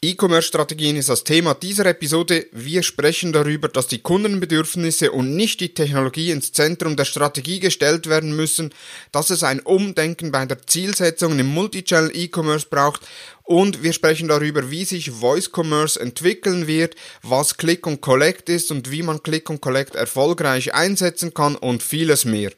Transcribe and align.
E-Commerce-Strategien 0.00 0.94
ist 0.94 1.08
das 1.08 1.24
Thema 1.24 1.54
dieser 1.54 1.84
Episode. 1.86 2.46
Wir 2.52 2.84
sprechen 2.84 3.32
darüber, 3.32 3.66
dass 3.66 3.88
die 3.88 3.98
Kundenbedürfnisse 3.98 5.10
und 5.10 5.34
nicht 5.34 5.58
die 5.58 5.74
Technologie 5.74 6.30
ins 6.30 6.52
Zentrum 6.52 6.94
der 6.94 7.04
Strategie 7.04 7.58
gestellt 7.58 8.08
werden 8.08 8.36
müssen, 8.36 8.72
dass 9.10 9.30
es 9.30 9.42
ein 9.42 9.58
Umdenken 9.58 10.30
bei 10.30 10.46
der 10.46 10.64
Zielsetzung 10.64 11.36
im 11.40 11.48
Multichannel 11.48 12.16
E-Commerce 12.16 12.68
braucht 12.70 13.00
und 13.42 13.82
wir 13.82 13.92
sprechen 13.92 14.28
darüber, 14.28 14.70
wie 14.70 14.84
sich 14.84 15.10
Voice 15.10 15.50
Commerce 15.52 15.98
entwickeln 15.98 16.68
wird, 16.68 16.94
was 17.22 17.56
Click 17.56 17.84
und 17.84 18.00
Collect 18.00 18.48
ist 18.48 18.70
und 18.70 18.92
wie 18.92 19.02
man 19.02 19.24
Click 19.24 19.50
und 19.50 19.60
Collect 19.60 19.96
erfolgreich 19.96 20.74
einsetzen 20.74 21.34
kann 21.34 21.56
und 21.56 21.82
vieles 21.82 22.24
mehr. 22.24 22.52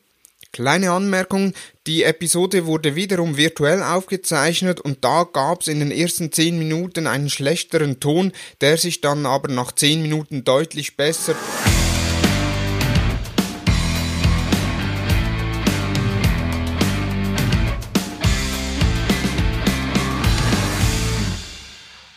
Kleine 0.52 0.90
Anmerkung, 0.90 1.52
die 1.86 2.02
Episode 2.02 2.66
wurde 2.66 2.96
wiederum 2.96 3.36
virtuell 3.36 3.84
aufgezeichnet 3.84 4.80
und 4.80 5.04
da 5.04 5.22
gab's 5.22 5.68
in 5.68 5.78
den 5.78 5.92
ersten 5.92 6.32
10 6.32 6.58
Minuten 6.58 7.06
einen 7.06 7.30
schlechteren 7.30 8.00
Ton, 8.00 8.32
der 8.60 8.76
sich 8.76 9.00
dann 9.00 9.26
aber 9.26 9.46
nach 9.46 9.70
10 9.70 10.02
Minuten 10.02 10.42
deutlich 10.42 10.96
besser 10.96 11.36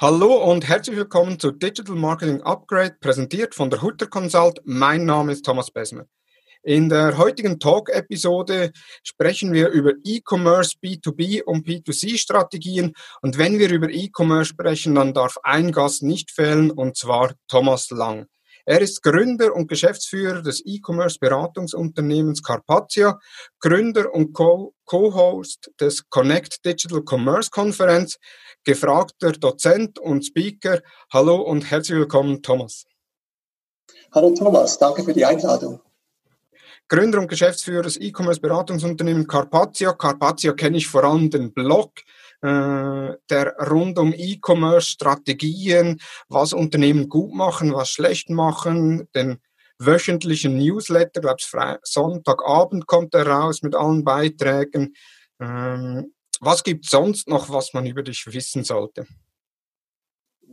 Hallo 0.01 0.51
und 0.51 0.67
herzlich 0.67 0.97
willkommen 0.97 1.39
zu 1.39 1.51
Digital 1.51 1.95
Marketing 1.95 2.41
Upgrade, 2.41 2.95
präsentiert 2.99 3.53
von 3.53 3.69
der 3.69 3.83
Hutter 3.83 4.07
Consult. 4.07 4.59
Mein 4.65 5.05
Name 5.05 5.31
ist 5.31 5.45
Thomas 5.45 5.69
Besmer. 5.69 6.07
In 6.65 6.87
der 6.87 7.17
heutigen 7.17 7.59
Talk-Episode 7.59 8.71
sprechen 9.03 9.51
wir 9.51 9.67
über 9.67 9.91
E-Commerce, 10.05 10.77
B2B 10.81 11.43
und 11.43 11.67
B2C-Strategien. 11.67 12.93
Und 13.21 13.37
wenn 13.37 13.59
wir 13.59 13.69
über 13.69 13.89
E-Commerce 13.89 14.45
sprechen, 14.45 14.95
dann 14.95 15.13
darf 15.13 15.37
ein 15.43 15.73
Gast 15.73 16.03
nicht 16.03 16.31
fehlen, 16.31 16.71
und 16.71 16.95
zwar 16.95 17.33
Thomas 17.49 17.89
Lang. 17.89 18.27
Er 18.65 18.79
ist 18.79 19.03
Gründer 19.03 19.53
und 19.53 19.67
Geschäftsführer 19.67 20.41
des 20.41 20.65
E-Commerce-Beratungsunternehmens 20.65 22.41
Carpathia, 22.41 23.19
Gründer 23.59 24.13
und 24.13 24.31
Co-Host 24.31 25.69
des 25.81 26.07
Connect 26.07 26.65
Digital 26.65 27.01
Commerce 27.05 27.49
Konferenz, 27.49 28.17
gefragter 28.63 29.33
Dozent 29.33 29.99
und 29.99 30.25
Speaker. 30.25 30.79
Hallo 31.11 31.41
und 31.41 31.69
herzlich 31.69 31.97
willkommen, 31.97 32.41
Thomas. 32.41 32.85
Hallo 34.13 34.33
Thomas, 34.33 34.77
danke 34.77 35.03
für 35.03 35.13
die 35.13 35.25
Einladung. 35.25 35.81
Gründer 36.93 37.17
und 37.17 37.27
Geschäftsführer 37.27 37.81
des 37.81 37.99
E-Commerce-Beratungsunternehmens 37.99 39.27
Carpathia. 39.27 39.93
Carpathia 39.93 40.53
kenne 40.53 40.77
ich 40.77 40.85
vor 40.85 41.03
allem 41.03 41.31
den 41.31 41.51
Blog, 41.51 41.91
äh, 42.43 43.17
der 43.31 43.55
rund 43.67 43.97
um 43.97 44.13
E-Commerce-Strategien, 44.15 45.99
was 46.29 46.53
Unternehmen 46.53 47.09
gut 47.09 47.33
machen, 47.33 47.73
was 47.73 47.89
schlecht 47.89 48.29
machen, 48.29 49.09
den 49.15 49.39
wöchentlichen 49.79 50.55
Newsletter, 50.55 51.21
glaube 51.21 51.37
ich, 51.39 51.47
Sonntagabend 51.81 52.85
kommt 52.85 53.15
er 53.15 53.25
raus 53.25 53.63
mit 53.63 53.73
allen 53.73 54.03
Beiträgen. 54.03 54.93
Ähm, 55.41 56.13
was 56.41 56.63
gibt 56.63 56.85
sonst 56.85 57.27
noch, 57.27 57.49
was 57.49 57.73
man 57.73 57.87
über 57.87 58.03
dich 58.03 58.23
wissen 58.27 58.63
sollte? 58.63 59.07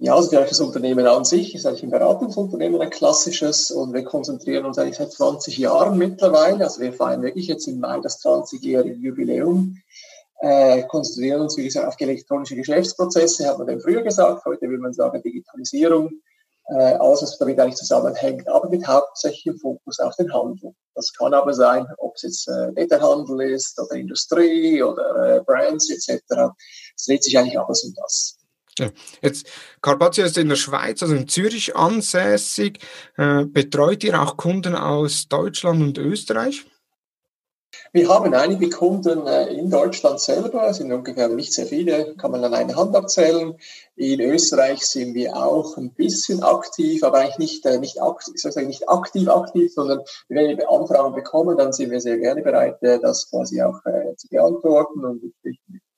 Ja, 0.02 0.14
also 0.14 0.30
das 0.30 0.60
Unternehmen 0.60 1.06
an 1.06 1.26
sich 1.26 1.54
ist 1.54 1.66
eigentlich 1.66 1.82
ein 1.82 1.90
Beratungsunternehmen, 1.90 2.80
ein 2.80 2.88
klassisches, 2.88 3.70
und 3.70 3.92
wir 3.92 4.02
konzentrieren 4.02 4.64
uns 4.64 4.78
eigentlich 4.78 4.96
seit 4.96 5.12
20 5.12 5.58
Jahren 5.58 5.98
mittlerweile. 5.98 6.64
Also 6.64 6.80
wir 6.80 6.94
feiern 6.94 7.20
wirklich 7.20 7.48
jetzt 7.48 7.68
im 7.68 7.80
Mai 7.80 8.00
das 8.00 8.24
20-jährige 8.24 8.94
Jubiläum, 8.94 9.76
äh, 10.40 10.84
konzentrieren 10.84 11.42
uns, 11.42 11.58
wie 11.58 11.64
gesagt, 11.64 11.86
auf 11.86 11.96
elektronische 11.98 12.56
Geschäftsprozesse, 12.56 13.46
hat 13.46 13.58
man 13.58 13.66
dann 13.66 13.80
früher 13.82 14.00
gesagt, 14.00 14.42
heute 14.46 14.70
will 14.70 14.78
man 14.78 14.94
sagen 14.94 15.20
Digitalisierung, 15.20 16.08
äh, 16.70 16.94
alles, 16.94 17.20
was 17.20 17.36
damit 17.36 17.60
eigentlich 17.60 17.76
zusammenhängt, 17.76 18.48
aber 18.48 18.70
mit 18.70 18.86
hauptsächlichem 18.86 19.58
Fokus 19.58 20.00
auf 20.00 20.16
den 20.16 20.32
Handel. 20.32 20.72
Das 20.94 21.12
kann 21.12 21.34
aber 21.34 21.52
sein, 21.52 21.86
ob 21.98 22.14
es 22.14 22.22
jetzt 22.22 22.48
äh, 22.48 22.72
Netterhandel 22.72 23.52
ist 23.52 23.78
oder 23.78 23.96
Industrie 23.96 24.82
oder 24.82 25.36
äh, 25.36 25.40
Brands 25.42 25.90
etc. 25.90 26.22
Es 26.96 27.04
dreht 27.04 27.22
sich 27.22 27.36
eigentlich 27.36 27.60
alles 27.60 27.84
um 27.84 27.92
das. 27.96 28.39
Ja. 28.78 28.90
Jetzt, 29.20 29.46
Carpazio 29.82 30.24
ist 30.24 30.38
in 30.38 30.48
der 30.48 30.56
Schweiz, 30.56 31.02
also 31.02 31.14
in 31.14 31.28
Zürich 31.28 31.76
ansässig. 31.76 32.78
Äh, 33.16 33.44
betreut 33.44 34.04
ihr 34.04 34.20
auch 34.20 34.36
Kunden 34.36 34.74
aus 34.74 35.28
Deutschland 35.28 35.82
und 35.82 35.98
Österreich? 35.98 36.64
Wir 37.92 38.08
haben 38.08 38.32
einige 38.34 38.68
Kunden 38.68 39.26
äh, 39.26 39.48
in 39.52 39.70
Deutschland 39.70 40.20
selber, 40.20 40.68
es 40.68 40.76
sind 40.76 40.92
ungefähr 40.92 41.28
nicht 41.28 41.52
sehr 41.52 41.66
viele, 41.66 42.14
kann 42.16 42.30
man 42.30 42.44
an 42.44 42.54
einer 42.54 42.76
Hand 42.76 42.94
abzählen. 42.94 43.54
In 43.96 44.20
Österreich 44.20 44.86
sind 44.86 45.14
wir 45.14 45.36
auch 45.36 45.76
ein 45.76 45.92
bisschen 45.92 46.42
aktiv, 46.42 47.02
aber 47.02 47.18
eigentlich 47.18 47.38
nicht, 47.38 47.66
äh, 47.66 47.78
nicht, 47.78 48.00
aktiv, 48.00 48.34
sozusagen 48.36 48.68
nicht 48.68 48.88
aktiv 48.88 49.28
aktiv, 49.28 49.72
sondern 49.72 50.00
wenn 50.28 50.56
wir 50.56 50.70
Anfragen 50.70 51.14
bekommen, 51.14 51.56
dann 51.58 51.72
sind 51.72 51.90
wir 51.90 52.00
sehr 52.00 52.18
gerne 52.18 52.42
bereit, 52.42 52.78
das 52.80 53.28
quasi 53.28 53.60
auch 53.62 53.80
zu 54.16 54.28
beantworten 54.28 55.04
und 55.04 55.34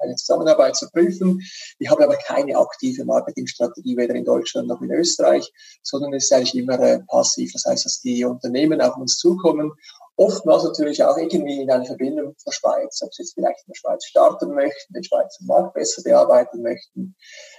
eine 0.02 0.16
Zusammenarbeit 0.16 0.76
zu 0.76 0.88
prüfen. 0.90 1.40
Ich 1.78 1.90
habe 1.90 2.04
aber 2.04 2.16
keine 2.16 2.56
aktive 2.56 3.04
Marketingstrategie, 3.04 3.96
weder 3.96 4.14
in 4.14 4.24
Deutschland 4.24 4.68
noch 4.68 4.80
in 4.82 4.90
Österreich, 4.90 5.52
sondern 5.82 6.12
es 6.14 6.24
ist 6.24 6.32
eigentlich 6.32 6.56
immer 6.56 6.78
äh, 6.80 7.00
passiv. 7.08 7.52
Das 7.52 7.64
heißt, 7.66 7.84
dass 7.84 8.00
die 8.00 8.24
Unternehmen 8.24 8.80
auf 8.80 8.96
uns 8.96 9.18
zukommen 9.18 9.72
oftmals 10.16 10.64
natürlich 10.64 11.02
auch 11.02 11.16
irgendwie 11.16 11.62
in 11.62 11.70
eine 11.70 11.84
Verbindung 11.84 12.34
der 12.46 12.52
Schweiz, 12.52 13.00
ob 13.02 13.14
sie 13.14 13.22
jetzt 13.22 13.34
vielleicht 13.34 13.60
in 13.66 13.72
der 13.72 13.78
Schweiz 13.78 14.04
starten 14.04 14.54
möchten, 14.54 14.92
den 14.92 15.04
Schweizer 15.04 15.44
Markt 15.44 15.74
besser 15.74 16.02
bearbeiten 16.02 16.62
möchten, 16.62 17.16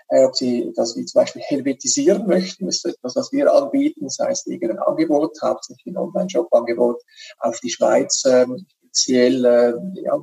äh, 0.10 0.24
ob 0.24 0.36
sie 0.36 0.72
das 0.76 0.96
wie 0.96 1.06
zum 1.06 1.22
Beispiel 1.22 1.42
helvetisieren 1.42 2.28
möchten, 2.28 2.68
ist 2.68 2.86
etwas, 2.86 3.16
was 3.16 3.32
wir 3.32 3.52
anbieten, 3.52 4.06
das 4.06 4.18
heißt 4.20 4.48
irgendein 4.48 4.80
Angebot, 4.80 5.38
hauptsächlich 5.42 5.94
ein 5.94 5.98
Online-Shop-Angebot 5.98 7.02
auf 7.40 7.60
die 7.60 7.70
Schweiz 7.70 8.24
ähm, 8.26 8.66
speziell 8.78 9.46
äh, 9.46 9.74
ja, 10.02 10.20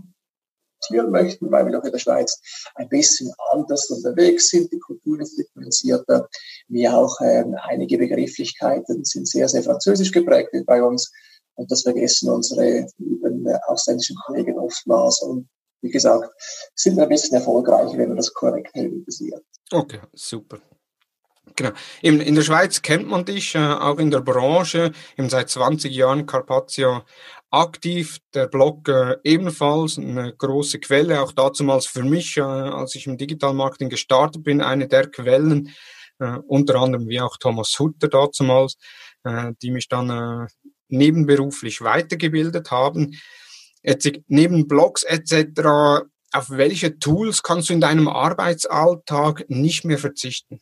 adaptieren 0.81 1.11
möchten, 1.11 1.51
weil 1.51 1.67
wir 1.67 1.73
doch 1.73 1.85
in 1.85 1.93
der 1.93 1.99
Schweiz 1.99 2.41
ein 2.75 2.89
bisschen 2.89 3.33
anders 3.53 3.89
unterwegs 3.91 4.49
sind. 4.49 4.73
Die 4.73 4.79
Kultur 4.79 5.21
ist 5.21 5.37
differenzierter, 5.37 6.29
wie 6.69 6.89
auch 6.89 7.17
ähm, 7.21 7.57
einige 7.63 7.99
Begrifflichkeiten 7.99 9.05
sind 9.05 9.29
sehr, 9.29 9.49
sehr 9.49 9.63
französisch 9.63 10.13
geprägt 10.13 10.51
bei 10.67 10.83
uns. 10.83 11.11
Und 11.55 11.71
das 11.71 11.83
vergessen 11.83 12.31
unsere 12.31 12.87
lieben 12.99 13.47
äh, 13.47 13.59
ausländischen 13.67 14.17
Kollegen 14.25 14.59
oftmals. 14.59 15.21
Und 15.23 15.49
wie 15.83 15.91
gesagt, 15.91 16.31
sind 16.75 16.97
wir 16.97 17.05
ein 17.05 17.09
bisschen 17.09 17.37
erfolgreicher, 17.37 17.99
wenn 17.99 18.09
man 18.09 18.17
das 18.17 18.33
korrekt 18.33 18.75
helvetisiert. 18.75 19.43
Okay, 19.73 20.01
super. 20.15 20.59
Genau. 21.57 21.71
In, 22.01 22.21
in 22.21 22.35
der 22.35 22.43
Schweiz 22.43 22.81
kennt 22.81 23.09
man 23.09 23.25
dich, 23.25 23.55
äh, 23.55 23.59
auch 23.59 23.99
in 23.99 24.11
der 24.11 24.21
Branche, 24.21 24.93
eben 25.19 25.29
seit 25.29 25.51
20 25.51 25.93
Jahren 25.93 26.27
Carpazio 26.27 27.03
aktiv. 27.51 28.19
Der 28.35 28.47
Blog 28.47 28.89
äh, 28.89 29.17
ebenfalls 29.25 29.99
eine 29.99 30.35
große 30.37 30.79
Quelle, 30.81 31.21
auch 31.21 31.33
dazumals 31.33 31.87
für 31.87 32.03
mich, 32.03 32.37
äh, 32.37 32.43
als 32.43 32.95
ich 32.95 33.07
im 33.07 33.19
Digital 33.19 33.55
Marketing 33.55 33.89
gestartet 33.89 34.43
bin, 34.43 34.61
eine 34.61 34.89
der 34.89 35.11
Quellen, 35.11 35.75
äh, 36.19 36.39
unter 36.47 36.77
anderem 36.77 37.09
wie 37.09 37.21
auch 37.21 37.37
Thomas 37.37 37.77
Hutter 37.79 38.09
dazumals, 38.09 38.77
äh, 39.25 39.53
die 39.63 39.71
mich 39.71 39.89
dann 39.89 40.11
äh, 40.11 40.47
nebenberuflich 40.89 41.81
weitergebildet 41.81 42.71
haben. 42.71 43.19
Jetzt, 43.83 44.11
neben 44.29 44.69
Blogs 44.69 45.03
etc., 45.03 46.07
auf 46.33 46.51
welche 46.51 46.99
Tools 46.99 47.43
kannst 47.43 47.71
du 47.71 47.73
in 47.73 47.81
deinem 47.81 48.07
Arbeitsalltag 48.07 49.47
nicht 49.49 49.85
mehr 49.85 49.99
verzichten? 49.99 50.61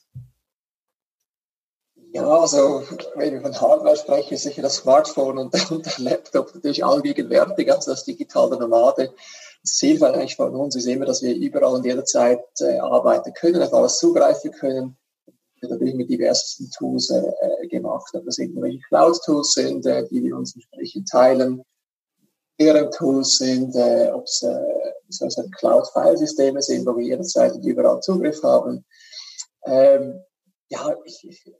Ja, 2.18 2.40
also 2.40 2.82
wenn 3.14 3.34
wir 3.34 3.40
von 3.40 3.60
Hardware 3.60 3.96
sprechen, 3.96 4.34
ist 4.34 4.42
sicher 4.42 4.62
das 4.62 4.78
Smartphone 4.78 5.38
und, 5.38 5.54
und 5.70 5.86
der 5.86 5.92
Laptop 5.98 6.52
natürlich 6.52 6.84
allgegenwärtig, 6.84 7.72
also 7.72 7.92
das 7.92 8.02
digitale 8.02 8.58
Nomade. 8.58 9.14
Das 9.62 9.76
Ziel 9.76 10.02
eigentlich 10.04 10.34
von 10.34 10.52
uns 10.52 10.74
ist 10.74 10.86
immer, 10.86 11.06
dass 11.06 11.22
wir 11.22 11.36
überall 11.36 11.76
und 11.76 11.84
jederzeit 11.84 12.42
äh, 12.58 12.78
arbeiten 12.78 13.32
können, 13.34 13.62
auf 13.62 13.72
alles 13.72 13.98
zugreifen 13.98 14.50
können. 14.50 14.98
Wir 15.60 15.70
haben 15.70 15.96
mit 15.96 16.10
diversesten 16.10 16.68
Tools 16.76 17.08
äh, 17.10 17.22
äh, 17.22 17.68
gemacht, 17.68 18.10
ob 18.12 18.24
das 18.24 18.38
irgendwelche 18.38 18.80
Cloud-Tools 18.88 19.52
sind, 19.52 19.86
äh, 19.86 20.04
die 20.08 20.24
wir 20.24 20.36
uns 20.36 20.56
entsprechend 20.56 21.08
teilen, 21.08 21.62
deren 22.58 22.90
Tools 22.90 23.36
sind, 23.38 23.76
äh, 23.76 24.10
ob 24.12 24.24
es 24.24 24.42
äh, 24.42 25.48
Cloud-File-Systeme 25.56 26.62
sind, 26.62 26.84
wo 26.84 26.96
wir 26.96 27.06
jederzeit 27.06 27.52
und 27.52 27.64
überall 27.64 28.00
Zugriff 28.00 28.42
haben. 28.42 28.84
Ähm, 29.66 30.20
ja, 30.68 30.96
ich, 31.04 31.24
ich 31.28 31.54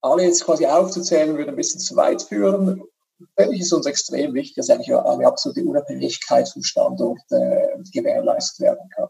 alle 0.00 0.24
jetzt 0.24 0.44
quasi 0.44 0.66
aufzuzählen, 0.66 1.36
würde 1.36 1.50
ein 1.50 1.56
bisschen 1.56 1.80
zu 1.80 1.96
weit 1.96 2.22
führen. 2.22 2.82
Natürlich 3.36 3.62
ist 3.62 3.72
uns 3.72 3.86
extrem 3.86 4.34
wichtig, 4.34 4.56
dass 4.56 4.70
eigentlich 4.70 4.94
eine 4.94 5.26
absolute 5.26 5.62
Unabhängigkeit 5.62 6.48
vom 6.48 6.62
Standort 6.62 7.20
äh, 7.30 7.68
gewährleistet 7.92 8.60
werden 8.60 8.88
kann. 8.94 9.08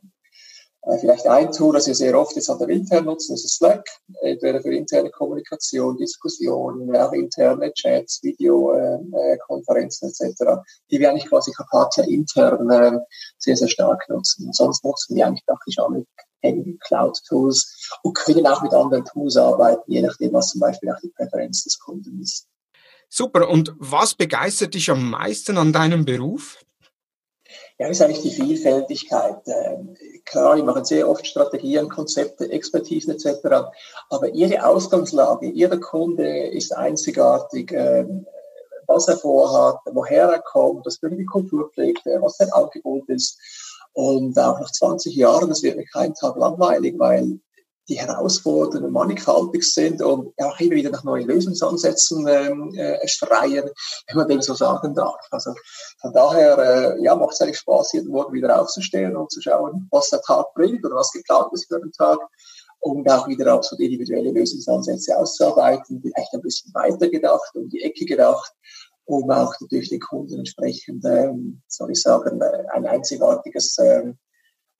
Äh, 0.82 0.98
vielleicht 0.98 1.26
ein 1.26 1.52
Tool, 1.52 1.74
das 1.74 1.86
wir 1.86 1.94
sehr 1.94 2.18
oft 2.18 2.34
jetzt 2.36 2.48
an 2.48 2.58
der 2.58 2.68
intern 2.68 3.04
nutzen, 3.04 3.34
ist 3.34 3.48
Slack, 3.48 3.86
entweder 4.22 4.60
für 4.62 4.74
interne 4.74 5.10
Kommunikation, 5.10 5.96
Diskussionen, 5.98 6.96
auch 6.96 7.12
interne 7.12 7.72
Chats, 7.74 8.22
Videokonferenzen 8.22 10.08
äh, 10.08 10.28
etc., 10.28 10.62
die 10.90 10.98
wir 10.98 11.10
eigentlich 11.10 11.28
quasi 11.28 11.52
Carpathia 11.52 12.04
intern 12.04 12.70
äh, 12.70 12.98
sehr, 13.38 13.56
sehr 13.56 13.68
stark 13.68 14.08
nutzen. 14.08 14.46
Und 14.46 14.56
sonst 14.56 14.82
nutzen 14.84 15.16
wir 15.16 15.26
eigentlich 15.26 15.44
praktisch 15.44 15.78
alle 15.78 16.04
Cloud-Tools 16.42 17.98
und 18.02 18.14
können 18.14 18.46
auch 18.46 18.62
mit 18.62 18.72
anderen 18.72 19.04
Tools 19.04 19.36
arbeiten, 19.36 19.92
je 19.92 20.00
nachdem, 20.00 20.32
was 20.32 20.48
zum 20.48 20.60
Beispiel 20.60 20.90
auch 20.90 21.00
die 21.02 21.12
Präferenz 21.14 21.64
des 21.64 21.78
Kunden 21.78 22.22
ist. 22.22 22.46
Super. 23.10 23.50
Und 23.50 23.74
was 23.78 24.14
begeistert 24.14 24.72
dich 24.72 24.90
am 24.90 25.10
meisten 25.10 25.58
an 25.58 25.74
deinem 25.74 26.06
Beruf? 26.06 26.56
Ja, 27.80 27.88
ist 27.88 28.02
eigentlich 28.02 28.20
die 28.20 28.30
Vielfältigkeit. 28.30 29.40
Ähm, 29.46 29.96
klar, 30.26 30.54
die 30.54 30.62
machen 30.62 30.84
sehr 30.84 31.08
oft 31.08 31.26
Strategien, 31.26 31.88
Konzepte, 31.88 32.50
Expertisen 32.50 33.14
etc. 33.14 33.70
Aber 34.10 34.28
ihre 34.34 34.66
Ausgangslage, 34.66 35.46
jeder 35.46 35.78
Kunde 35.78 36.48
ist 36.48 36.76
einzigartig, 36.76 37.72
ähm, 37.72 38.26
was 38.86 39.08
er 39.08 39.16
vorhat, 39.16 39.78
woher 39.94 40.28
er 40.28 40.42
kommt, 40.42 40.84
was 40.84 40.98
für 40.98 41.06
eine 41.06 41.24
Kultur 41.24 41.70
pflegt, 41.70 42.04
was 42.04 42.36
sein 42.36 42.52
Angebot 42.52 43.08
ist. 43.08 43.38
Und 43.94 44.38
auch 44.38 44.60
nach 44.60 44.70
20 44.70 45.16
Jahren, 45.16 45.48
das 45.48 45.62
wird 45.62 45.78
mir 45.78 45.86
keinen 45.86 46.12
Tag 46.12 46.36
langweilig, 46.36 46.96
weil 46.98 47.40
die 47.90 47.98
Herausforderungen 47.98 48.92
mannigfaltig 48.92 49.64
sind 49.64 50.00
und 50.00 50.32
auch 50.38 50.58
immer 50.60 50.76
wieder 50.76 50.90
nach 50.90 51.02
neuen 51.02 51.26
Lösungsansätzen 51.26 52.26
ähm, 52.28 52.72
äh, 52.74 53.06
schreien, 53.08 53.68
wenn 54.06 54.16
man 54.16 54.28
dem 54.28 54.40
so 54.40 54.54
sagen 54.54 54.94
darf. 54.94 55.20
Also 55.30 55.52
von 56.00 56.12
daher 56.12 56.58
äh, 56.58 57.02
ja, 57.02 57.16
macht 57.16 57.32
es 57.32 57.40
eigentlich 57.40 57.58
Spaß, 57.58 57.92
jeden 57.94 58.10
Morgen 58.10 58.32
wieder 58.32 58.60
aufzustehen 58.60 59.16
und 59.16 59.30
zu 59.32 59.42
schauen, 59.42 59.88
was 59.90 60.08
der 60.10 60.22
Tag 60.22 60.54
bringt 60.54 60.84
oder 60.86 60.94
was 60.94 61.10
geplant 61.10 61.52
ist 61.52 61.66
für 61.66 61.80
den 61.80 61.92
Tag 61.92 62.20
und 62.78 63.10
auch 63.10 63.26
wieder 63.26 63.60
so 63.62 63.76
individuelle 63.76 64.30
Lösungsansätze 64.30 65.16
auszuarbeiten, 65.18 66.00
vielleicht 66.00 66.32
ein 66.32 66.42
bisschen 66.42 66.72
weiter 66.72 67.08
gedacht, 67.08 67.50
um 67.54 67.68
die 67.68 67.82
Ecke 67.82 68.04
gedacht, 68.04 68.52
um 69.04 69.28
auch 69.30 69.52
natürlich 69.60 69.90
den 69.90 70.00
Kunden 70.00 70.38
entsprechend, 70.38 71.04
ähm, 71.04 71.60
soll 71.66 71.90
ich 71.90 72.00
sagen, 72.00 72.40
äh, 72.40 72.64
ein 72.72 72.86
einzigartiges 72.86 73.76
ähm, 73.78 74.16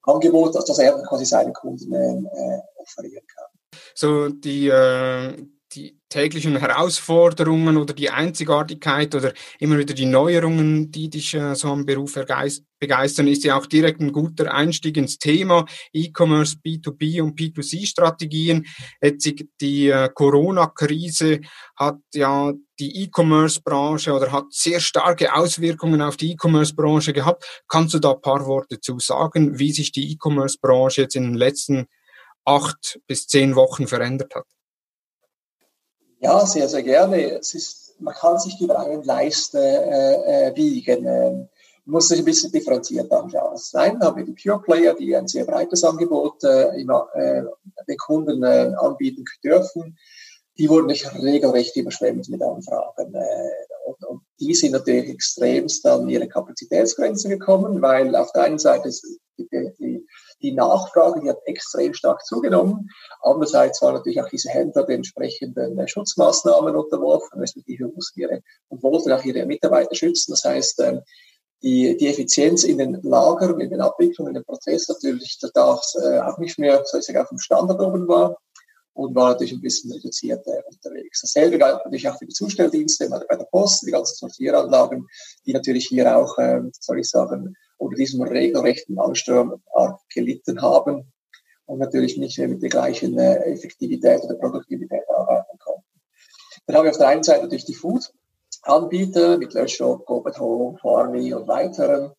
Angebot, 0.02 0.54
das 0.54 0.78
er 0.78 1.02
quasi 1.02 1.24
seinen 1.24 1.52
Kunden 1.52 1.92
äh, 1.92 2.60
offerieren 2.76 3.26
kann. 3.26 3.80
So 3.94 4.28
die, 4.28 4.68
äh, 4.68 5.36
die 5.72 6.00
täglichen 6.08 6.56
Herausforderungen 6.56 7.76
oder 7.76 7.94
die 7.94 8.10
Einzigartigkeit 8.10 9.14
oder 9.14 9.32
immer 9.60 9.78
wieder 9.78 9.94
die 9.94 10.06
Neuerungen, 10.06 10.90
die 10.90 11.08
dich 11.08 11.34
äh, 11.34 11.54
so 11.54 11.68
am 11.68 11.86
Beruf 11.86 12.14
begeistern, 12.14 13.28
ist 13.28 13.44
ja 13.44 13.56
auch 13.56 13.66
direkt 13.66 14.00
ein 14.00 14.10
guter 14.10 14.52
Einstieg 14.52 14.96
ins 14.96 15.18
Thema 15.18 15.66
E-Commerce, 15.92 16.56
B2B 16.64 17.22
und 17.22 17.38
P2C-Strategien. 17.38 18.66
Jetzt 19.00 19.32
die 19.60 19.88
äh, 19.88 20.08
Corona-Krise 20.12 21.40
hat 21.76 22.00
ja 22.14 22.52
die 22.80 23.04
E-Commerce-Branche 23.04 24.12
oder 24.12 24.32
hat 24.32 24.46
sehr 24.50 24.80
starke 24.80 25.34
Auswirkungen 25.34 26.02
auf 26.02 26.16
die 26.16 26.32
E-Commerce-Branche 26.32 27.12
gehabt. 27.12 27.62
Kannst 27.68 27.94
du 27.94 28.00
da 28.00 28.12
ein 28.12 28.20
paar 28.20 28.44
Worte 28.46 28.80
zu 28.80 28.98
sagen, 28.98 29.58
wie 29.58 29.72
sich 29.72 29.92
die 29.92 30.10
E-Commerce-Branche 30.12 31.02
jetzt 31.02 31.14
in 31.14 31.24
den 31.24 31.34
letzten 31.34 31.86
acht 32.44 32.98
bis 33.06 33.28
zehn 33.28 33.54
Wochen 33.54 33.86
verändert 33.86 34.34
hat? 34.34 34.46
Ja, 36.22 36.44
sehr, 36.44 36.68
sehr 36.68 36.82
gerne. 36.82 37.38
Es 37.38 37.54
ist, 37.54 37.94
man 37.98 38.14
kann 38.14 38.38
sich 38.38 38.56
die 38.58 38.66
Brauen 38.66 39.02
Leiste 39.04 39.58
äh, 39.58 40.48
äh, 40.48 40.56
wiegen. 40.56 41.06
Ähm, 41.06 41.48
muss 41.86 42.08
sich 42.08 42.18
ein 42.18 42.26
bisschen 42.26 42.52
differenziert 42.52 43.10
anschauen. 43.10 43.58
Nein, 43.72 44.00
haben 44.00 44.16
wir 44.18 44.24
die 44.24 44.34
Pure 44.40 44.60
Player, 44.60 44.94
die 44.94 45.16
ein 45.16 45.26
sehr 45.26 45.46
breites 45.46 45.82
Angebot 45.82 46.44
äh, 46.44 46.78
immer, 46.78 47.08
äh, 47.14 47.42
den 47.88 47.96
Kunden 47.96 48.42
äh, 48.42 48.72
anbieten 48.78 49.24
dürfen. 49.42 49.98
Die 50.58 50.68
wurden 50.68 50.86
nicht 50.88 51.10
regelrecht 51.14 51.74
überschwemmt 51.76 52.28
mit 52.28 52.42
Anfragen. 52.42 53.14
Äh, 53.14 53.50
und, 53.86 54.04
und 54.04 54.20
die 54.38 54.54
sind 54.54 54.72
natürlich 54.72 55.08
extremst 55.08 55.86
an 55.86 56.06
ihre 56.08 56.28
Kapazitätsgrenzen 56.28 57.30
gekommen, 57.30 57.80
weil 57.80 58.14
auf 58.14 58.30
der 58.32 58.42
einen 58.42 58.58
Seite 58.58 58.90
die, 59.38 59.48
die 59.78 60.06
die 60.42 60.52
Nachfrage, 60.52 61.20
die 61.20 61.28
hat 61.28 61.38
extrem 61.44 61.94
stark 61.94 62.24
zugenommen. 62.24 62.88
Andererseits 63.22 63.82
waren 63.82 63.94
natürlich 63.94 64.20
auch 64.20 64.28
diese 64.28 64.50
Händler 64.50 64.84
den 64.84 64.96
entsprechenden 64.96 65.78
äh, 65.78 65.88
Schutzmaßnahmen 65.88 66.74
unterworfen, 66.74 67.40
respektive 67.40 67.88
mussten 67.88 68.20
ihre 68.20 68.42
und 68.68 68.82
wollten 68.82 69.12
auch 69.12 69.24
ihre 69.24 69.46
Mitarbeiter 69.46 69.94
schützen. 69.94 70.32
Das 70.32 70.44
heißt, 70.44 70.80
ähm, 70.80 71.02
die, 71.62 71.96
die 71.96 72.08
Effizienz 72.08 72.64
in 72.64 72.78
den 72.78 73.00
Lagern, 73.02 73.60
in 73.60 73.70
den 73.70 73.80
Abwicklungen, 73.80 74.34
in 74.34 74.40
den 74.40 74.44
Prozess 74.44 74.88
natürlich, 74.88 75.38
dass 75.40 75.94
äh, 76.02 76.20
auch 76.20 76.38
nicht 76.38 76.58
mehr 76.58 76.82
so 76.86 76.98
ich 76.98 77.18
auf 77.18 77.28
dem 77.28 77.38
Standard 77.38 77.80
oben 77.80 78.08
war 78.08 78.36
und 78.94 79.14
war 79.14 79.30
natürlich 79.30 79.52
ein 79.52 79.60
bisschen 79.60 79.92
reduziert 79.92 80.46
äh, 80.46 80.62
unterwegs. 80.66 81.20
Dasselbe 81.20 81.58
galt 81.58 81.84
natürlich 81.84 82.08
auch 82.08 82.18
für 82.18 82.26
die 82.26 82.32
Zustelldienste 82.32 83.08
bei 83.08 83.36
der 83.36 83.44
Post, 83.44 83.86
die 83.86 83.90
ganzen 83.90 84.16
Sortieranlagen, 84.16 85.06
die 85.46 85.52
natürlich 85.52 85.86
hier 85.88 86.16
auch, 86.16 86.38
äh, 86.38 86.62
soll 86.78 87.00
ich 87.00 87.08
sagen, 87.10 87.54
unter 87.80 87.96
diesem 87.96 88.22
regelrechten 88.22 88.98
Ansturm 88.98 89.62
gelitten 90.12 90.60
haben 90.62 91.10
und 91.70 91.78
natürlich 91.78 92.18
nicht 92.18 92.38
mehr 92.38 92.48
mit 92.48 92.62
der 92.62 92.68
gleichen 92.68 93.18
äh, 93.18 93.36
Effektivität 93.44 94.22
oder 94.22 94.34
Produktivität 94.34 95.02
arbeiten 95.08 95.58
konnten. 95.58 95.84
Dann 96.66 96.76
haben 96.76 96.84
wir 96.84 96.90
auf 96.90 96.98
der 96.98 97.08
einen 97.08 97.22
Seite 97.22 97.42
natürlich 97.42 97.64
die 97.64 97.74
Food-Anbieter 97.74 99.38
mit 99.38 99.54
Löschshop, 99.54 100.04
Gobet 100.04 100.38
Home, 100.38 100.76
Farmy 100.78 101.32
und 101.32 101.46
weiteren, 101.46 102.12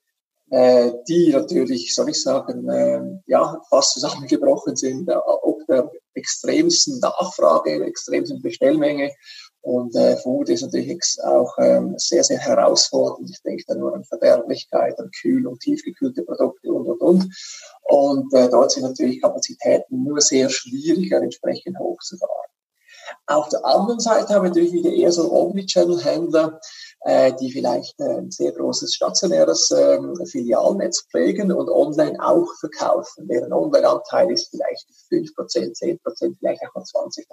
äh, 0.51 0.91
die 1.07 1.31
natürlich, 1.31 1.93
soll 1.93 2.09
ich 2.09 2.21
sagen, 2.21 2.69
äh, 2.69 3.01
ja, 3.27 3.61
fast 3.69 3.93
zusammengebrochen 3.93 4.75
sind, 4.75 5.09
äh, 5.09 5.15
ob 5.15 5.65
der 5.67 5.91
extremsten 6.13 6.99
Nachfrage, 6.99 7.85
extremsten 7.85 8.41
Bestellmenge 8.41 9.11
und 9.61 9.95
äh, 9.95 10.17
Food 10.17 10.49
ist 10.49 10.63
natürlich 10.63 10.99
auch 11.23 11.55
ähm, 11.59 11.93
sehr, 11.97 12.23
sehr 12.23 12.39
herausfordernd. 12.39 13.29
Ich 13.29 13.41
denke 13.43 13.63
da 13.67 13.75
nur 13.75 13.93
an 13.93 14.03
Verderblichkeit, 14.03 14.99
an 14.99 15.11
Kühlung, 15.11 15.59
tiefgekühlte 15.59 16.23
Produkte 16.23 16.73
und, 16.73 16.87
und, 16.87 17.01
und. 17.01 17.35
Und 17.83 18.33
äh, 18.33 18.49
dort 18.49 18.71
sind 18.71 18.83
natürlich 18.83 19.21
Kapazitäten 19.21 20.03
nur 20.03 20.19
sehr 20.19 20.49
schwierig, 20.49 21.11
entsprechend 21.11 21.77
hochzufahren. 21.77 22.49
Auf 23.27 23.49
der 23.49 23.63
anderen 23.65 23.99
Seite 23.99 24.29
haben 24.29 24.43
wir 24.43 24.49
natürlich 24.49 24.73
wieder 24.73 24.91
eher 24.91 25.11
so 25.11 25.31
Omnichannel-Händler, 25.31 26.59
äh, 27.03 27.33
die 27.39 27.51
vielleicht 27.51 27.99
ein 27.99 28.29
sehr 28.29 28.51
großes 28.51 28.93
stationäres 28.93 29.71
äh, 29.71 29.99
Filialnetz 30.25 31.07
pflegen 31.09 31.51
und 31.51 31.69
online 31.69 32.17
auch 32.23 32.47
verkaufen. 32.59 33.27
Deren 33.27 33.51
Online-Anteil 33.51 34.31
ist 34.31 34.49
vielleicht 34.51 34.87
5%, 35.11 35.77
10%, 35.77 36.37
vielleicht 36.37 36.61
auch 36.61 36.75
mal 36.75 36.83
20%. 36.83 37.25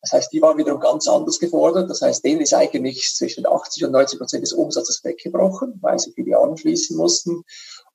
Das 0.00 0.12
heißt, 0.12 0.32
die 0.32 0.42
waren 0.42 0.58
wiederum 0.58 0.80
ganz 0.80 1.06
anders 1.06 1.38
gefordert. 1.38 1.90
Das 1.90 2.02
heißt, 2.02 2.24
denen 2.24 2.40
ist 2.40 2.54
eigentlich 2.54 3.12
zwischen 3.14 3.46
80 3.46 3.84
und 3.84 3.92
90 3.92 4.18
Prozent 4.18 4.42
des 4.42 4.52
Umsatzes 4.52 5.04
weggebrochen, 5.04 5.78
weil 5.80 5.98
sie 5.98 6.12
Filialen 6.12 6.56
schließen 6.56 6.96
mussten. 6.96 7.44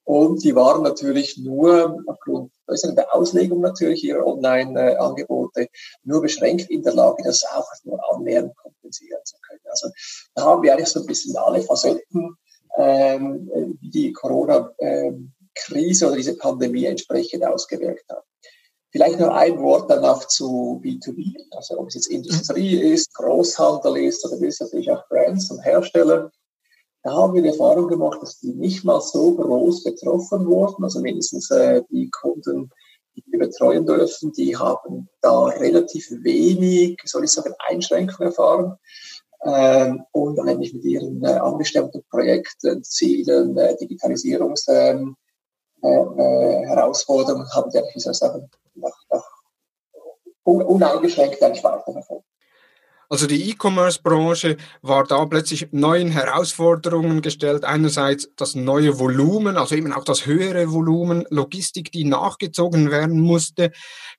Und 0.07 0.41
die 0.41 0.55
waren 0.55 0.83
natürlich 0.83 1.37
nur 1.37 2.01
aufgrund 2.07 2.53
der 2.65 3.13
Auslegung 3.13 3.59
natürlich 3.59 4.05
ihrer 4.05 4.25
Online-Angebote 4.25 5.67
nur 6.05 6.21
beschränkt 6.21 6.69
in 6.69 6.81
der 6.81 6.93
Lage, 6.93 7.23
das 7.25 7.43
auch 7.43 7.67
nur 7.83 7.99
annähernd 8.13 8.55
kompensieren 8.55 9.19
zu 9.25 9.35
können. 9.45 9.59
Also 9.69 9.89
da 10.33 10.45
haben 10.45 10.63
wir 10.63 10.71
eigentlich 10.71 10.87
so 10.87 11.01
ein 11.01 11.07
bisschen 11.07 11.35
alle 11.35 11.61
Facetten, 11.61 12.37
ähm, 12.77 13.51
wie 13.81 13.89
die 13.89 14.13
Corona-Krise 14.13 16.07
oder 16.07 16.15
diese 16.15 16.37
Pandemie 16.37 16.85
entsprechend 16.85 17.43
ausgewirkt 17.43 18.05
hat. 18.09 18.23
Vielleicht 18.91 19.19
noch 19.19 19.33
ein 19.33 19.59
Wort 19.59 19.91
danach 19.91 20.25
zu 20.29 20.79
B2B, 20.81 21.35
also 21.51 21.79
ob 21.79 21.89
es 21.89 21.95
jetzt 21.95 22.07
Industrie 22.07 22.79
ist, 22.79 23.13
Großhandel 23.13 23.97
ist 23.97 24.25
oder 24.25 24.37
natürlich 24.37 24.89
auch 24.89 25.05
Brands 25.09 25.51
und 25.51 25.59
Hersteller. 25.65 26.31
Da 27.07 27.13
haben 27.13 27.33
wir 27.35 27.41
die 27.41 27.47
Erfahrung 27.47 27.87
gemacht, 27.87 28.21
dass 28.21 28.41
die 28.41 28.51
nicht 28.51 28.83
mal 28.83 28.99
so 28.99 29.33
groß 29.33 29.85
betroffen 29.85 30.45
wurden. 30.45 30.83
Also 30.83 30.99
mindestens 30.99 31.49
äh, 31.51 31.81
die 31.89 32.09
Kunden, 32.09 32.69
die 33.15 33.23
wir 33.27 33.39
betreuen 33.39 33.85
dürfen, 33.85 34.33
die 34.33 34.57
haben 34.57 35.07
da 35.21 35.45
relativ 35.45 36.11
wenig, 36.11 36.99
soll 37.05 37.23
ich 37.23 37.31
sagen, 37.31 37.53
Einschränkungen 37.65 38.31
erfahren. 38.31 38.75
Ähm, 39.41 40.03
und 40.11 40.37
eigentlich 40.41 40.73
mit 40.73 40.83
ihren 40.83 41.23
äh, 41.23 41.29
angestammten 41.29 42.03
Projekten, 42.09 42.83
Zielen, 42.83 43.57
äh, 43.57 43.77
Digitalisierungsherausforderungen 43.77 45.15
äh, 47.45 47.47
äh, 47.47 47.53
haben 47.55 47.69
die 47.71 47.77
eigentlich, 47.77 47.95
wie 47.95 47.99
soll 48.01 48.11
ich 48.11 48.19
nach, 48.75 49.01
nach 49.09 49.23
uneingeschränkt 50.43 51.41
eigentlich 51.41 51.63
weiterverfolgt. 51.63 52.26
Also 53.09 53.25
die 53.25 53.49
E-Commerce-Branche 53.51 54.57
war 54.81 55.05
da 55.05 55.25
plötzlich 55.25 55.69
neuen 55.71 56.09
Herausforderungen 56.09 57.21
gestellt. 57.21 57.63
Einerseits 57.63 58.29
das 58.35 58.53
neue 58.53 58.99
Volumen, 58.99 59.55
also 59.55 59.75
eben 59.75 59.93
auch 59.93 60.03
das 60.03 60.25
höhere 60.25 60.71
Volumen, 60.71 61.23
Logistik, 61.29 61.91
die 61.93 62.03
nachgezogen 62.03 62.91
werden 62.91 63.21
musste. 63.21 63.71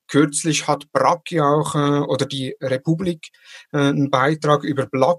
Kürzlich 0.06 0.66
hat 0.66 0.90
Brack 0.92 1.30
ja 1.30 1.44
auch 1.44 1.74
äh, 1.74 2.00
oder 2.00 2.24
die 2.24 2.56
Republik 2.62 3.28
äh, 3.72 3.78
einen 3.78 4.10
Beitrag 4.10 4.64
über 4.64 4.86
Black 4.86 5.18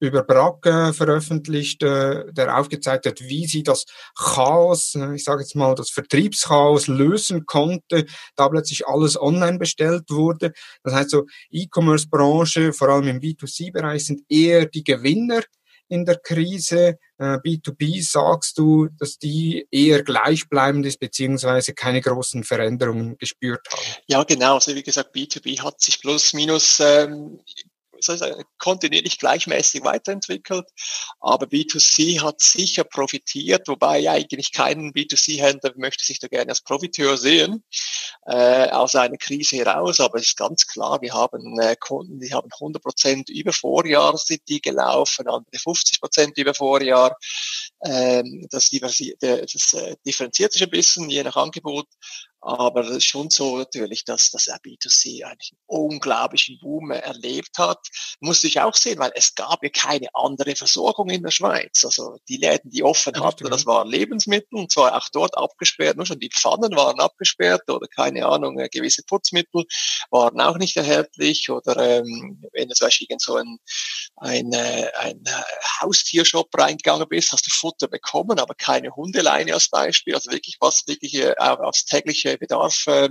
über 0.00 0.22
Brack 0.22 0.66
äh, 0.66 0.92
veröffentlicht, 0.92 1.82
äh, 1.82 2.32
der 2.32 2.58
aufgezeigt 2.58 3.06
hat, 3.06 3.20
wie 3.20 3.46
sie 3.46 3.62
das 3.62 3.84
Chaos, 4.16 4.94
äh, 4.94 5.14
ich 5.14 5.24
sage 5.24 5.42
jetzt 5.42 5.54
mal 5.54 5.74
das 5.74 5.90
Vertriebschaos 5.90 6.88
lösen 6.88 7.44
konnte, 7.46 8.06
da 8.34 8.48
plötzlich 8.48 8.86
alles 8.86 9.20
online 9.20 9.58
bestellt 9.58 10.04
wurde. 10.08 10.52
Das 10.82 10.94
heißt 10.94 11.10
so, 11.10 11.26
E-Commerce-Branche, 11.50 12.72
vor 12.72 12.88
allem 12.88 13.08
im 13.08 13.20
B2C-Bereich, 13.20 14.06
sind 14.06 14.22
eher 14.28 14.66
die 14.66 14.84
Gewinner 14.84 15.42
in 15.88 16.04
der 16.06 16.18
Krise? 16.18 16.98
B2B 17.18 17.98
äh, 17.98 18.00
sagst 18.00 18.56
du, 18.56 18.88
dass 18.98 19.18
die 19.18 19.66
eher 19.70 20.02
gleichbleibend 20.02 20.86
ist, 20.86 21.00
beziehungsweise 21.00 21.74
keine 21.74 22.00
großen 22.00 22.44
Veränderungen 22.44 23.18
gespürt 23.18 23.66
haben. 23.70 23.82
Ja, 24.06 24.22
genau. 24.22 24.54
Also 24.54 24.74
wie 24.74 24.82
gesagt, 24.82 25.14
B2B 25.14 25.60
hat 25.60 25.80
sich 25.82 26.00
plus 26.00 26.32
minus 26.32 26.80
ähm, 26.80 27.40
kontinuierlich 28.58 29.18
gleichmäßig 29.18 29.84
weiterentwickelt. 29.84 30.66
Aber 31.20 31.46
B2C 31.46 32.22
hat 32.22 32.40
sicher 32.40 32.84
profitiert, 32.84 33.68
wobei 33.68 34.08
eigentlich 34.10 34.52
kein 34.52 34.92
B2C-Händler 34.92 35.72
möchte 35.76 36.04
sich 36.04 36.18
da 36.18 36.28
gerne 36.28 36.50
als 36.50 36.60
Profiteur 36.60 37.16
sehen, 37.16 37.64
äh, 38.26 38.68
aus 38.70 38.94
einer 38.94 39.16
Krise 39.16 39.56
heraus. 39.56 40.00
Aber 40.00 40.18
es 40.18 40.28
ist 40.28 40.36
ganz 40.36 40.66
klar, 40.66 41.00
wir 41.00 41.14
haben 41.14 41.58
äh, 41.60 41.76
Kunden, 41.76 42.20
die 42.20 42.32
haben 42.32 42.48
100 42.52 42.82
Prozent 42.82 43.30
über 43.30 43.52
Vorjahr 43.52 44.16
sind 44.16 44.42
die 44.48 44.60
gelaufen, 44.60 45.28
andere 45.28 45.58
50 45.58 46.00
Prozent 46.00 46.38
über 46.38 46.54
Vorjahr. 46.54 47.16
Ähm, 47.84 48.46
das, 48.50 48.70
das 48.70 49.00
äh, 49.00 49.96
differenziert 50.06 50.52
sich 50.52 50.62
ein 50.62 50.70
bisschen 50.70 51.08
je 51.08 51.22
nach 51.22 51.36
Angebot. 51.36 51.86
Aber 52.42 52.80
es 52.80 52.90
ist 52.90 53.04
schon 53.04 53.30
so 53.30 53.58
natürlich, 53.58 54.04
dass 54.04 54.30
das 54.30 54.48
B2C 54.48 55.24
eigentlich 55.24 55.52
einen 55.52 55.60
unglaublichen 55.66 56.58
Boom 56.60 56.90
erlebt 56.90 57.58
hat. 57.58 57.86
Muss 58.20 58.44
ich 58.44 58.60
auch 58.60 58.74
sehen, 58.74 58.98
weil 58.98 59.12
es 59.14 59.34
gab 59.34 59.62
ja 59.62 59.68
keine 59.68 60.08
andere 60.14 60.56
Versorgung 60.56 61.10
in 61.10 61.22
der 61.22 61.30
Schweiz. 61.30 61.84
Also 61.84 62.18
die 62.28 62.38
Läden, 62.38 62.70
die 62.70 62.82
offen 62.82 63.18
hatten, 63.20 63.50
das 63.50 63.66
waren 63.66 63.88
Lebensmittel 63.88 64.58
und 64.58 64.72
zwar 64.72 64.96
auch 64.96 65.08
dort 65.12 65.36
abgesperrt. 65.36 65.96
Nur 65.96 66.06
schon 66.06 66.18
die 66.18 66.30
Pfannen 66.30 66.74
waren 66.76 67.00
abgesperrt 67.00 67.68
oder 67.68 67.86
keine 67.88 68.26
Ahnung, 68.26 68.58
äh, 68.58 68.68
gewisse 68.68 69.02
Putzmittel 69.02 69.64
waren 70.10 70.40
auch 70.40 70.56
nicht 70.56 70.76
erhältlich 70.76 71.50
oder 71.50 71.76
ähm, 71.76 72.42
wenn 72.52 72.70
es 72.70 72.78
zum 72.78 72.88
irgend 73.00 73.22
so 73.22 73.36
ein, 73.36 73.58
ein, 74.16 74.52
äh, 74.52 74.90
ein 74.98 75.22
äh, 75.26 75.82
Haustiershop 75.82 76.48
reingegangen 76.56 77.08
bist, 77.08 77.32
hast 77.32 77.46
du 77.46 77.50
Futter 77.50 77.88
bekommen, 77.88 78.38
aber 78.38 78.54
keine 78.54 78.94
Hundeleine 78.94 79.54
als 79.54 79.68
Beispiel. 79.68 80.14
Also 80.14 80.30
wirklich 80.30 80.56
was 80.60 80.86
wirklich 80.86 81.14
äh, 81.14 81.34
aufs 81.36 81.84
tägliche 81.84 82.29
Bedarf 82.36 82.86
äh, 82.86 83.08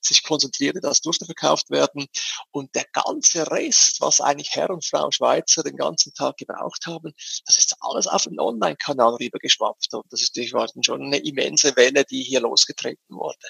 sich 0.00 0.22
konzentrierte, 0.22 0.80
das 0.80 1.00
durfte 1.00 1.24
verkauft 1.24 1.70
werden. 1.70 2.06
Und 2.50 2.74
der 2.74 2.86
ganze 2.92 3.50
Rest, 3.50 4.00
was 4.00 4.20
eigentlich 4.20 4.50
Herr 4.52 4.70
und 4.70 4.84
Frau 4.84 5.10
Schweizer 5.10 5.62
den 5.62 5.76
ganzen 5.76 6.12
Tag 6.14 6.36
gebraucht 6.36 6.86
haben, 6.86 7.12
das 7.46 7.58
ist 7.58 7.76
alles 7.80 8.06
auf 8.06 8.24
den 8.24 8.40
Online-Kanal 8.40 9.14
rübergeschwappt. 9.14 9.92
Und 9.92 10.04
das 10.10 10.22
ist 10.22 10.36
natürlich 10.36 10.52
schon 10.84 11.02
eine 11.02 11.18
immense 11.18 11.74
Welle, 11.76 12.04
die 12.04 12.22
hier 12.22 12.40
losgetreten 12.40 13.16
wurde. 13.16 13.48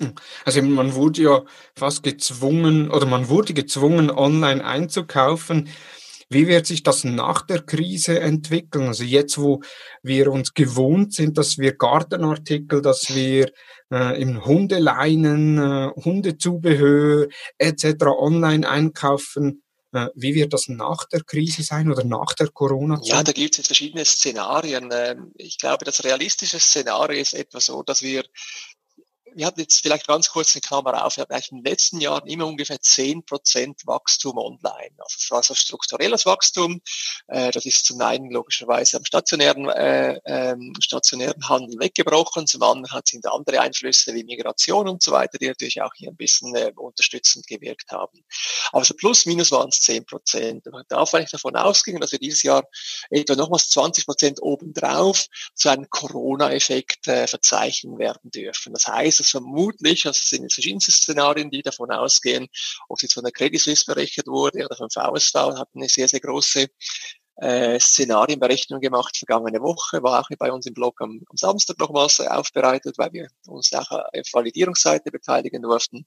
Hm. 0.00 0.14
Also 0.44 0.62
man 0.62 0.94
wurde 0.94 1.22
ja 1.22 1.44
fast 1.74 2.02
gezwungen 2.02 2.90
oder 2.90 3.06
man 3.06 3.28
wurde 3.28 3.52
gezwungen, 3.52 4.10
online 4.10 4.64
einzukaufen. 4.64 5.68
Wie 6.30 6.46
wird 6.46 6.66
sich 6.66 6.82
das 6.82 7.04
nach 7.04 7.42
der 7.42 7.62
Krise 7.62 8.20
entwickeln? 8.20 8.88
Also 8.88 9.04
jetzt, 9.04 9.38
wo 9.38 9.62
wir 10.02 10.30
uns 10.30 10.52
gewohnt 10.52 11.14
sind, 11.14 11.38
dass 11.38 11.56
wir 11.56 11.74
Gartenartikel, 11.76 12.82
dass 12.82 13.14
wir 13.14 13.50
äh, 13.90 14.20
im 14.20 14.44
Hundeleinen, 14.44 15.58
äh, 15.58 15.90
Hundezubehör 16.04 17.28
etc. 17.56 18.04
online 18.06 18.68
einkaufen, 18.68 19.62
äh, 19.92 20.08
wie 20.14 20.34
wird 20.34 20.52
das 20.52 20.68
nach 20.68 21.06
der 21.06 21.24
Krise 21.24 21.62
sein 21.62 21.90
oder 21.90 22.04
nach 22.04 22.34
der 22.34 22.48
Corona? 22.48 22.96
-Zeit? 22.96 23.06
Ja, 23.06 23.22
da 23.22 23.32
gibt 23.32 23.58
es 23.58 23.66
verschiedene 23.66 24.04
Szenarien. 24.04 24.90
Ähm, 24.92 25.32
ich 25.36 25.56
glaube, 25.56 25.86
das 25.86 26.04
realistische 26.04 26.60
Szenario 26.60 27.18
ist 27.18 27.32
etwa 27.32 27.60
so, 27.60 27.82
dass 27.82 28.02
wir 28.02 28.24
wir 29.34 29.46
hatten 29.46 29.60
jetzt 29.60 29.80
vielleicht 29.80 30.06
ganz 30.06 30.30
kurz 30.30 30.54
eine 30.54 30.60
Klammer 30.60 31.04
auf, 31.04 31.16
wir 31.16 31.22
hatten 31.22 31.32
eigentlich 31.32 31.52
in 31.52 31.58
den 31.58 31.70
letzten 31.70 32.00
Jahren 32.00 32.26
immer 32.26 32.46
ungefähr 32.46 32.80
zehn 32.80 33.24
Prozent 33.24 33.86
Wachstum 33.86 34.38
online. 34.38 34.92
Also 34.98 35.16
es 35.18 35.30
war 35.30 35.42
so 35.42 35.54
strukturelles 35.54 36.26
Wachstum. 36.26 36.80
Äh, 37.28 37.50
das 37.50 37.64
ist 37.64 37.84
zum 37.84 38.00
einen 38.00 38.30
logischerweise 38.30 38.96
am 38.96 39.04
stationären, 39.04 39.68
äh, 39.68 40.20
ähm, 40.24 40.72
stationären 40.80 41.48
Handel 41.48 41.78
weggebrochen, 41.78 42.46
zum 42.46 42.62
anderen 42.62 43.02
sind 43.04 43.26
andere 43.26 43.60
Einflüsse 43.60 44.14
wie 44.14 44.24
Migration 44.24 44.88
und 44.88 45.02
so 45.02 45.12
weiter, 45.12 45.38
die 45.38 45.48
natürlich 45.48 45.80
auch 45.82 45.92
hier 45.94 46.10
ein 46.10 46.16
bisschen 46.16 46.54
äh, 46.54 46.72
unterstützend 46.76 47.46
gewirkt 47.46 47.90
haben. 47.92 48.24
Aber 48.72 48.84
so 48.84 48.94
plus 48.94 49.26
minus 49.26 49.50
waren 49.50 49.68
es 49.68 49.80
zehn 49.80 50.04
Prozent. 50.04 50.66
Man 50.66 50.84
darf 50.88 51.14
eigentlich 51.14 51.30
davon 51.30 51.56
ausgehen, 51.56 52.00
dass 52.00 52.12
wir 52.12 52.18
dieses 52.18 52.42
Jahr 52.42 52.68
etwa 53.10 53.34
nochmals 53.34 53.70
20 53.70 54.06
Prozent 54.06 54.42
obendrauf 54.42 55.26
zu 55.54 55.68
einem 55.68 55.88
Corona-Effekt 55.90 57.08
äh, 57.08 57.26
verzeichnen 57.26 57.98
werden 57.98 58.30
dürfen. 58.30 58.72
Das 58.72 58.86
heißt, 58.86 59.17
ist 59.20 59.26
es 59.26 59.30
vermutlich, 59.30 60.06
also 60.06 60.18
es 60.22 60.28
sind 60.30 60.52
verschiedenste 60.52 60.92
Szenarien, 60.92 61.50
die 61.50 61.62
davon 61.62 61.90
ausgehen, 61.90 62.48
ob 62.88 62.98
es 62.98 63.02
jetzt 63.02 63.14
von 63.14 63.24
der 63.24 63.32
Credit 63.32 63.60
Suisse 63.60 63.84
berechnet 63.86 64.26
wurde 64.26 64.64
oder 64.64 64.76
vom 64.76 64.90
VSV, 64.90 65.34
hat 65.34 65.68
eine 65.74 65.88
sehr, 65.88 66.08
sehr 66.08 66.20
große 66.20 66.68
äh, 67.40 67.78
Szenarienberechnung 67.78 68.80
gemacht 68.80 69.16
vergangene 69.16 69.60
Woche, 69.60 70.02
war 70.02 70.20
auch 70.20 70.28
bei 70.38 70.50
uns 70.50 70.66
im 70.66 70.74
Blog 70.74 71.00
am, 71.00 71.20
am 71.28 71.36
Samstag 71.36 71.78
nochmals 71.78 72.20
aufbereitet, 72.20 72.98
weil 72.98 73.12
wir 73.12 73.28
uns 73.46 73.72
auch 73.72 73.90
auf 73.90 74.32
Validierungsseite 74.32 75.10
beteiligen 75.10 75.62
durften. 75.62 76.04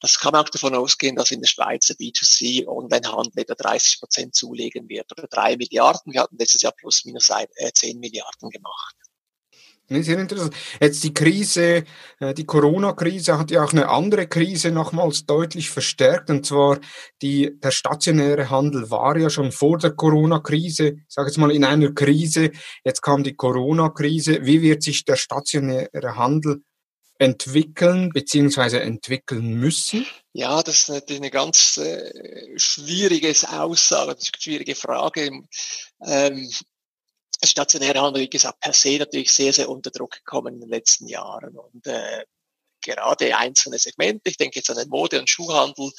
Das 0.00 0.18
kann 0.18 0.34
auch 0.34 0.48
davon 0.48 0.74
ausgehen, 0.74 1.16
dass 1.16 1.30
in 1.30 1.40
der 1.40 1.48
Schweiz 1.48 1.86
der 1.86 1.96
B2C 1.96 2.66
Onlinehandel 2.66 3.42
etwa 3.42 3.54
30 3.54 4.00
Prozent 4.00 4.34
zulegen 4.34 4.88
wird 4.88 5.12
oder 5.12 5.28
drei 5.28 5.56
Milliarden. 5.56 6.12
Wir 6.12 6.22
hatten 6.22 6.38
letztes 6.38 6.62
Jahr 6.62 6.72
plus 6.72 7.04
minus 7.04 7.30
ein, 7.30 7.46
äh, 7.56 7.72
10 7.72 8.00
Milliarden 8.00 8.50
gemacht. 8.50 8.96
Sehr 10.00 10.18
interessant. 10.18 10.54
Jetzt 10.80 11.04
die 11.04 11.12
Krise, 11.12 11.84
äh, 12.20 12.34
die 12.34 12.46
Corona-Krise 12.46 13.38
hat 13.38 13.50
ja 13.50 13.64
auch 13.64 13.72
eine 13.72 13.88
andere 13.88 14.26
Krise 14.26 14.70
nochmals 14.70 15.26
deutlich 15.26 15.70
verstärkt, 15.70 16.30
und 16.30 16.46
zwar 16.46 16.78
die, 17.20 17.58
der 17.60 17.70
stationäre 17.70 18.50
Handel 18.50 18.90
war 18.90 19.16
ja 19.18 19.28
schon 19.28 19.52
vor 19.52 19.78
der 19.78 19.90
Corona-Krise, 19.92 20.88
ich 20.88 21.04
sage 21.08 21.28
jetzt 21.28 21.38
mal 21.38 21.50
in 21.50 21.64
einer 21.64 21.92
Krise, 21.92 22.50
jetzt 22.84 23.02
kam 23.02 23.22
die 23.22 23.34
Corona-Krise. 23.34 24.44
Wie 24.46 24.62
wird 24.62 24.82
sich 24.82 25.04
der 25.04 25.16
stationäre 25.16 26.16
Handel 26.16 26.62
entwickeln 27.18 28.10
beziehungsweise 28.10 28.80
entwickeln 28.80 29.54
müssen? 29.54 30.06
Ja, 30.32 30.62
das 30.62 30.82
ist 30.82 30.88
natürlich 30.88 31.22
eine 31.22 31.30
ganz 31.30 31.76
äh, 31.76 32.58
schwierige 32.58 33.32
Aussage, 33.48 34.12
eine 34.12 34.20
schwierige 34.20 34.74
Frage. 34.74 35.30
Ähm, 36.04 36.50
stationäre 37.44 38.00
Handel, 38.00 38.22
wie 38.22 38.30
gesagt, 38.30 38.60
per 38.60 38.72
se 38.72 38.98
natürlich 38.98 39.32
sehr, 39.32 39.52
sehr 39.52 39.68
unter 39.68 39.90
Druck 39.90 40.12
gekommen 40.12 40.54
in 40.54 40.60
den 40.60 40.70
letzten 40.70 41.06
Jahren. 41.06 41.56
Und 41.56 41.86
äh, 41.86 42.24
gerade 42.82 43.36
einzelne 43.36 43.78
Segmente, 43.78 44.28
ich 44.28 44.36
denke 44.36 44.58
jetzt 44.58 44.70
an 44.70 44.76
den 44.76 44.88
Mode- 44.88 45.20
und 45.20 45.30
Schuhhandel, 45.30 45.90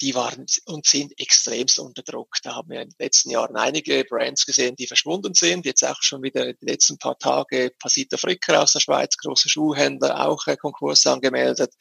die 0.00 0.14
waren 0.14 0.46
und 0.66 0.86
sind 0.86 1.12
extremst 1.18 1.78
unter 1.78 2.02
Druck. 2.02 2.36
Da 2.42 2.56
haben 2.56 2.70
wir 2.70 2.82
in 2.82 2.88
den 2.88 2.96
letzten 2.98 3.30
Jahren 3.30 3.56
einige 3.56 4.04
Brands 4.04 4.44
gesehen, 4.44 4.74
die 4.74 4.88
verschwunden 4.88 5.34
sind. 5.34 5.64
Jetzt 5.64 5.84
auch 5.84 6.02
schon 6.02 6.22
wieder 6.22 6.46
in 6.46 6.56
den 6.60 6.68
letzten 6.68 6.98
paar 6.98 7.18
Tage 7.18 7.72
Pasita 7.78 8.16
Fricker 8.16 8.62
aus 8.62 8.72
der 8.72 8.80
Schweiz, 8.80 9.16
große 9.16 9.48
Schuhhändler, 9.48 10.26
auch 10.26 10.46
äh, 10.48 10.56
Konkurs 10.56 11.06
angemeldet. 11.06 11.72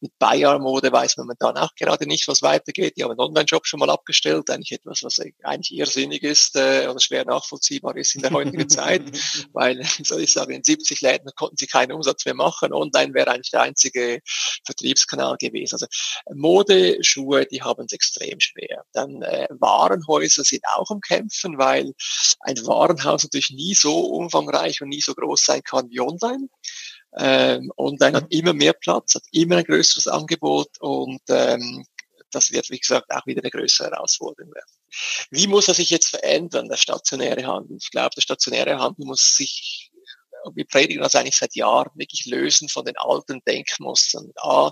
Mit 0.00 0.18
Bayer 0.18 0.58
Mode 0.58 0.90
weiß 0.90 1.16
man 1.16 1.26
momentan 1.26 1.56
auch 1.58 1.74
gerade 1.76 2.06
nicht, 2.06 2.26
was 2.26 2.42
weitergeht. 2.42 2.96
Die 2.96 3.04
haben 3.04 3.12
einen 3.12 3.20
Online-Shop 3.20 3.66
schon 3.66 3.80
mal 3.80 3.90
abgestellt. 3.90 4.50
Eigentlich 4.50 4.72
etwas, 4.72 5.02
was 5.02 5.20
eigentlich 5.44 5.78
irrsinnig 5.78 6.22
ist 6.22 6.56
äh, 6.56 6.88
oder 6.88 6.98
schwer 6.98 7.24
nachvollziehbar 7.24 7.96
ist 7.96 8.14
in 8.16 8.22
der 8.22 8.32
heutigen 8.32 8.68
Zeit. 8.68 9.02
Weil, 9.52 9.82
soll 10.04 10.22
ich 10.22 10.32
sagen, 10.32 10.52
in 10.52 10.64
70 10.64 11.00
Läden 11.02 11.30
konnten 11.36 11.56
sie 11.56 11.66
keinen 11.66 11.92
Umsatz 11.92 12.24
mehr 12.24 12.34
machen. 12.34 12.72
Online 12.72 13.14
wäre 13.14 13.30
eigentlich 13.30 13.50
der 13.50 13.62
einzige 13.62 13.89
Vertriebskanal 14.64 15.36
gewesen. 15.38 15.74
Also 15.74 15.86
Mode, 16.34 16.98
Schuhe, 17.02 17.46
die 17.46 17.62
haben 17.62 17.84
es 17.86 17.92
extrem 17.92 18.40
schwer. 18.40 18.84
Dann 18.92 19.22
äh, 19.22 19.48
Warenhäuser 19.50 20.44
sind 20.44 20.62
auch 20.76 20.90
am 20.90 21.00
Kämpfen, 21.00 21.58
weil 21.58 21.92
ein 22.40 22.56
Warenhaus 22.66 23.22
natürlich 23.22 23.50
nie 23.50 23.74
so 23.74 23.98
umfangreich 23.98 24.80
und 24.82 24.88
nie 24.88 25.00
so 25.00 25.14
groß 25.14 25.44
sein 25.44 25.62
kann 25.62 25.90
wie 25.90 26.00
online. 26.00 26.48
Ähm, 27.18 27.72
online 27.76 28.16
hat 28.18 28.26
immer 28.30 28.52
mehr 28.52 28.72
Platz, 28.72 29.16
hat 29.16 29.24
immer 29.32 29.56
ein 29.56 29.64
größeres 29.64 30.06
Angebot 30.06 30.68
und 30.78 31.20
ähm, 31.28 31.84
das 32.30 32.52
wird, 32.52 32.70
wie 32.70 32.78
gesagt, 32.78 33.10
auch 33.10 33.26
wieder 33.26 33.42
eine 33.42 33.50
größere 33.50 33.90
Herausforderung 33.90 34.54
werden. 34.54 34.70
Wie 35.30 35.46
muss 35.46 35.68
er 35.68 35.74
sich 35.74 35.90
jetzt 35.90 36.08
verändern, 36.08 36.68
der 36.68 36.76
stationäre 36.76 37.44
Handel? 37.44 37.76
Ich 37.80 37.90
glaube, 37.90 38.10
der 38.14 38.22
stationäre 38.22 38.78
Handel 38.78 39.06
muss 39.06 39.36
sich 39.36 39.89
wir 40.54 40.64
predigen 40.66 41.02
das 41.02 41.14
eigentlich 41.14 41.36
seit 41.36 41.54
Jahren, 41.54 41.90
wirklich 41.94 42.26
lösen 42.26 42.68
von 42.68 42.84
den 42.84 42.96
alten 42.96 43.40
Denkmustern. 43.46 44.30
A, 44.36 44.70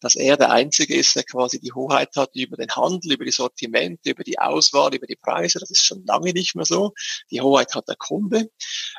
dass 0.00 0.14
er 0.14 0.36
der 0.36 0.50
Einzige 0.50 0.94
ist, 0.94 1.16
der 1.16 1.24
quasi 1.24 1.60
die 1.60 1.72
Hoheit 1.72 2.14
hat 2.16 2.30
über 2.34 2.56
den 2.56 2.70
Handel, 2.70 3.12
über 3.12 3.24
die 3.24 3.30
Sortimente, 3.30 4.10
über 4.10 4.24
die 4.24 4.38
Auswahl, 4.38 4.94
über 4.94 5.06
die 5.06 5.16
Preise. 5.16 5.58
Das 5.58 5.70
ist 5.70 5.84
schon 5.84 6.04
lange 6.06 6.32
nicht 6.32 6.54
mehr 6.54 6.64
so. 6.64 6.92
Die 7.30 7.40
Hoheit 7.40 7.74
hat 7.74 7.88
der 7.88 7.96
Kunde. 7.96 8.50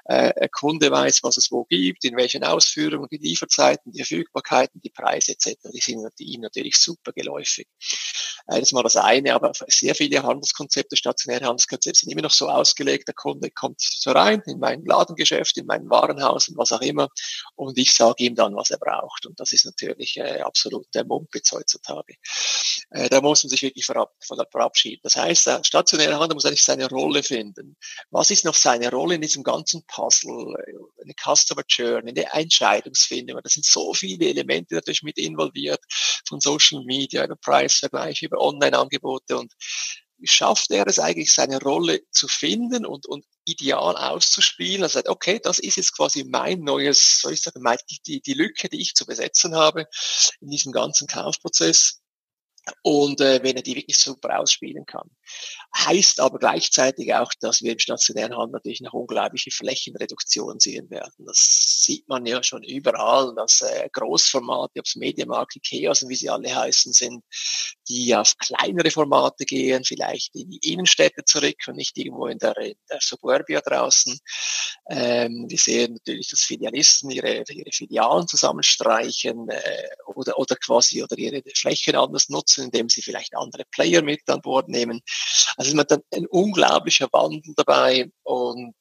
Äh, 0.06 0.34
der 0.34 0.50
Kunde 0.50 0.92
weiß, 0.92 1.24
was 1.24 1.38
es 1.38 1.52
wo 1.52 1.66
gibt, 1.66 2.04
in 2.06 2.16
welchen 2.18 2.44
Ausführungen, 2.44 3.08
die 3.12 3.18
Lieferzeiten, 3.18 3.92
die 3.92 4.00
Verfügbarkeiten, 4.00 4.82
die 4.82 4.90
Preise 4.90 5.34
etc. 5.34 5.58
Die 5.74 5.82
sind 5.82 6.08
ihm 6.20 6.42
natürlich 6.42 6.78
super 6.78 7.12
geläufig. 7.12 7.68
Das 8.48 8.60
ist 8.60 8.74
mal 8.74 8.84
das 8.84 8.96
eine, 8.96 9.34
aber 9.34 9.52
sehr 9.68 9.94
viele 9.94 10.24
Handelskonzepte, 10.24 10.96
stationäre 10.96 11.46
Handelskonzepte 11.46 12.00
sind 12.00 12.12
immer 12.12 12.22
noch 12.22 12.32
so 12.32 12.48
ausgelegt, 12.48 13.08
der 13.08 13.16
Kunde 13.16 13.52
kommt 13.52 13.82
so 13.82 14.12
rein 14.12 14.42
in 14.46 14.60
mein 14.60 14.86
Ladengeschäft, 14.86 15.58
in 15.58 15.66
mein 15.66 15.90
Warenhaus 16.08 16.48
und 16.50 16.58
was 16.58 16.72
auch 16.72 16.82
immer 16.82 17.10
und 17.56 17.78
ich 17.78 17.94
sage 17.94 18.24
ihm 18.24 18.36
dann, 18.36 18.56
was 18.56 18.70
er 18.70 18.78
braucht. 18.78 19.26
Und 19.26 19.40
das 19.40 19.52
ist 19.52 19.66
natürlich 19.66 20.18
äh, 20.18 20.42
absolut 20.42 20.88
der 20.94 21.06
Mumpitz 21.06 21.52
heutzutage. 21.52 22.16
Äh, 22.92 23.10
da 23.10 23.22
muss 23.22 23.44
man 23.44 23.50
sich 23.50 23.62
wirklich 23.62 23.86
verab 23.86 24.14
verabschieden. 24.52 25.02
Das 25.04 25.16
heißt, 25.16 25.48
der 25.48 25.64
stationäre 25.64 26.20
Handel 26.20 26.36
muss 26.36 26.46
eigentlich 26.46 26.64
seine 26.64 26.88
Rolle 26.90 27.24
finden. 27.24 27.78
Was 28.12 28.30
ist 28.30 28.46
noch 28.46 28.56
seine 28.56 28.90
Rolle 28.90 29.16
in 29.16 29.22
diesem 29.22 29.44
ganzen 29.44 29.84
Puzzle? 29.88 30.56
Eine 31.02 31.14
Customer 31.14 31.64
Journey, 31.68 32.12
eine 32.12 32.32
Entscheidungsfindung. 32.32 33.40
Da 33.44 33.50
sind 33.50 33.66
so 33.66 33.94
viele 33.94 34.28
Elemente 34.28 34.76
natürlich 34.76 35.04
mit 35.04 35.18
involviert, 35.18 35.82
von 36.28 36.40
Social 36.40 36.84
Media 36.86 37.26
über 37.26 37.36
Preisvergleich, 37.36 38.22
über 38.22 38.40
Online-Angebote 38.40 39.38
und 39.38 39.54
schafft 40.24 40.72
er 40.72 40.88
es 40.88 41.00
eigentlich, 41.00 41.32
seine 41.32 41.60
Rolle 41.60 42.02
zu 42.12 42.28
finden 42.28 42.86
und, 42.86 43.06
und 43.06 43.26
ideal 43.48 43.96
auszuspielen. 43.96 44.88
Sagt, 44.90 45.10
okay, 45.10 45.40
das 45.42 45.60
ist 45.60 45.78
jetzt 45.78 45.96
quasi 45.96 46.24
mein 46.24 46.62
neues, 46.62 47.20
soll 47.22 47.34
ich 47.34 47.42
sagen, 47.42 47.64
die, 48.06 48.22
die 48.22 48.34
Lücke, 48.34 48.70
die 48.70 48.82
ich 48.82 48.94
zu 48.94 49.06
besetzen 49.06 49.56
habe 49.56 49.88
in 50.42 50.50
diesem 50.50 50.72
ganzen 50.72 51.08
Kaufprozess 51.08 52.02
und 52.84 53.22
äh, 53.22 53.42
wenn 53.44 53.56
er 53.56 53.62
die 53.62 53.76
wirklich 53.76 53.98
super 53.98 54.40
ausspielen 54.40 54.86
kann. 54.86 55.10
Heißt 55.76 56.20
aber 56.20 56.40
gleichzeitig 56.40 57.14
auch, 57.14 57.32
dass 57.40 57.62
wir 57.62 57.74
im 57.74 57.80
stationären 57.80 58.36
Handel 58.36 58.54
natürlich 58.54 58.82
noch 58.82 58.94
unglaubliche 58.94 59.52
Flächenreduktion 59.52 60.60
sehen 60.60 60.90
werden. 60.90 61.26
Das 61.26 61.38
sieht 61.84 62.08
man 62.08 62.26
ja 62.26 62.42
schon 62.44 62.64
überall, 62.64 63.34
dass 63.36 63.62
äh, 63.62 63.90
Großformate, 63.92 64.80
ob 64.80 64.86
es 64.86 64.96
Mediamarkt, 64.96 65.56
Ikeas 65.58 66.02
und 66.02 66.10
wie 66.10 66.16
sie 66.16 66.30
alle 66.30 66.54
heißen 66.54 66.94
sind, 66.94 67.24
die 67.88 68.16
auf 68.16 68.34
kleinere 68.38 68.92
Formate 68.92 69.46
gehen, 69.46 69.84
vielleicht 69.84 70.36
in 70.36 70.50
die 70.50 70.74
Innenstädte 70.74 71.24
zurück 71.26 71.58
und 71.68 71.76
nicht 71.76 71.98
irgendwo 71.98 72.28
in 72.28 72.38
der, 72.40 72.58
in 72.58 72.76
der 72.90 73.00
Suburbia 73.02 73.62
draußen. 73.62 74.20
Ähm, 74.90 75.46
wir 75.48 75.58
sehen 75.58 75.94
natürlich, 75.94 76.30
dass 76.30 76.42
Filialisten 76.42 77.10
ihre, 77.10 77.44
ihre 77.50 77.72
Filialen 77.72 78.28
zusammenstreichen 78.28 79.50
äh, 79.50 79.88
oder, 80.16 80.38
oder 80.38 80.56
quasi 80.56 81.04
oder 81.04 81.18
ihre 81.18 81.42
Flächen 81.56 81.96
anders 81.96 82.30
nutzen, 82.30 82.57
indem 82.58 82.90
sie 82.90 83.02
vielleicht 83.02 83.36
andere 83.36 83.64
Player 83.72 84.02
mit 84.02 84.22
an 84.28 84.42
Bord 84.42 84.70
nehmen. 84.70 85.02
Also 85.58 85.76
man 85.76 85.86
dann 85.88 86.02
ein 86.14 86.28
unglaublicher 86.28 87.08
Wandel 87.12 87.54
dabei 87.56 88.10
und 88.24 88.76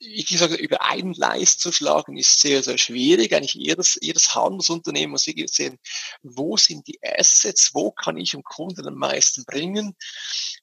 wie 0.00 0.24
gesagt, 0.24 0.54
über 0.58 0.82
einen 0.82 1.14
Leist 1.14 1.60
zu 1.60 1.72
schlagen, 1.72 2.16
ist 2.16 2.40
sehr, 2.40 2.62
sehr 2.62 2.78
schwierig. 2.78 3.34
Eigentlich 3.34 3.54
jedes, 3.54 3.98
jedes 4.00 4.34
Handelsunternehmen 4.34 5.12
muss 5.12 5.26
wirklich 5.26 5.50
sehen, 5.50 5.78
wo 6.22 6.56
sind 6.56 6.86
die 6.86 6.98
Assets, 7.02 7.70
wo 7.72 7.90
kann 7.90 8.16
ich 8.16 8.32
dem 8.32 8.42
Kunden 8.42 8.86
am 8.86 8.94
meisten 8.94 9.44
bringen. 9.44 9.96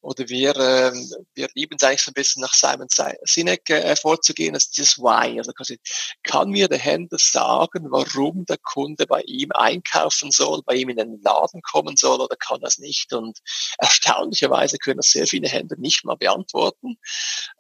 Oder 0.01 0.29
wir, 0.29 0.55
äh, 0.55 0.93
wir 1.33 1.49
lieben 1.55 1.77
es 1.79 1.83
eigentlich 1.83 2.03
so 2.03 2.11
ein 2.11 2.13
bisschen 2.13 2.41
nach 2.41 2.53
Simon 2.53 2.87
Sinek 3.23 3.69
äh, 3.69 3.95
vorzugehen, 3.95 4.53
als 4.53 4.69
dieses 4.69 4.97
Why. 4.99 5.37
Also 5.39 5.53
quasi, 5.53 5.79
kann 6.23 6.49
mir 6.49 6.67
der 6.67 6.77
Händler 6.77 7.17
sagen, 7.19 7.87
warum 7.89 8.45
der 8.45 8.57
Kunde 8.57 9.07
bei 9.07 9.21
ihm 9.21 9.51
einkaufen 9.53 10.31
soll, 10.31 10.61
bei 10.63 10.75
ihm 10.75 10.89
in 10.89 10.97
den 10.97 11.21
Laden 11.21 11.61
kommen 11.61 11.97
soll 11.97 12.21
oder 12.21 12.35
kann 12.35 12.61
das 12.61 12.77
nicht? 12.77 13.11
Und 13.13 13.39
erstaunlicherweise 13.79 14.77
können 14.77 14.97
das 14.97 15.11
sehr 15.11 15.27
viele 15.27 15.49
Händler 15.49 15.77
nicht 15.77 16.05
mal 16.05 16.15
beantworten. 16.15 16.97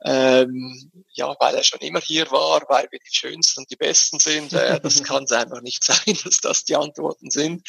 Ähm, 0.05 0.91
ja, 1.13 1.35
weil 1.39 1.55
er 1.55 1.63
schon 1.63 1.79
immer 1.79 2.01
hier 2.01 2.29
war, 2.31 2.61
weil 2.67 2.87
wir 2.91 2.99
die 2.99 3.15
Schönsten 3.15 3.61
und 3.61 3.71
die 3.71 3.77
Besten 3.77 4.19
sind. 4.19 4.53
Äh, 4.53 4.79
das 4.79 5.03
kann 5.03 5.23
es 5.23 5.31
einfach 5.31 5.61
nicht 5.61 5.83
sein, 5.83 6.17
dass 6.23 6.39
das 6.41 6.65
die 6.65 6.75
Antworten 6.75 7.31
sind. 7.31 7.67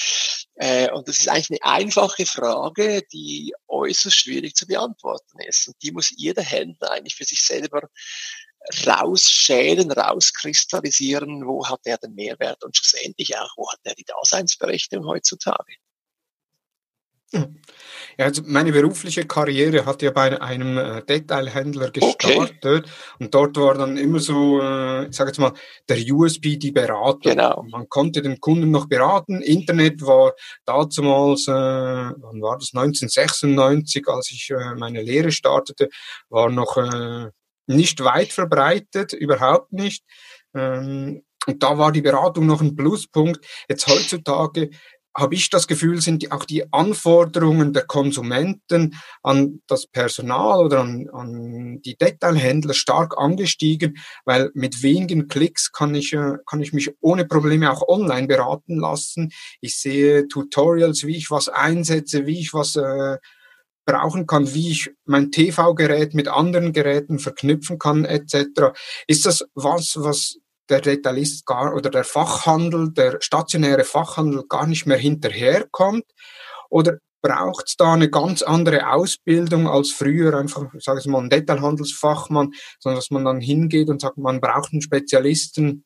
Äh, 0.57 0.91
und 0.91 1.09
das 1.09 1.21
ist 1.21 1.29
eigentlich 1.29 1.63
eine 1.63 1.77
einfache 1.77 2.27
Frage, 2.27 3.03
die 3.13 3.55
äußerst 3.69 4.17
schwierig 4.17 4.55
zu 4.57 4.67
beantworten 4.67 5.39
ist. 5.47 5.69
Und 5.69 5.77
die 5.83 5.93
muss 5.93 6.13
jeder 6.17 6.43
Händler 6.43 6.91
eigentlich 6.91 7.15
für 7.15 7.25
sich 7.25 7.43
selber 7.43 7.89
rausschälen, 8.87 9.91
rauskristallisieren, 9.91 11.47
wo 11.47 11.67
hat 11.67 11.81
er 11.85 11.97
den 11.99 12.15
Mehrwert 12.15 12.63
und 12.63 12.77
schlussendlich 12.77 13.37
auch, 13.39 13.51
wo 13.57 13.71
hat 13.71 13.81
er 13.85 13.95
die 13.95 14.05
Daseinsberechtigung 14.05 15.07
heutzutage. 15.07 15.77
Ja, 17.33 18.27
also 18.27 18.43
meine 18.45 18.73
berufliche 18.73 19.25
Karriere 19.25 19.87
hat 19.87 20.03
ja 20.03 20.11
bei 20.11 20.41
einem 20.41 20.77
äh, 20.77 21.03
Detailhändler 21.03 21.91
gestartet 21.91 22.85
okay. 22.85 22.93
und 23.19 23.35
dort 23.35 23.57
war 23.57 23.75
dann 23.75 23.97
immer 23.97 24.19
so, 24.19 24.61
äh, 24.61 25.07
ich 25.09 25.17
sage 25.17 25.31
jetzt 25.31 25.39
mal, 25.39 25.53
der 25.89 25.99
USB 26.13 26.59
die 26.59 26.73
Beratung. 26.73 27.33
Genau. 27.33 27.65
Man 27.71 27.89
konnte 27.89 28.21
den 28.21 28.41
Kunden 28.41 28.71
noch 28.71 28.87
beraten. 28.89 29.41
Internet 29.41 30.03
war 30.03 30.35
damals, 30.67 31.47
äh, 31.47 31.53
wann 31.53 32.43
war 32.43 32.59
das? 32.59 32.75
1996, 32.75 34.07
als 34.09 34.31
ich 34.31 34.51
äh, 34.51 34.75
meine 34.75 35.03
Lehre 35.03 35.31
startete, 35.31 35.89
war 36.29 36.51
noch 36.51 36.77
äh, 36.77 37.31
nicht 37.67 38.03
weit 38.03 38.33
verbreitet, 38.33 39.13
überhaupt 39.13 39.73
nicht. 39.73 40.05
Ähm, 40.55 41.23
und 41.47 41.63
da 41.63 41.79
war 41.79 41.91
die 41.91 42.03
Beratung 42.03 42.47
noch 42.47 42.61
ein 42.61 42.77
Pluspunkt. 42.77 43.45
Jetzt 43.69 43.87
heutzutage 43.87 44.71
habe 45.17 45.35
ich 45.35 45.51
das 45.51 45.67
Gefühl, 45.67 46.01
sind 46.01 46.31
auch 46.33 46.45
die 46.45 46.73
Anforderungen 46.73 47.73
der 47.73 47.85
Konsumenten 47.85 48.95
an 49.23 49.61
das 49.67 49.87
Personal 49.87 50.65
oder 50.65 50.81
an, 50.81 51.09
an 51.13 51.81
die 51.83 51.97
Detailhändler 51.97 52.75
stark 52.75 53.19
angestiegen, 53.19 53.99
weil 54.25 54.51
mit 54.55 54.83
wenigen 54.83 55.29
Klicks 55.29 55.73
kann 55.73 55.95
ich, 55.95 56.13
äh, 56.13 56.37
kann 56.47 56.61
ich 56.61 56.73
mich 56.73 56.93
ohne 57.01 57.25
Probleme 57.25 57.71
auch 57.71 57.87
online 57.89 58.27
beraten 58.27 58.79
lassen. 58.79 59.33
Ich 59.61 59.77
sehe 59.77 60.29
Tutorials, 60.29 61.05
wie 61.05 61.17
ich 61.17 61.31
was 61.31 61.49
einsetze, 61.49 62.27
wie 62.27 62.41
ich 62.41 62.55
was 62.55 62.77
äh, 62.77 63.19
brauchen 63.85 64.27
kann, 64.27 64.55
wie 64.55 64.71
ich 64.71 64.91
mein 65.05 65.33
TV-Gerät 65.33 66.15
mit 66.15 66.29
anderen 66.29 66.73
Geräten 66.73 67.19
verknüpfen 67.19 67.79
kann, 67.79 68.05
etc. 68.05 68.73
Ist 69.07 69.27
das 69.27 69.45
was, 69.55 69.95
was 69.97 70.39
der 70.71 70.81
Detailist 70.81 71.45
gar 71.47 71.75
oder 71.75 71.91
der 71.91 72.05
Fachhandel, 72.05 72.93
der 72.93 73.19
stationäre 73.21 73.85
Fachhandel 73.85 74.45
gar 74.49 74.67
nicht 74.67 74.87
mehr 74.87 74.99
hinterherkommt? 74.99 76.05
Oder 76.71 76.99
braucht 77.23 77.69
es 77.69 77.77
da 77.77 77.93
eine 77.93 78.09
ganz 78.09 78.43
andere 78.43 78.91
Ausbildung 78.91 79.69
als 79.69 79.91
früher, 79.91 80.35
einfach, 80.35 80.73
ich 80.75 80.85
sage 80.85 81.01
es 81.01 81.07
mal, 81.07 81.23
ein 81.23 81.29
Detailhandelsfachmann, 81.29 82.53
sondern 82.79 82.99
dass 82.99 83.11
man 83.11 83.25
dann 83.25 83.41
hingeht 83.41 83.89
und 83.89 84.01
sagt, 84.01 84.17
man 84.17 84.41
braucht 84.41 84.73
einen 84.73 84.83
Spezialisten, 84.83 85.85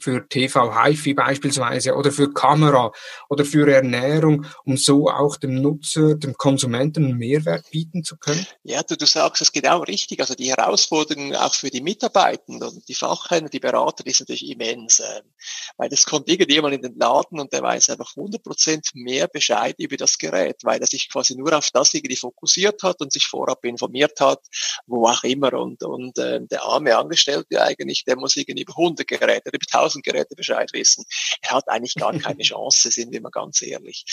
für 0.00 0.28
TV 0.28 0.84
HiFi 0.84 1.14
beispielsweise 1.14 1.94
oder 1.94 2.12
für 2.12 2.32
Kamera 2.32 2.92
oder 3.28 3.44
für 3.44 3.70
Ernährung, 3.70 4.46
um 4.64 4.76
so 4.76 5.08
auch 5.08 5.36
dem 5.36 5.60
Nutzer, 5.60 6.14
dem 6.16 6.34
Konsumenten 6.34 7.04
einen 7.04 7.18
Mehrwert 7.18 7.70
bieten 7.70 8.04
zu 8.04 8.16
können? 8.16 8.46
Ja, 8.62 8.82
du, 8.82 8.96
du 8.96 9.06
sagst 9.06 9.42
es 9.42 9.52
genau 9.52 9.80
richtig. 9.82 10.20
Also 10.20 10.34
die 10.34 10.50
Herausforderungen 10.50 11.34
auch 11.36 11.54
für 11.54 11.70
die 11.70 11.80
Mitarbeitenden 11.80 12.82
die 12.88 12.94
Fachhändler, 12.94 13.50
die 13.50 13.60
Berater, 13.60 14.04
die 14.04 14.12
sind 14.12 14.28
natürlich 14.28 14.50
immens. 14.50 15.00
Äh, 15.00 15.22
weil 15.76 15.88
das 15.88 16.04
kommt 16.04 16.28
irgendjemand 16.28 16.74
in 16.74 16.82
den 16.82 16.98
Laden 16.98 17.40
und 17.40 17.52
der 17.52 17.62
weiß 17.62 17.90
einfach 17.90 18.16
100 18.16 18.42
Prozent 18.42 18.88
mehr 18.94 19.28
Bescheid 19.28 19.74
über 19.78 19.96
das 19.96 20.18
Gerät, 20.18 20.60
weil 20.64 20.80
er 20.80 20.86
sich 20.86 21.08
quasi 21.10 21.36
nur 21.36 21.56
auf 21.56 21.70
das 21.70 21.94
irgendwie 21.94 22.16
fokussiert 22.16 22.82
hat 22.82 23.00
und 23.00 23.12
sich 23.12 23.26
vorab 23.26 23.64
informiert 23.64 24.20
hat, 24.20 24.40
wo 24.86 25.06
auch 25.06 25.22
immer. 25.24 25.52
Und, 25.54 25.82
und 25.82 26.18
äh, 26.18 26.40
der 26.42 26.64
arme 26.64 26.96
Angestellte 26.96 27.62
eigentlich, 27.62 28.04
der 28.04 28.16
muss 28.16 28.36
irgendwie 28.36 28.62
über 28.62 28.76
100 28.76 29.06
Geräte, 29.06 29.50
über 29.50 29.58
1000 29.70 29.89
1000 29.90 30.04
Geräte 30.04 30.34
Bescheid 30.34 30.70
wissen. 30.72 31.04
Er 31.42 31.52
hat 31.52 31.68
eigentlich 31.68 31.94
gar 31.94 32.16
keine 32.18 32.42
Chance, 32.42 32.90
sind 32.90 33.12
wir 33.12 33.20
mal 33.20 33.30
ganz 33.30 33.62
ehrlich. 33.62 34.04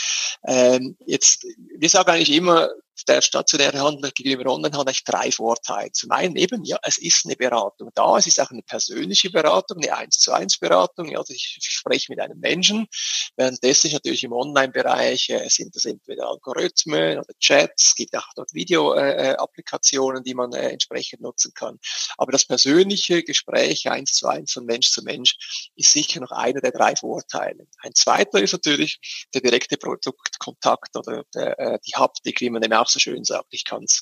Ähm, 0.46 0.98
jetzt, 1.06 1.46
wir 1.78 1.90
sagen 1.90 2.10
eigentlich 2.10 2.34
immer, 2.34 2.70
der 3.08 3.22
stationäre 3.22 3.80
Handel 3.80 4.12
gegenüber 4.12 4.52
Online 4.52 4.78
hat 4.78 4.88
eigentlich 4.88 5.04
drei 5.04 5.32
Vorteile. 5.32 5.92
Zum 5.92 6.12
einen 6.12 6.36
eben, 6.36 6.64
ja, 6.64 6.78
es 6.84 6.98
ist 6.98 7.26
eine 7.26 7.36
Beratung 7.36 7.92
da, 7.94 8.18
es 8.18 8.28
ist 8.28 8.40
auch 8.40 8.52
eine 8.52 8.64
persönliche 8.64 9.30
Beratung, 9.30 9.78
eine 9.78 9.96
eins 9.96 10.20
zu 10.20 10.32
eins 10.32 10.58
Beratung. 10.58 11.10
Ja, 11.10 11.20
also 11.20 11.34
ich, 11.34 11.58
spreche 11.60 12.12
mit 12.12 12.20
einem 12.20 12.40
Menschen. 12.40 12.88
Währenddessen 13.36 13.92
natürlich 13.92 14.24
im 14.24 14.34
Online-Bereich 14.34 15.30
äh, 15.30 15.48
sind 15.50 15.76
das 15.76 15.86
entweder 15.86 16.28
Algorithmen 16.28 17.20
oder 17.20 17.34
Chats, 17.40 17.96
gibt 17.96 18.16
auch 18.16 18.28
dort 18.36 18.54
Video-Applikationen, 18.54 20.22
äh, 20.22 20.24
die 20.24 20.34
man 20.34 20.54
äh, 20.54 20.70
entsprechend 20.70 21.22
nutzen 21.22 21.54
kann. 21.54 21.80
Aber 22.18 22.32
das 22.32 22.46
persönliche 22.46 23.24
Gespräch 23.24 23.90
eins 23.90 24.14
zu 24.14 24.28
eins 24.28 24.54
von 24.54 24.66
Mensch 24.66 24.92
zu 24.92 25.04
Mensch 25.04 25.70
ist 25.76 25.92
sicher 25.92 26.20
noch 26.22 26.32
einer 26.32 26.62
der 26.62 26.72
drei 26.72 26.96
Vorteile. 26.96 27.68
Ein 27.80 27.94
zweiter 27.94 28.40
ist 28.42 28.54
natürlich 28.54 29.28
der 29.34 29.42
direkte 29.42 29.78
Produktkontakt 29.78 30.96
oder 30.96 31.24
der, 31.34 31.60
äh, 31.60 31.80
die 31.86 31.96
Haptik, 31.96 32.42
wie 32.42 32.50
man 32.50 32.64
eben 32.64 32.74
auch 32.74 32.87
auch 32.88 32.90
so 32.90 33.00
schön 33.00 33.24
sagt, 33.24 33.48
ich 33.52 33.66
kann 33.66 33.84
es 33.84 34.02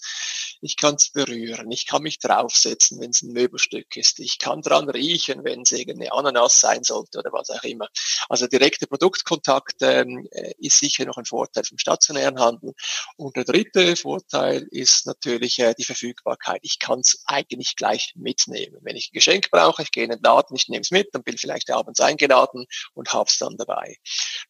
ich 0.61 0.77
kann's 0.77 1.09
berühren, 1.09 1.71
ich 1.71 1.85
kann 1.85 2.03
mich 2.03 2.19
draufsetzen, 2.19 2.99
wenn 2.99 3.11
es 3.11 3.21
ein 3.21 3.33
Möbelstück 3.33 3.95
ist, 3.97 4.19
ich 4.19 4.39
kann 4.39 4.61
dran 4.61 4.89
riechen, 4.89 5.43
wenn 5.43 5.61
es 5.61 5.71
irgendeine 5.71 6.11
Ananas 6.11 6.59
sein 6.59 6.83
sollte 6.83 7.19
oder 7.19 7.31
was 7.31 7.49
auch 7.49 7.63
immer. 7.63 7.87
Also 8.29 8.47
direkter 8.47 8.87
Produktkontakt 8.87 9.81
ähm, 9.81 10.27
äh, 10.31 10.53
ist 10.57 10.79
sicher 10.79 11.05
noch 11.05 11.17
ein 11.17 11.25
Vorteil 11.25 11.63
vom 11.63 11.77
stationären 11.77 12.39
Handel. 12.39 12.73
Und 13.17 13.35
der 13.35 13.43
dritte 13.43 13.95
Vorteil 13.95 14.67
ist 14.71 15.05
natürlich 15.05 15.59
äh, 15.59 15.73
die 15.77 15.83
Verfügbarkeit. 15.83 16.59
Ich 16.63 16.79
kann 16.79 16.99
es 16.99 17.23
eigentlich 17.25 17.75
gleich 17.75 18.13
mitnehmen. 18.15 18.77
Wenn 18.81 18.95
ich 18.95 19.11
ein 19.11 19.13
Geschenk 19.13 19.51
brauche, 19.51 19.83
ich 19.83 19.91
gehe 19.91 20.03
in 20.03 20.09
den 20.09 20.21
Laden, 20.21 20.55
ich 20.55 20.67
nehme 20.67 20.81
es 20.81 20.91
mit, 20.91 21.13
dann 21.13 21.23
bin 21.23 21.35
ich 21.35 21.41
vielleicht 21.41 21.69
abends 21.71 21.99
eingeladen 21.99 22.65
und 22.93 23.13
habe 23.13 23.29
es 23.29 23.37
dann 23.37 23.57
dabei. 23.57 23.97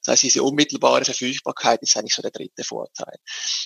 Das 0.03 0.13
heißt, 0.13 0.23
diese 0.23 0.43
unmittelbare 0.43 1.05
Verfügbarkeit 1.05 1.81
ist 1.81 1.97
eigentlich 1.97 2.15
so 2.15 2.21
der 2.21 2.31
dritte 2.31 2.63
Vorteil. 2.63 3.17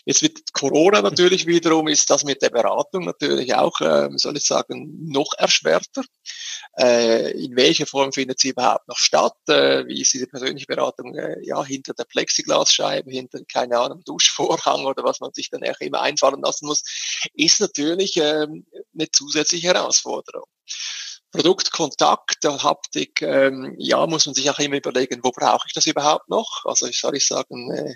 Jetzt 0.05 0.21
mit 0.21 0.53
Corona 0.59 1.01
natürlich 1.01 1.45
wiederum 1.47 1.87
ist 1.87 2.09
das 2.09 2.25
mit 2.25 2.41
der 2.41 2.49
Beratung 2.49 3.05
natürlich 3.05 3.55
auch, 3.55 3.79
äh, 3.79 4.09
soll 4.15 4.35
ich 4.35 4.45
sagen, 4.45 4.89
noch 5.07 5.31
erschwerter. 5.37 6.03
Äh, 6.77 7.31
in 7.31 7.55
welcher 7.55 7.85
Form 7.85 8.11
findet 8.11 8.39
sie 8.39 8.49
überhaupt 8.49 8.85
noch 8.87 8.97
statt? 8.97 9.37
Äh, 9.47 9.87
wie 9.87 10.01
ist 10.01 10.13
diese 10.13 10.27
persönliche 10.27 10.65
Beratung 10.65 11.15
äh, 11.15 11.37
ja 11.43 11.63
hinter 11.63 11.93
der 11.93 12.03
Plexiglasscheibe, 12.03 13.09
hinter 13.09 13.39
keine 13.45 13.79
Ahnung 13.79 14.03
Duschvorhang 14.03 14.85
oder 14.85 15.05
was 15.05 15.21
man 15.21 15.33
sich 15.33 15.49
dann 15.49 15.63
auch 15.63 15.79
immer 15.79 16.01
einfallen 16.01 16.41
lassen 16.41 16.65
muss, 16.65 16.83
ist 17.33 17.61
natürlich 17.61 18.17
ähm, 18.17 18.65
eine 18.93 19.09
zusätzliche 19.11 19.69
Herausforderung. 19.69 20.47
Produktkontakt, 21.31 22.43
Haptik, 22.43 23.21
ähm, 23.21 23.75
ja, 23.77 24.05
muss 24.07 24.25
man 24.25 24.33
sich 24.33 24.49
auch 24.49 24.57
immer 24.57 24.77
überlegen, 24.77 25.19
wo 25.23 25.31
brauche 25.31 25.67
ich 25.67 25.73
das 25.73 25.85
überhaupt 25.85 26.27
noch? 26.27 26.65
Also 26.65 26.87
ich 26.87 26.99
soll 26.99 27.15
ich 27.15 27.27
sagen, 27.27 27.71
äh, 27.71 27.93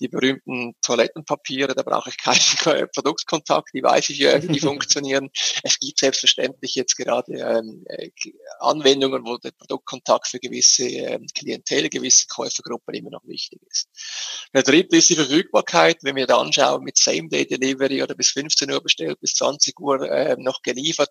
die 0.00 0.08
berühmten 0.08 0.74
Toilettenpapiere, 0.82 1.74
da 1.74 1.82
brauche 1.82 2.10
ich 2.10 2.18
keinen 2.18 2.38
Produktkontakt, 2.94 3.70
die 3.74 3.82
weiß 3.82 4.10
ich, 4.10 4.20
wie 4.20 4.52
die 4.52 4.60
funktionieren. 4.60 5.30
Es 5.62 5.78
gibt 5.78 5.98
selbstverständlich 5.98 6.74
jetzt 6.74 6.96
gerade 6.96 7.32
ähm, 7.32 7.84
äh, 7.88 8.10
Anwendungen, 8.58 9.24
wo 9.24 9.38
der 9.38 9.52
Produktkontakt 9.52 10.28
für 10.28 10.38
gewisse 10.38 10.84
ähm, 10.84 11.26
Klientel, 11.34 11.88
gewisse 11.88 12.26
Käufergruppen 12.28 12.94
immer 12.94 13.10
noch 13.10 13.26
wichtig 13.26 13.60
ist. 13.70 13.88
Der 14.52 14.62
dritte 14.62 14.96
ist 14.96 15.10
die 15.10 15.16
Verfügbarkeit. 15.16 15.98
Wenn 16.02 16.16
wir 16.16 16.26
da 16.26 16.38
anschauen, 16.38 16.82
mit 16.82 16.96
Same-Day-Delivery 16.96 18.02
oder 18.02 18.14
bis 18.14 18.30
15 18.30 18.70
Uhr 18.70 18.82
bestellt, 18.82 19.20
bis 19.20 19.34
20 19.34 19.78
Uhr 19.80 20.02
äh, 20.10 20.36
noch 20.38 20.62
geliefert, 20.62 21.10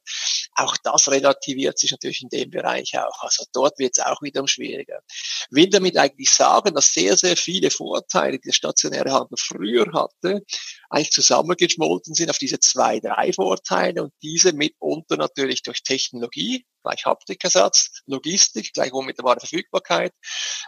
auch 0.56 0.76
das 0.84 1.10
relativiert 1.10 1.78
sich 1.80 1.92
natürlich 1.92 2.22
in 2.22 2.30
dem 2.30 2.50
Bereich 2.50 2.98
auch. 2.98 3.24
Also 3.24 3.46
dort 3.54 3.80
wird 3.80 3.98
es 3.98 4.04
auch 4.04 4.22
wiederum 4.22 4.48
schwieriger. 4.48 5.00
Will 5.50 5.70
damit 5.70 5.98
eigentlich 5.98 6.30
sagen, 6.30 6.74
dass 6.74 6.94
sehr, 6.94 7.18
sehr 7.18 7.38
viele 7.38 7.72
Vorteile, 7.72 8.40
die 8.40 8.48
der 8.48 8.54
stationäre 8.74 9.12
Handel 9.12 9.38
früher 9.38 9.92
hatte, 9.94 10.44
eigentlich 10.90 11.12
zusammengeschmolzen 11.12 12.14
sind 12.14 12.30
auf 12.30 12.38
diese 12.38 12.60
zwei, 12.60 13.00
drei 13.00 13.32
Vorteile 13.34 14.04
und 14.04 14.14
diese 14.22 14.54
mitunter 14.54 15.18
natürlich 15.18 15.64
durch 15.64 15.84
Technologie, 15.84 16.66
gleich 16.84 17.06
Haptikersatz, 17.06 18.02
Logistik, 18.06 18.74
gleich 18.74 18.92
unmittelbare 18.92 19.40
Verfügbarkeit, 19.40 20.14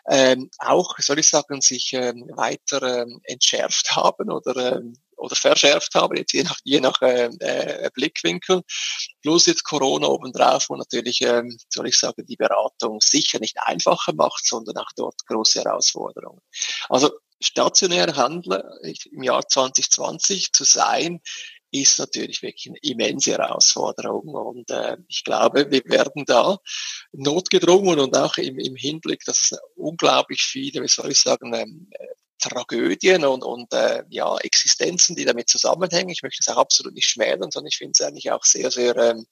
ähm, 0.09 0.49
auch, 0.59 0.97
soll 0.99 1.19
ich 1.19 1.29
sagen, 1.29 1.61
sich 1.61 1.93
ähm, 1.93 2.29
weiter 2.35 3.01
ähm, 3.01 3.19
entschärft 3.23 3.95
haben 3.95 4.31
oder 4.31 4.77
ähm, 4.77 4.93
oder 5.17 5.35
verschärft 5.35 5.95
haben, 5.95 6.17
jetzt 6.17 6.33
je 6.33 6.43
nach, 6.43 6.57
je 6.63 6.79
nach 6.79 7.01
äh, 7.01 7.29
äh, 7.39 7.89
Blickwinkel. 7.93 8.61
Plus 9.21 9.45
jetzt 9.45 9.63
Corona 9.63 10.07
obendrauf, 10.07 10.65
wo 10.69 10.75
natürlich, 10.75 11.21
ähm, 11.21 11.57
soll 11.69 11.87
ich 11.87 11.97
sagen, 11.97 12.25
die 12.25 12.35
Beratung 12.35 12.99
sicher 13.01 13.39
nicht 13.39 13.57
einfacher 13.61 14.13
macht, 14.13 14.45
sondern 14.45 14.77
auch 14.77 14.91
dort 14.95 15.25
große 15.27 15.63
Herausforderungen. 15.63 16.41
Also 16.89 17.11
stationär 17.39 18.15
Handler 18.15 18.79
im 19.11 19.23
Jahr 19.23 19.47
2020 19.47 20.51
zu 20.51 20.63
sein, 20.63 21.21
ist 21.71 21.99
natürlich 21.99 22.41
wirklich 22.41 22.67
eine 22.69 22.79
immense 22.81 23.31
Herausforderung. 23.31 24.29
Und 24.29 24.69
äh, 24.69 24.97
ich 25.07 25.23
glaube, 25.23 25.69
wir 25.71 25.81
werden 25.85 26.23
da 26.25 26.57
notgedrungen 27.11 27.99
und 27.99 28.15
auch 28.15 28.37
im, 28.37 28.59
im 28.59 28.75
Hinblick, 28.75 29.23
dass 29.25 29.51
es 29.51 29.59
unglaublich 29.75 30.41
viele, 30.41 30.81
wie 30.83 30.87
soll 30.87 31.11
ich 31.11 31.19
sagen, 31.19 31.53
ähm, 31.53 31.89
Tragödien 32.39 33.25
und, 33.25 33.43
und 33.43 33.73
äh, 33.73 34.03
ja, 34.09 34.37
Existenzen, 34.37 35.15
die 35.15 35.25
damit 35.25 35.49
zusammenhängen. 35.49 36.09
Ich 36.09 36.21
möchte 36.21 36.39
es 36.41 36.47
auch 36.47 36.57
absolut 36.57 36.93
nicht 36.93 37.09
schmälern, 37.09 37.49
sondern 37.49 37.69
ich 37.69 37.77
finde 37.77 37.93
es 37.93 38.01
eigentlich 38.01 38.31
auch 38.31 38.43
sehr, 38.43 38.71
sehr 38.71 38.95
ähm, 38.97 39.25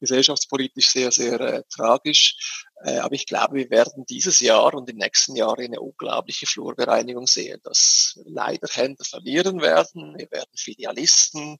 gesellschaftspolitisch 0.00 0.88
sehr, 0.88 1.12
sehr 1.12 1.40
äh, 1.40 1.62
tragisch. 1.70 2.64
Äh, 2.82 2.98
aber 2.98 3.14
ich 3.14 3.26
glaube, 3.26 3.56
wir 3.56 3.70
werden 3.70 4.06
dieses 4.06 4.40
Jahr 4.40 4.74
und 4.74 4.88
im 4.88 4.96
nächsten 4.96 5.36
Jahr 5.36 5.58
eine 5.58 5.80
unglaubliche 5.80 6.46
Flurbereinigung 6.46 7.26
sehen, 7.26 7.60
dass 7.62 8.18
leider 8.24 8.68
Händler 8.68 9.04
verlieren 9.04 9.60
werden. 9.60 10.14
Wir 10.16 10.30
werden 10.30 10.50
Filialisten 10.56 11.58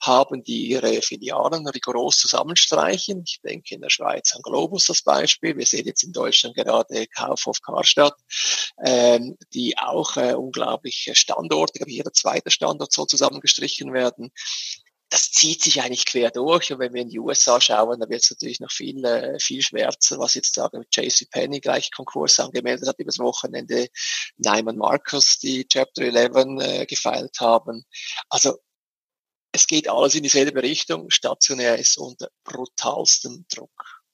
haben, 0.00 0.44
die 0.44 0.68
ihre 0.68 1.02
Filialen 1.02 1.66
rigoros 1.68 2.18
zusammenstreichen. 2.18 3.22
Ich 3.26 3.40
denke 3.42 3.74
in 3.74 3.80
der 3.80 3.90
Schweiz 3.90 4.34
an 4.34 4.42
Globus 4.42 4.86
das 4.86 5.02
Beispiel. 5.02 5.56
Wir 5.56 5.66
sehen 5.66 5.86
jetzt 5.86 6.04
in 6.04 6.12
Deutschland 6.12 6.54
gerade 6.54 7.06
Kaufhof 7.08 7.60
Karstadt, 7.60 8.16
ähm, 8.84 9.36
die 9.52 9.76
auch 9.78 10.16
äh, 10.16 10.34
unglaubliche 10.34 11.14
Standorte, 11.14 11.80
aber 11.80 11.90
jeder 11.90 12.12
zweite 12.12 12.50
Standort 12.50 12.92
soll 12.92 13.06
zusammengestrichen 13.06 13.92
werden 13.92 14.30
das 15.08 15.30
zieht 15.30 15.62
sich 15.62 15.80
eigentlich 15.82 16.06
quer 16.06 16.30
durch. 16.30 16.72
Und 16.72 16.80
wenn 16.80 16.92
wir 16.92 17.02
in 17.02 17.08
die 17.08 17.20
USA 17.20 17.60
schauen, 17.60 18.00
dann 18.00 18.10
wird 18.10 18.22
es 18.22 18.30
natürlich 18.30 18.60
noch 18.60 18.70
viel, 18.70 19.04
äh, 19.04 19.38
viel 19.38 19.62
schwärzer, 19.62 20.18
was 20.18 20.34
jetzt 20.34 20.54
sagen 20.54 20.84
JC 20.92 21.30
Penny 21.30 21.60
gleich 21.60 21.90
Konkurs 21.92 22.40
angemeldet 22.40 22.88
hat 22.88 22.98
übers 22.98 23.18
Wochenende, 23.18 23.88
Nyman 24.36 24.76
Marcus, 24.76 25.38
die 25.38 25.66
Chapter 25.66 26.02
11 26.02 26.60
äh, 26.60 26.86
gefeilt 26.86 27.38
haben. 27.40 27.84
Also 28.28 28.58
es 29.52 29.66
geht 29.66 29.88
alles 29.88 30.14
in 30.14 30.22
dieselbe 30.22 30.62
Richtung. 30.62 31.10
Stationär 31.10 31.78
ist 31.78 31.96
unter 31.96 32.28
brutalstem 32.44 33.46
Druck. 33.48 34.04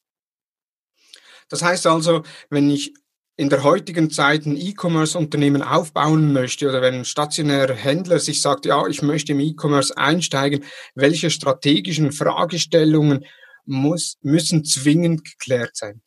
Das 1.49 1.63
heißt 1.63 1.87
also, 1.87 2.23
wenn 2.49 2.71
ich 2.71 2.95
in 3.37 3.49
der 3.49 3.63
heutigen 3.63 4.11
Zeit 4.11 4.45
ein 4.47 4.57
E-Commerce-Unternehmen 4.57 5.63
aufbauen 5.63 6.33
möchte 6.33 6.69
oder 6.69 6.83
wenn 6.83 6.95
ein 6.95 7.05
stationärer 7.05 7.75
Händler 7.75 8.19
sich 8.19 8.43
sagt, 8.43 8.67
ja, 8.67 8.87
ich 8.87 9.03
möchte 9.03 9.33
im 9.33 9.41
E-Commerce 9.41 9.97
einsteigen, 9.97 10.65
welche 10.95 11.31
strategischen 11.31 12.13
Fragestellungen 12.13 13.25
muss, 13.65 14.19
müssen 14.21 14.65
zwingend 14.65 15.25
geklärt 15.25 15.77
sein? 15.77 16.03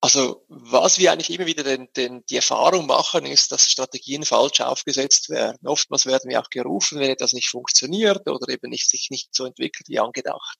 Also 0.00 0.44
was 0.48 0.98
wir 0.98 1.10
eigentlich 1.10 1.30
immer 1.30 1.46
wieder 1.46 1.62
den, 1.62 1.88
den, 1.96 2.24
die 2.26 2.36
Erfahrung 2.36 2.86
machen, 2.86 3.24
ist, 3.24 3.50
dass 3.50 3.62
Strategien 3.62 4.24
falsch 4.24 4.60
aufgesetzt 4.60 5.30
werden. 5.30 5.66
Oftmals 5.66 6.06
werden 6.06 6.30
wir 6.30 6.40
auch 6.40 6.50
gerufen, 6.50 7.00
wenn 7.00 7.10
etwas 7.10 7.32
nicht 7.32 7.48
funktioniert 7.48 8.28
oder 8.28 8.48
eben 8.52 8.70
nicht, 8.70 8.90
sich 8.90 9.08
nicht 9.10 9.34
so 9.34 9.46
entwickelt 9.46 9.88
wie 9.88 9.98
angedacht. 9.98 10.58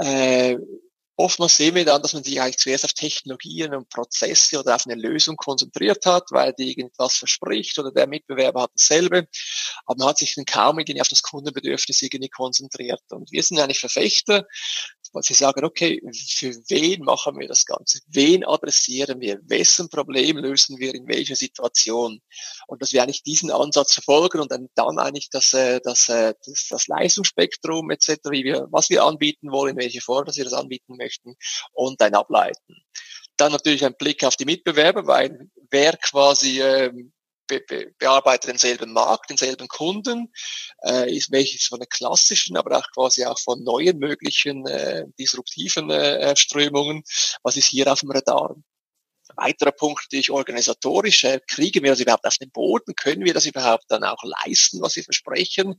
Äh, 0.00 0.56
Oftmals 1.22 1.56
sehen 1.56 1.76
wir 1.76 1.84
dann, 1.84 2.02
dass 2.02 2.14
man 2.14 2.24
sich 2.24 2.40
eigentlich 2.40 2.58
zuerst 2.58 2.84
auf 2.84 2.94
Technologien 2.94 3.76
und 3.76 3.88
Prozesse 3.88 4.58
oder 4.58 4.74
auf 4.74 4.86
eine 4.86 5.00
Lösung 5.00 5.36
konzentriert 5.36 6.04
hat, 6.04 6.24
weil 6.32 6.52
die 6.52 6.70
irgendwas 6.70 7.14
verspricht 7.14 7.78
oder 7.78 7.92
der 7.92 8.08
Mitbewerber 8.08 8.62
hat 8.62 8.72
dasselbe. 8.74 9.28
Aber 9.86 9.98
man 10.00 10.08
hat 10.08 10.18
sich 10.18 10.34
dann 10.34 10.46
kaum 10.46 10.80
irgendwie 10.80 11.00
auf 11.00 11.06
das 11.06 11.22
Kundenbedürfnis 11.22 12.02
irgendwie 12.02 12.28
konzentriert. 12.28 13.02
Und 13.10 13.30
wir 13.30 13.40
sind 13.44 13.60
eigentlich 13.60 13.78
Verfechter 13.78 14.48
sie 15.20 15.34
sagen, 15.34 15.64
okay, 15.64 16.00
für 16.28 16.54
wen 16.68 17.02
machen 17.04 17.38
wir 17.38 17.48
das 17.48 17.66
Ganze? 17.66 18.00
Wen 18.06 18.44
adressieren 18.44 19.20
wir? 19.20 19.38
Wessen 19.44 19.88
Problem 19.90 20.38
lösen 20.38 20.78
wir 20.78 20.94
in 20.94 21.06
welcher 21.06 21.36
Situation? 21.36 22.20
Und 22.66 22.80
dass 22.80 22.92
wir 22.92 23.02
eigentlich 23.02 23.22
diesen 23.22 23.50
Ansatz 23.50 23.92
verfolgen 23.92 24.40
und 24.40 24.50
dann, 24.50 24.68
dann 24.74 24.98
eigentlich 24.98 25.28
das, 25.30 25.52
äh, 25.52 25.80
das, 25.82 26.08
äh, 26.08 26.34
das, 26.44 26.66
das 26.70 26.86
Leistungsspektrum 26.86 27.90
etc., 27.90 28.18
wie 28.30 28.44
wir, 28.44 28.66
was 28.70 28.88
wir 28.88 29.04
anbieten 29.04 29.52
wollen, 29.52 29.76
in 29.76 29.82
welche 29.82 30.00
Form 30.00 30.24
dass 30.24 30.36
wir 30.36 30.44
das 30.44 30.54
anbieten 30.54 30.96
möchten 30.96 31.36
und 31.72 32.00
dann 32.00 32.14
ableiten. 32.14 32.76
Dann 33.36 33.52
natürlich 33.52 33.84
ein 33.84 33.96
Blick 33.96 34.24
auf 34.24 34.36
die 34.36 34.44
Mitbewerber, 34.44 35.06
weil 35.06 35.50
wer 35.70 35.96
quasi 35.96 36.60
ähm, 36.62 37.12
be 37.46 37.60
be 37.60 37.92
bearbeitet 37.98 38.50
denselben 38.50 38.92
Markt, 38.92 39.30
denselben 39.30 39.68
Kunden, 39.68 40.32
äh, 40.84 41.14
ist 41.14 41.30
welches 41.32 41.64
von 41.64 41.80
den 41.80 41.88
klassischen, 41.88 42.56
aber 42.56 42.78
auch 42.78 42.90
quasi 42.94 43.24
auch 43.24 43.38
von 43.38 43.62
neuen 43.62 43.98
möglichen 43.98 44.66
äh, 44.66 45.04
disruptiven 45.18 45.90
äh, 45.90 46.36
Strömungen. 46.36 47.02
Was 47.42 47.56
ist 47.56 47.68
hier 47.68 47.90
auf 47.92 48.00
dem 48.00 48.10
Radar? 48.10 48.56
weiterer 49.36 49.72
Punkt 49.72 50.04
natürlich 50.04 50.30
organisatorisch. 50.30 51.24
Äh, 51.24 51.40
kriegen 51.46 51.82
wir 51.82 51.90
das 51.90 52.00
überhaupt 52.00 52.26
auf 52.26 52.36
den 52.38 52.50
Boden? 52.50 52.94
Können 52.94 53.24
wir 53.24 53.34
das 53.34 53.46
überhaupt 53.46 53.84
dann 53.88 54.04
auch 54.04 54.22
leisten, 54.22 54.80
was 54.80 54.96
wir 54.96 55.04
versprechen? 55.04 55.76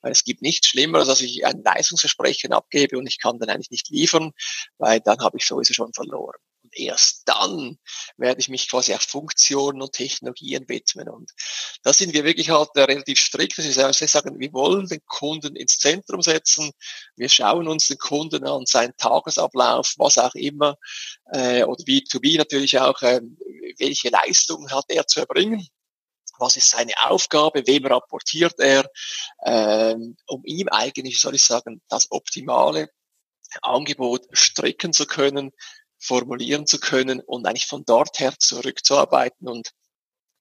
Weil 0.00 0.12
es 0.12 0.24
gibt 0.24 0.42
nichts 0.42 0.68
Schlimmeres, 0.68 1.08
als 1.08 1.20
ich 1.20 1.44
ein 1.44 1.62
Leistungsversprechen 1.62 2.52
abgebe 2.52 2.98
und 2.98 3.06
ich 3.06 3.18
kann 3.18 3.38
dann 3.38 3.50
eigentlich 3.50 3.70
nicht 3.70 3.90
liefern, 3.90 4.32
weil 4.78 5.00
dann 5.00 5.18
habe 5.20 5.36
ich 5.38 5.46
sowieso 5.46 5.74
schon 5.74 5.92
verloren 5.92 6.38
erst 6.74 7.22
dann 7.26 7.78
werde 8.16 8.40
ich 8.40 8.48
mich 8.48 8.68
quasi 8.68 8.94
auf 8.94 9.02
Funktionen 9.02 9.82
und 9.82 9.92
Technologien 9.92 10.68
widmen. 10.68 11.08
Und 11.08 11.30
da 11.82 11.92
sind 11.92 12.12
wir 12.12 12.24
wirklich 12.24 12.50
halt 12.50 12.70
äh, 12.74 12.82
relativ 12.82 13.18
strikt. 13.18 13.58
Das 13.58 13.66
ist, 13.66 13.76
wir 13.76 13.92
sagen, 14.08 14.38
wir 14.38 14.52
wollen 14.52 14.86
den 14.86 15.04
Kunden 15.06 15.56
ins 15.56 15.78
Zentrum 15.78 16.22
setzen. 16.22 16.72
Wir 17.16 17.28
schauen 17.28 17.68
uns 17.68 17.88
den 17.88 17.98
Kunden 17.98 18.46
an, 18.46 18.66
seinen 18.66 18.96
Tagesablauf, 18.96 19.94
was 19.98 20.18
auch 20.18 20.34
immer, 20.34 20.76
äh, 21.32 21.64
oder 21.64 21.82
B2B 21.84 22.38
natürlich 22.38 22.78
auch, 22.78 23.00
äh, 23.02 23.20
welche 23.78 24.10
Leistungen 24.10 24.70
hat 24.70 24.86
er 24.88 25.06
zu 25.06 25.20
erbringen 25.20 25.66
was 26.38 26.56
ist 26.56 26.70
seine 26.70 26.92
Aufgabe, 27.04 27.66
wem 27.66 27.86
rapportiert 27.86 28.58
er, 28.58 28.90
ähm, 29.44 30.16
um 30.26 30.42
ihm 30.44 30.68
eigentlich, 30.68 31.20
soll 31.20 31.36
ich 31.36 31.44
sagen, 31.44 31.80
das 31.88 32.10
optimale 32.10 32.90
Angebot 33.62 34.26
stricken 34.32 34.92
zu 34.92 35.06
können, 35.06 35.52
formulieren 36.04 36.66
zu 36.66 36.78
können 36.78 37.20
und 37.20 37.46
eigentlich 37.46 37.66
von 37.66 37.84
dort 37.84 38.20
her 38.20 38.34
zurückzuarbeiten 38.38 39.48
und 39.48 39.70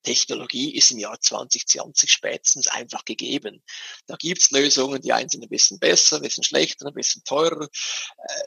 Technologie 0.04 0.76
ist 0.76 0.92
im 0.92 1.00
Jahr 1.00 1.20
2020 1.20 2.12
spätestens 2.12 2.68
einfach 2.68 3.06
gegeben. 3.06 3.64
Da 4.06 4.16
gibt's 4.18 4.52
Lösungen, 4.52 5.02
die 5.02 5.14
einen 5.14 5.30
sind 5.30 5.44
ein 5.44 5.50
bisschen 5.50 5.80
besser, 5.80 6.18
ein 6.18 6.22
bisschen 6.22 6.44
schlechter, 6.44 6.88
ein 6.88 6.94
bisschen 6.94 7.24
teurer. 7.24 7.70
Äh, 8.18 8.44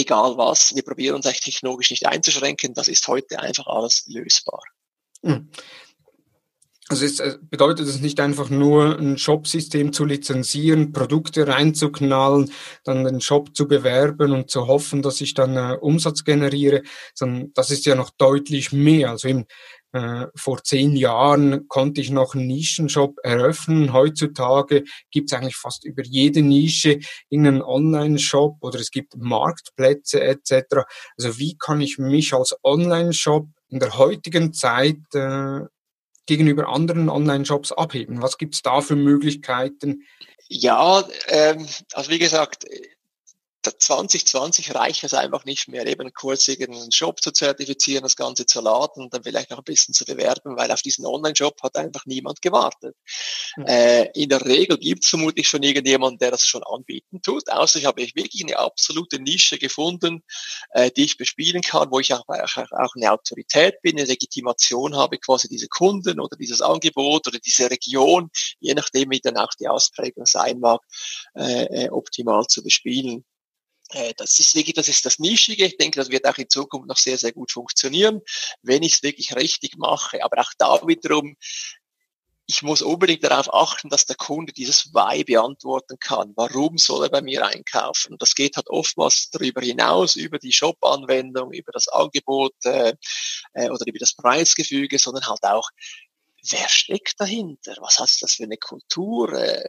egal 0.00 0.36
was, 0.36 0.74
wir 0.74 0.82
probieren 0.82 1.16
uns 1.16 1.26
eigentlich 1.26 1.40
technologisch 1.40 1.90
nicht 1.90 2.06
einzuschränken. 2.06 2.74
Das 2.74 2.88
ist 2.88 3.08
heute 3.08 3.40
einfach 3.40 3.66
alles 3.66 4.04
lösbar. 4.06 4.62
Also 6.90 7.04
es 7.04 7.20
äh, 7.20 7.36
bedeutet 7.42 7.86
es 7.86 8.00
nicht 8.00 8.18
einfach 8.18 8.48
nur 8.48 8.98
ein 8.98 9.18
Shop-System 9.18 9.92
zu 9.92 10.06
lizenzieren, 10.06 10.92
Produkte 10.92 11.46
reinzuknallen, 11.46 12.50
dann 12.84 13.04
den 13.04 13.20
Shop 13.20 13.54
zu 13.54 13.68
bewerben 13.68 14.32
und 14.32 14.50
zu 14.50 14.66
hoffen, 14.66 15.02
dass 15.02 15.20
ich 15.20 15.34
dann 15.34 15.56
äh, 15.56 15.76
Umsatz 15.78 16.24
generiere, 16.24 16.82
sondern 17.14 17.52
das 17.54 17.70
ist 17.70 17.84
ja 17.84 17.94
noch 17.94 18.10
deutlich 18.10 18.72
mehr. 18.72 19.10
Also 19.10 19.28
eben, 19.28 19.44
äh, 19.92 20.26
vor 20.34 20.62
zehn 20.62 20.96
Jahren 20.96 21.66
konnte 21.68 22.00
ich 22.00 22.10
noch 22.10 22.34
einen 22.34 22.46
Nischenshop 22.46 23.16
eröffnen. 23.22 23.92
Heutzutage 23.92 24.84
gibt 25.10 25.30
es 25.30 25.38
eigentlich 25.38 25.56
fast 25.56 25.84
über 25.84 26.02
jede 26.04 26.42
Nische 26.42 27.00
irgendeinen 27.30 27.62
Online-Shop 27.62 28.56
oder 28.60 28.80
es 28.80 28.90
gibt 28.90 29.16
Marktplätze 29.16 30.22
etc. 30.22 30.84
Also 31.16 31.38
wie 31.38 31.56
kann 31.58 31.80
ich 31.80 31.98
mich 31.98 32.34
als 32.34 32.54
Online-Shop 32.62 33.46
in 33.70 33.80
der 33.80 33.96
heutigen 33.98 34.52
Zeit 34.52 34.98
äh, 35.14 35.60
gegenüber 36.28 36.68
anderen 36.68 37.08
Online-Shops 37.08 37.72
abheben? 37.72 38.22
Was 38.22 38.38
gibt 38.38 38.54
es 38.54 38.62
da 38.62 38.80
für 38.80 38.94
Möglichkeiten? 38.94 40.04
Ja, 40.48 41.04
ähm, 41.28 41.66
also 41.92 42.10
wie 42.10 42.18
gesagt, 42.18 42.64
2020 43.76 44.74
reicht 44.74 45.04
es 45.04 45.14
einfach 45.14 45.44
nicht 45.44 45.68
mehr, 45.68 45.86
eben 45.86 46.12
kurz 46.12 46.48
irgendeinen 46.48 46.92
Shop 46.92 47.20
zu 47.20 47.30
zertifizieren, 47.32 48.02
das 48.02 48.16
Ganze 48.16 48.46
zu 48.46 48.60
laden 48.60 49.04
und 49.04 49.14
dann 49.14 49.22
vielleicht 49.22 49.50
noch 49.50 49.58
ein 49.58 49.64
bisschen 49.64 49.94
zu 49.94 50.04
bewerben, 50.04 50.56
weil 50.56 50.70
auf 50.70 50.82
diesen 50.82 51.06
Online-Shop 51.06 51.62
hat 51.62 51.76
einfach 51.76 52.06
niemand 52.06 52.42
gewartet. 52.42 52.96
Mhm. 53.56 53.66
Äh, 53.66 54.04
in 54.12 54.28
der 54.28 54.44
Regel 54.44 54.78
gibt 54.78 55.04
es 55.04 55.10
vermutlich 55.10 55.48
schon 55.48 55.62
irgendjemanden, 55.62 56.18
der 56.18 56.30
das 56.30 56.46
schon 56.46 56.62
anbieten 56.62 57.20
tut, 57.22 57.48
außer 57.50 57.78
ich 57.78 57.84
habe 57.84 58.02
wirklich 58.02 58.42
eine 58.42 58.58
absolute 58.58 59.20
Nische 59.20 59.58
gefunden, 59.58 60.22
äh, 60.70 60.90
die 60.90 61.04
ich 61.04 61.16
bespielen 61.16 61.62
kann, 61.62 61.90
wo 61.90 62.00
ich 62.00 62.12
auch, 62.12 62.24
auch, 62.28 62.94
eine 62.96 63.12
Autorität 63.12 63.80
bin, 63.82 63.98
eine 63.98 64.06
Legitimation 64.06 64.96
habe, 64.96 65.18
quasi 65.18 65.48
diese 65.48 65.68
Kunden 65.68 66.20
oder 66.20 66.36
dieses 66.36 66.60
Angebot 66.60 67.26
oder 67.26 67.38
diese 67.38 67.70
Region, 67.70 68.30
je 68.60 68.74
nachdem 68.74 69.10
wie 69.10 69.20
dann 69.20 69.36
auch 69.36 69.50
die 69.58 69.68
Ausprägung 69.68 70.26
sein 70.26 70.60
mag, 70.60 70.80
äh, 71.34 71.64
äh 71.64 71.90
optimal 71.90 72.46
zu 72.46 72.62
bespielen. 72.62 73.24
Äh, 73.90 74.12
das 74.16 74.38
ist 74.38 74.54
wirklich, 74.54 74.74
das 74.74 74.88
ist 74.88 75.04
das 75.06 75.18
Nischige. 75.18 75.64
Ich 75.64 75.76
denke, 75.76 75.98
das 75.98 76.10
wird 76.10 76.26
auch 76.26 76.38
in 76.38 76.48
Zukunft 76.48 76.88
noch 76.88 76.96
sehr, 76.96 77.18
sehr 77.18 77.32
gut 77.32 77.52
funktionieren, 77.52 78.20
wenn 78.62 78.82
ich 78.82 78.94
es 78.94 79.02
wirklich 79.02 79.34
richtig 79.34 79.76
mache. 79.78 80.22
Aber 80.24 80.40
auch 80.40 80.52
da 80.58 80.80
wiederum, 80.86 81.36
ich 82.50 82.62
muss 82.62 82.80
unbedingt 82.80 83.22
darauf 83.24 83.52
achten, 83.52 83.90
dass 83.90 84.06
der 84.06 84.16
Kunde 84.16 84.54
dieses 84.54 84.86
Why 84.94 85.22
beantworten 85.22 85.98
kann. 86.00 86.32
Warum 86.34 86.78
soll 86.78 87.04
er 87.04 87.10
bei 87.10 87.20
mir 87.20 87.46
einkaufen? 87.46 88.16
Das 88.18 88.34
geht 88.34 88.56
halt 88.56 88.70
oftmals 88.70 89.28
darüber 89.30 89.60
hinaus, 89.60 90.16
über 90.16 90.38
die 90.38 90.52
Shop-Anwendung, 90.52 91.52
über 91.52 91.72
das 91.72 91.88
Angebot 91.88 92.54
äh, 92.64 92.94
äh 93.52 93.68
oder 93.68 93.86
über 93.86 93.98
das 93.98 94.14
Preisgefüge, 94.14 94.98
sondern 94.98 95.26
halt 95.26 95.42
auch, 95.42 95.68
wer 96.52 96.68
steckt 96.68 97.20
dahinter? 97.20 97.74
Was 97.80 97.98
hat 97.98 98.10
das 98.20 98.34
für 98.34 98.44
eine 98.44 98.56
Kultur? 98.56 99.32
Äh, 99.32 99.62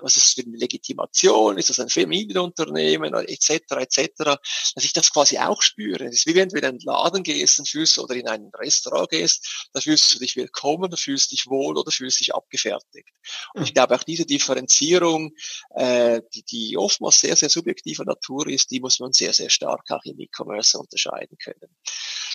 was 0.00 0.16
ist 0.16 0.26
das 0.26 0.32
für 0.34 0.48
eine 0.48 0.56
Legitimation? 0.56 1.58
Ist 1.58 1.70
das 1.70 1.80
ein 1.80 1.88
Familienunternehmen? 1.88 3.14
Etc. 3.14 3.50
etc. 3.50 4.10
Dass 4.16 4.84
ich 4.84 4.92
das 4.92 5.12
quasi 5.12 5.38
auch 5.38 5.62
spüre. 5.62 6.04
Das 6.04 6.14
ist 6.14 6.26
wie 6.26 6.34
wenn 6.34 6.48
du 6.48 6.58
in 6.58 6.64
einen 6.64 6.80
Laden 6.80 7.22
gehst 7.22 7.58
und 7.58 7.68
fühlst 7.68 7.98
oder 7.98 8.14
in 8.14 8.28
ein 8.28 8.50
Restaurant 8.54 9.10
gehst, 9.10 9.68
da 9.72 9.80
fühlst 9.80 10.14
du 10.14 10.18
dich 10.18 10.36
willkommen, 10.36 10.90
da 10.90 10.96
fühlst 10.96 11.32
dich 11.32 11.46
wohl 11.46 11.76
oder 11.76 11.90
fühlst 11.90 12.20
dich 12.20 12.34
abgefertigt. 12.34 13.08
Und 13.54 13.62
ich 13.62 13.68
hm. 13.68 13.74
glaube 13.74 13.94
auch 13.94 14.02
diese 14.02 14.26
Differenzierung, 14.26 15.32
äh, 15.74 16.20
die, 16.34 16.42
die 16.44 16.76
oftmals 16.76 17.20
sehr, 17.20 17.36
sehr 17.36 17.50
subjektiver 17.50 18.04
Natur 18.04 18.48
ist, 18.48 18.70
die 18.70 18.80
muss 18.80 18.98
man 19.00 19.12
sehr, 19.12 19.32
sehr 19.32 19.50
stark 19.50 19.90
auch 19.90 20.04
im 20.04 20.18
E-Commerce 20.18 20.78
unterscheiden 20.78 21.36
können. 21.38 21.76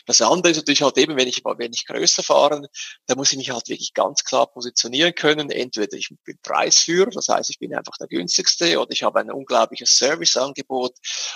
Das 0.06 0.22
andere 0.22 0.52
ist 0.52 0.58
natürlich 0.58 0.82
halt 0.82 0.98
eben, 0.98 1.16
wenn 1.16 1.28
ich, 1.28 1.44
wenn 1.46 1.72
ich 1.72 1.86
größer 1.86 2.24
fahre, 2.24 2.68
da 3.06 3.16
muss 3.16 3.32
ich 3.32 3.38
mich 3.38 3.52
halt 3.52 3.70
wirklich 3.70 3.83
ganz 3.94 4.24
klar 4.24 4.48
positionieren 4.48 5.14
können. 5.16 5.50
Entweder 5.50 5.98
ich 5.98 6.10
bin 6.24 6.38
Preisführer, 6.42 7.10
das 7.12 7.28
heißt, 7.28 7.50
ich 7.50 7.60
bin 7.60 7.76
einfach 7.76 7.98
der 7.98 8.08
günstigste, 8.08 8.80
oder 8.80 8.92
ich 8.92 9.04
habe 9.04 9.20
ein 9.20 9.32
unglaubliches 9.32 9.98
Serviceangebot, 9.98 10.94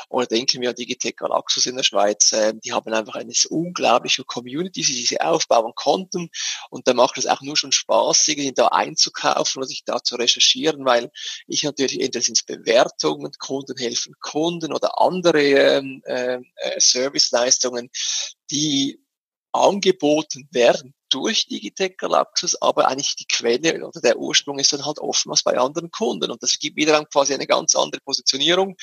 oder 0.09 0.25
denke 0.27 0.59
mir 0.59 0.69
an 0.69 0.75
Digitec 0.75 1.17
Galaxus 1.17 1.65
in 1.65 1.75
der 1.75 1.83
Schweiz, 1.83 2.31
äh, 2.31 2.53
die 2.63 2.73
haben 2.73 2.93
einfach 2.93 3.15
eine 3.15 3.33
unglaubliche 3.49 4.23
Community, 4.23 4.81
die 4.81 5.05
sie 5.05 5.19
aufbauen 5.19 5.73
konnten, 5.75 6.29
und 6.69 6.87
da 6.87 6.93
macht 6.93 7.17
es 7.17 7.27
auch 7.27 7.41
nur 7.41 7.57
schon 7.57 7.71
Spaß, 7.71 8.27
irgendwie 8.27 8.53
da 8.53 8.67
einzukaufen 8.67 9.59
oder 9.59 9.67
sich 9.67 9.83
da 9.83 10.03
zu 10.03 10.15
recherchieren, 10.15 10.85
weil 10.85 11.11
ich 11.47 11.63
natürlich 11.63 11.99
entweder 11.99 12.23
sind 12.23 12.37
es 12.37 12.43
Bewertungen, 12.43 13.31
Kunden 13.39 13.77
helfen 13.77 14.13
Kunden 14.19 14.73
oder 14.73 14.99
andere 14.99 15.41
ähm, 15.41 16.01
äh, 16.05 16.35
äh, 16.35 16.79
Serviceleistungen, 16.79 17.89
die 18.51 18.99
angeboten 19.51 20.47
werden 20.51 20.93
durch 21.09 21.47
Digitec 21.47 21.97
Galaxus, 21.97 22.61
aber 22.61 22.87
eigentlich 22.87 23.15
die 23.15 23.27
Quelle 23.27 23.85
oder 23.85 24.01
der 24.01 24.17
Ursprung 24.17 24.59
ist 24.59 24.73
dann 24.73 24.85
halt 24.85 24.99
oftmals 24.99 25.43
bei 25.43 25.57
anderen 25.57 25.91
Kunden. 25.91 26.31
Und 26.31 26.41
das 26.43 26.59
gibt 26.59 26.75
wieder 26.75 27.03
quasi 27.05 27.33
eine 27.33 27.47
ganz 27.47 27.75
andere 27.75 28.01
Positionierung, 28.01 28.75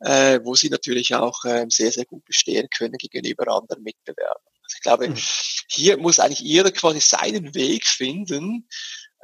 äh, 0.00 0.40
wo 0.42 0.54
sie 0.54 0.68
natürlich 0.68 1.14
auch 1.14 1.44
äh, 1.44 1.66
sehr, 1.68 1.92
sehr 1.92 2.04
gut 2.04 2.24
bestehen 2.24 2.68
können 2.76 2.94
gegenüber 2.98 3.48
anderen 3.48 3.82
Mitbewerbern. 3.82 4.42
Also 4.62 4.74
ich 4.76 4.82
glaube, 4.82 5.08
mhm. 5.08 5.16
hier 5.68 5.96
muss 5.98 6.18
eigentlich 6.18 6.40
jeder 6.40 6.70
quasi 6.72 7.00
seinen 7.00 7.54
Weg 7.54 7.86
finden, 7.86 8.66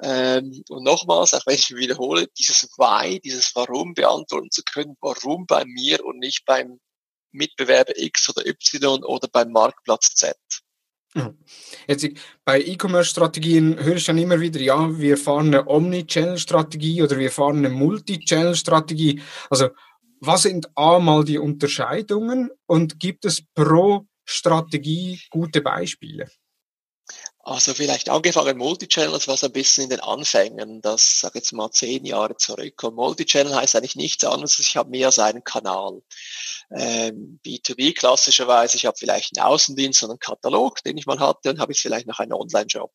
ähm, 0.02 0.62
und 0.68 0.84
nochmals, 0.84 1.32
auch 1.32 1.46
wenn 1.46 1.54
ich 1.54 1.70
mich 1.70 1.80
wiederhole, 1.80 2.26
dieses 2.38 2.64
Why, 2.76 3.18
dieses 3.20 3.54
Warum 3.54 3.94
beantworten 3.94 4.50
zu 4.50 4.62
können, 4.62 4.96
warum 5.00 5.46
bei 5.46 5.64
mir 5.64 6.04
und 6.04 6.18
nicht 6.18 6.44
beim 6.44 6.80
Mitbewerber 7.32 7.96
X 7.96 8.28
oder 8.28 8.46
Y 8.46 9.04
oder 9.04 9.28
beim 9.28 9.52
Marktplatz 9.52 10.14
Z. 10.14 10.36
Jetzt, 11.88 12.08
bei 12.44 12.60
E-Commerce-Strategien 12.60 13.82
höre 13.82 13.96
ich 13.96 14.04
dann 14.04 14.18
immer 14.18 14.40
wieder, 14.40 14.60
ja, 14.60 14.98
wir 14.98 15.16
fahren 15.16 15.48
eine 15.48 15.66
Omni-Channel-Strategie 15.66 17.02
oder 17.02 17.18
wir 17.18 17.30
fahren 17.30 17.58
eine 17.58 17.70
Multi-Channel-Strategie. 17.70 19.22
Also, 19.50 19.68
was 20.20 20.42
sind 20.42 20.68
A 20.76 20.98
mal 20.98 21.24
die 21.24 21.38
Unterscheidungen 21.38 22.50
und 22.66 22.98
gibt 22.98 23.24
es 23.24 23.42
pro 23.54 24.06
Strategie 24.24 25.20
gute 25.30 25.60
Beispiele? 25.60 26.28
Also 27.38 27.74
vielleicht 27.74 28.08
angefangen 28.08 28.58
Multichannel, 28.58 29.12
das 29.12 29.28
war 29.28 29.36
so 29.36 29.46
ein 29.46 29.52
bisschen 29.52 29.84
in 29.84 29.90
den 29.90 30.00
Anfängen, 30.00 30.80
das 30.80 31.20
sage 31.20 31.38
jetzt 31.38 31.52
mal 31.52 31.70
zehn 31.70 32.04
Jahre 32.04 32.36
zurück. 32.36 32.82
Und 32.82 32.96
Multichannel 32.96 33.54
heißt 33.54 33.76
eigentlich 33.76 33.94
nichts 33.94 34.24
anderes, 34.24 34.58
ich 34.58 34.76
habe 34.76 34.90
mehr 34.90 35.06
als 35.06 35.20
einen 35.20 35.44
Kanal. 35.44 36.02
Ähm, 36.70 37.38
B2B 37.44 37.94
klassischerweise, 37.94 38.76
ich 38.76 38.86
habe 38.86 38.96
vielleicht 38.98 39.36
einen 39.36 39.46
Außendienst 39.46 40.02
und 40.02 40.10
einen 40.10 40.18
Katalog, 40.18 40.82
den 40.82 40.98
ich 40.98 41.06
mal 41.06 41.20
hatte, 41.20 41.50
und 41.50 41.60
habe 41.60 41.72
ich 41.72 41.80
vielleicht 41.80 42.06
noch 42.06 42.18
einen 42.18 42.32
Online-Job. 42.32 42.92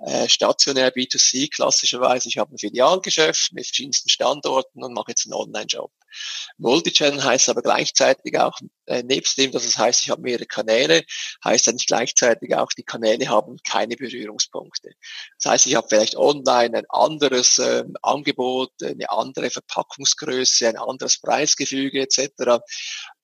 Äh, 0.00 0.28
stationär 0.28 0.94
B2C 0.94 1.50
klassischerweise, 1.52 2.28
ich 2.28 2.38
habe 2.38 2.54
ein 2.54 2.58
Filialgeschäft 2.58 3.52
mit 3.52 3.66
verschiedensten 3.66 4.08
Standorten 4.08 4.84
und 4.84 4.94
mache 4.94 5.10
jetzt 5.10 5.26
einen 5.26 5.34
Online-Job. 5.34 5.90
Multichannel 6.56 7.22
heißt 7.22 7.48
aber 7.48 7.62
gleichzeitig 7.62 8.38
auch, 8.38 8.58
äh, 8.86 9.02
nebst 9.02 9.36
dem, 9.38 9.50
dass 9.52 9.64
es 9.64 9.76
heißt, 9.76 10.02
ich 10.02 10.10
habe 10.10 10.22
mehrere 10.22 10.46
Kanäle, 10.46 11.04
heißt 11.44 11.68
eigentlich 11.68 11.86
gleichzeitig 11.86 12.54
auch, 12.54 12.68
die 12.76 12.82
Kanäle 12.82 13.28
haben 13.28 13.56
keine 13.68 13.96
Berührungspunkte. 13.96 14.90
Das 15.40 15.52
heißt, 15.52 15.66
ich 15.66 15.74
habe 15.74 15.88
vielleicht 15.88 16.16
online 16.16 16.78
ein 16.78 16.86
anderes 16.88 17.58
äh, 17.58 17.84
Angebot, 18.02 18.72
eine 18.82 19.10
andere 19.10 19.50
Verpackungsgröße, 19.50 20.68
ein 20.68 20.76
anderes 20.76 21.20
Preisgefüge 21.20 22.02
etc. 22.02 22.62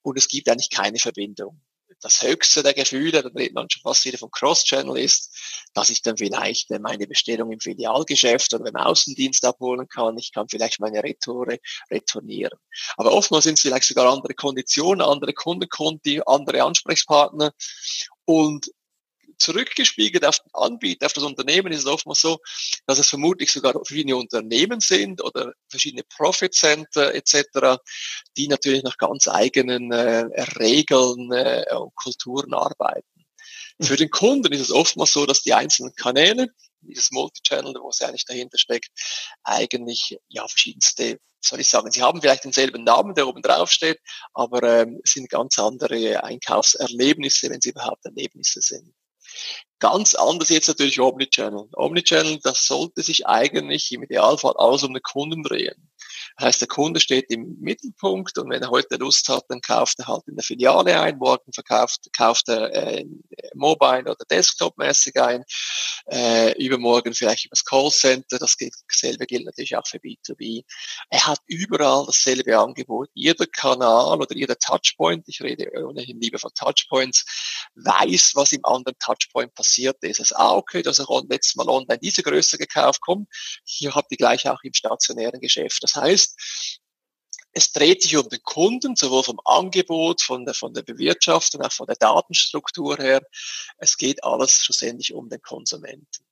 Und 0.05 0.19
es 0.19 0.29
gibt 0.29 0.49
eigentlich 0.49 0.71
keine 0.71 0.99
Verbindung 0.99 1.61
das 2.01 2.23
höchste 2.23 2.63
der 2.63 2.75
Gefühle, 2.75 3.23
da 3.23 3.29
redet 3.29 3.55
man 3.55 3.69
schon 3.71 3.83
fast 3.83 4.05
wieder 4.05 4.19
von 4.19 4.31
Cross-Channel 4.31 4.99
ist, 4.99 5.35
dass 5.73 5.89
ich 5.89 6.03
dann 6.03 6.17
vielleicht 6.17 6.71
meine 6.81 7.07
Bestellung 7.07 7.51
im 7.51 7.61
Filialgeschäft 7.61 8.53
oder 8.55 8.65
beim 8.65 8.77
Außendienst 8.77 9.45
abholen 9.45 9.89
kann. 9.89 10.19
Ich 10.19 10.33
kann 10.33 10.49
vielleicht 10.49 10.81
meine 10.81 11.03
Retoure 11.03 11.59
retournieren. 11.91 12.59
Aber 12.97 13.13
oftmals 13.13 13.45
sind 13.45 13.55
es 13.55 13.63
vielleicht 13.63 13.89
sogar 13.89 14.13
andere 14.13 14.35
Konditionen, 14.35 15.01
andere 15.01 15.33
Kundenkonti, 15.33 16.21
andere 16.27 16.63
Ansprechpartner. 16.63 17.53
Und 18.27 18.71
zurückgespiegelt 19.45 20.25
auf 20.25 20.39
den 20.39 20.51
Anbieter, 20.55 21.07
auf 21.07 21.13
das 21.13 21.25
Unternehmen 21.25 21.73
ist 21.73 21.81
es 21.81 21.87
oftmals 21.87 22.21
so, 22.21 22.39
dass 22.87 22.99
es 22.99 23.09
vermutlich 23.09 23.53
sogar 23.53 23.73
verschiedene 23.73 24.17
Unternehmen 24.17 24.81
sind 24.81 25.23
oder 25.23 25.53
verschiedene 25.69 26.03
Profit 26.05 26.55
Center 26.55 27.15
etc., 27.15 27.79
die 28.37 28.49
natürlich 28.49 28.83
nach 28.83 28.97
ganz 28.97 29.29
eigenen 29.29 29.93
äh, 29.93 30.27
Regeln 30.59 31.31
äh, 31.33 31.65
und 31.75 31.95
Kulturen 31.95 32.55
arbeiten. 32.55 33.25
Für 33.81 33.97
den 33.97 34.11
Kunden 34.11 34.53
ist 34.53 34.61
es 34.61 34.71
oftmals 34.71 35.13
so, 35.13 35.27
dass 35.27 35.43
die 35.43 35.53
einzelnen 35.53 35.95
Kanäle 35.95 36.49
dieses 36.81 37.11
Multichannel, 37.11 37.75
wo 37.81 37.89
es 37.89 38.01
eigentlich 38.03 38.25
dahinter 38.25 38.59
steckt, 38.59 38.91
eigentlich 39.43 40.19
ja 40.29 40.47
verschiedenste 40.47 41.19
soll 41.47 41.61
ich 41.61 41.69
sagen, 41.69 41.91
sie 41.91 42.03
haben 42.03 42.21
vielleicht 42.21 42.45
denselben 42.45 42.85
Namen, 42.85 43.15
der 43.15 43.29
oben 43.29 43.43
drauf 43.43 43.71
steht, 43.71 44.01
aber 44.33 44.63
ähm, 44.63 45.01
es 45.05 45.13
sind 45.13 45.29
ganz 45.29 45.59
andere 45.59 46.25
Einkaufserlebnisse, 46.25 47.51
wenn 47.51 47.61
sie 47.61 47.71
überhaupt 47.71 48.05
Erlebnisse 48.05 48.61
sind. 48.63 48.95
Ganz 49.79 50.15
anders 50.15 50.49
jetzt 50.49 50.69
natürlich 50.69 51.01
Omnichannel. 51.01 51.69
Omnichannel, 51.75 52.39
das 52.43 52.67
sollte 52.67 53.03
sich 53.03 53.27
eigentlich 53.27 53.93
im 53.93 54.03
Idealfall 54.03 54.55
alles 54.57 54.83
um 54.83 54.95
den 54.95 55.03
Kunden 55.03 55.43
drehen. 55.43 55.91
Das 56.37 56.47
heißt, 56.47 56.61
der 56.63 56.69
Kunde 56.69 57.01
steht 57.01 57.31
im 57.31 57.57
Mittelpunkt 57.61 58.37
und 58.39 58.51
wenn 58.51 58.63
er 58.63 58.71
heute 58.71 58.97
Lust 58.97 59.29
hat, 59.29 59.45
dann 59.49 59.61
kauft 59.61 60.01
er 60.01 60.09
halt 60.09 60.23
in 60.27 60.35
der 60.35 60.45
Filiale 60.45 61.01
ein, 61.01 61.17
morgen 61.19 61.53
verkauft, 61.53 62.09
kauft 62.17 62.49
er 62.49 62.73
äh, 62.75 63.05
mobile 63.55 64.03
oder 64.03 64.25
desktop-mäßig 64.29 65.21
ein, 65.21 65.45
äh, 66.11 66.53
übermorgen 66.63 67.15
vielleicht 67.15 67.47
über 67.47 67.53
das 67.53 67.65
Callcenter, 67.65 68.39
das 68.39 68.57
selbe 68.91 69.27
gilt 69.27 69.45
natürlich 69.45 69.77
auch 69.77 69.87
für 69.87 69.99
B2B. 69.99 70.65
Er 71.11 71.27
hat 71.27 71.39
überall 71.47 72.07
dasselbe 72.07 72.59
Angebot. 72.59 73.09
Jeder 73.15 73.47
Kanal 73.47 74.21
oder 74.21 74.35
jeder 74.35 74.59
Touchpoint, 74.59 75.29
ich 75.29 75.41
rede 75.41 75.71
ohnehin 75.85 76.21
lieber 76.21 76.39
von 76.39 76.51
Touchpoints, 76.55 77.25
weiß, 77.77 78.33
was 78.35 78.53
im 78.53 78.65
anderen 78.65 78.99
Touchpoint 78.99 79.55
passiert 79.55 80.03
ist. 80.03 80.21
Also, 80.21 80.37
ah, 80.37 80.55
okay, 80.57 80.83
dass 80.83 80.99
er 80.99 81.07
letztes 81.29 81.57
Mal 81.57 81.69
online 81.69 81.99
diese 81.99 82.23
Größe 82.23 82.59
gekauft, 82.59 83.01
komm, 83.01 83.27
hier 83.65 83.95
habt 83.95 84.11
ihr 84.11 84.17
gleich 84.17 84.49
auch 84.49 84.63
im 84.63 84.75
stationären 84.75 85.41
Geschäft. 85.41 85.83
Das 85.83 85.95
heißt, 85.95 86.24
es 87.55 87.73
dreht 87.73 88.03
sich 88.03 88.17
um 88.17 88.29
den 88.29 88.43
Kunden, 88.43 88.97
sowohl 88.97 89.23
vom 89.23 89.41
Angebot, 89.45 90.23
von 90.23 90.45
der, 90.45 90.55
von 90.55 90.75
der 90.75 90.83
Bewirtschaftung, 90.83 91.63
auch 91.63 91.73
von 91.73 91.87
der 91.87 91.97
Datenstruktur 91.97 92.97
her. 92.97 93.23
Es 93.79 93.97
geht 93.97 94.25
alles 94.25 94.65
schlussendlich 94.65 95.15
um 95.15 95.29
den 95.29 95.41
Konsumenten. 95.41 96.25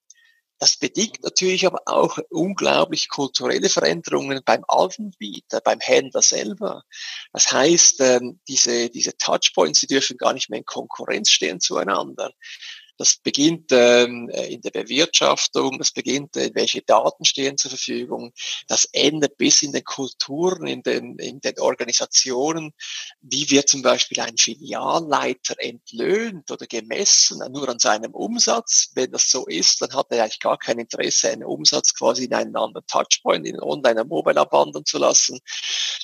Das 0.59 0.77
bedingt 0.77 1.25
natürlich 1.25 1.67
aber 1.67 1.81
auch 1.87 2.19
unglaublich 2.31 3.09
kulturelle 3.09 3.69
Veränderungen 3.69 4.43
beim 4.45 4.65
Anbieter, 4.69 5.61
beim 5.61 5.81
Händler 5.81 6.23
selber. 6.23 6.85
Das 7.33 7.51
heißt, 7.51 8.01
ähm, 8.01 8.41
diese, 8.47 8.89
diese 8.89 9.17
Touchpoints, 9.17 9.81
die 9.81 9.89
dürfen 9.89 10.17
gar 10.17 10.33
nicht 10.33 10.51
mehr 10.51 10.61
in 10.61 10.65
Konkurrenz 10.65 11.31
stehen 11.31 11.59
zueinander. 11.59 12.33
Das 12.99 13.17
beginnt 13.17 13.71
ähm, 13.73 14.29
in 14.29 14.61
der 14.61 14.71
Bewirtschaftung, 14.71 15.79
das 15.79 15.93
beginnt, 15.93 16.37
äh, 16.37 16.51
welche 16.55 16.83
Daten 16.83 17.25
stehen 17.25 17.57
zur 17.57 17.71
Verfügung. 17.71 18.33
Das 18.69 18.85
endet 18.93 19.37
bis 19.39 19.63
in 19.63 19.73
den 19.73 19.85
Kulturen, 19.85 20.67
in 20.67 20.83
den, 20.83 21.19
in 21.19 21.41
den 21.41 21.59
Organisationen. 21.59 22.73
Wie 23.21 23.51
wird 23.51 23.69
zum 23.69 23.83
Beispiel 23.83 24.21
ein 24.21 24.37
Filialleiter 24.37 25.57
entlöhnt 25.59 26.51
oder 26.51 26.67
gemessen? 26.67 27.43
Nur 27.51 27.69
an 27.69 27.79
seinem 27.79 28.13
Umsatz. 28.13 28.91
Wenn 28.95 29.11
das 29.11 29.31
so 29.31 29.47
ist, 29.47 29.81
dann 29.81 29.95
hat 29.95 30.07
er 30.11 30.23
eigentlich 30.23 30.41
gar 30.41 30.59
kein 30.59 30.79
Interesse, 30.79 31.31
einen 31.31 31.45
Umsatz 31.45 31.95
quasi 31.95 32.25
in 32.25 32.35
einen 32.35 32.57
anderen 32.57 32.87
Touchpoint, 32.87 33.47
in 33.47 33.61
online 33.61 34.05
Mobile 34.05 34.41
abwandern 34.41 34.85
zu 34.85 34.99
lassen. 34.99 35.41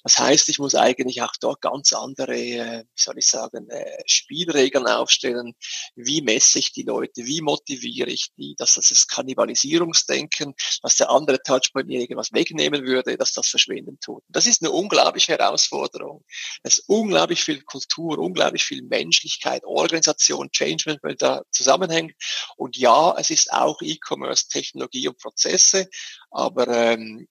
Das 0.05 0.19
heißt, 0.19 0.49
ich 0.49 0.59
muss 0.59 0.75
eigentlich 0.75 1.23
auch 1.23 1.35
dort 1.41 1.61
ganz 1.61 1.93
andere, 1.93 2.35
äh, 2.35 2.85
wie 2.85 3.03
soll 3.03 3.19
ich 3.19 3.27
sagen, 3.27 3.69
äh, 3.69 4.03
Spielregeln 4.07 4.87
aufstellen. 4.87 5.55
Wie 5.95 6.23
messe 6.23 6.59
ich 6.59 6.73
die 6.79 6.85
Leute? 6.85 7.27
Wie 7.27 7.41
motiviere 7.41 8.11
ich 8.11 8.29
die? 8.37 8.55
Dass 8.57 8.75
das 8.75 8.91
ist 8.91 9.09
Kannibalisierungsdenken, 9.09 10.55
dass 10.83 10.97
der 10.97 11.11
andere 11.11 11.43
Touchpoint 11.43 11.89
mir 11.89 12.01
irgendwas 12.01 12.33
wegnehmen 12.33 12.85
würde, 12.85 13.17
dass 13.17 13.33
das 13.33 13.49
verschwinden 13.49 13.99
tut. 14.01 14.23
Das 14.29 14.47
ist 14.47 14.63
eine 14.63 14.71
unglaubliche 14.71 15.33
Herausforderung. 15.33 16.25
Es 16.63 16.79
ist 16.79 16.89
unglaublich 16.89 17.43
viel 17.43 17.63
Kultur, 17.63 18.19
unglaublich 18.19 18.65
viel 18.65 18.83
Menschlichkeit, 18.83 19.65
Organisation, 19.65 20.51
Change 20.51 20.85
Management 20.87 21.23
da 21.23 21.43
zusammenhängt. 21.51 22.15
Und 22.57 22.77
ja, 22.77 23.15
es 23.19 23.31
ist 23.31 23.53
auch 23.53 23.81
E-Commerce, 23.83 24.49
Technologie 24.49 25.09
und 25.09 25.19
Prozesse, 25.19 25.89
aber 26.31 26.69
ähm, 26.69 27.27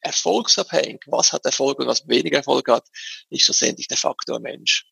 erfolgsabhängig, 0.00 1.02
was 1.06 1.32
hat 1.32 1.44
Erfolg 1.44 1.78
und 1.78 1.86
was 1.86 2.06
weniger 2.08 2.38
Erfolg 2.38 2.68
hat, 2.68 2.86
ist 3.30 3.44
schlussendlich 3.44 3.88
der 3.88 3.96
Faktor 3.96 4.40
Mensch. 4.40 4.89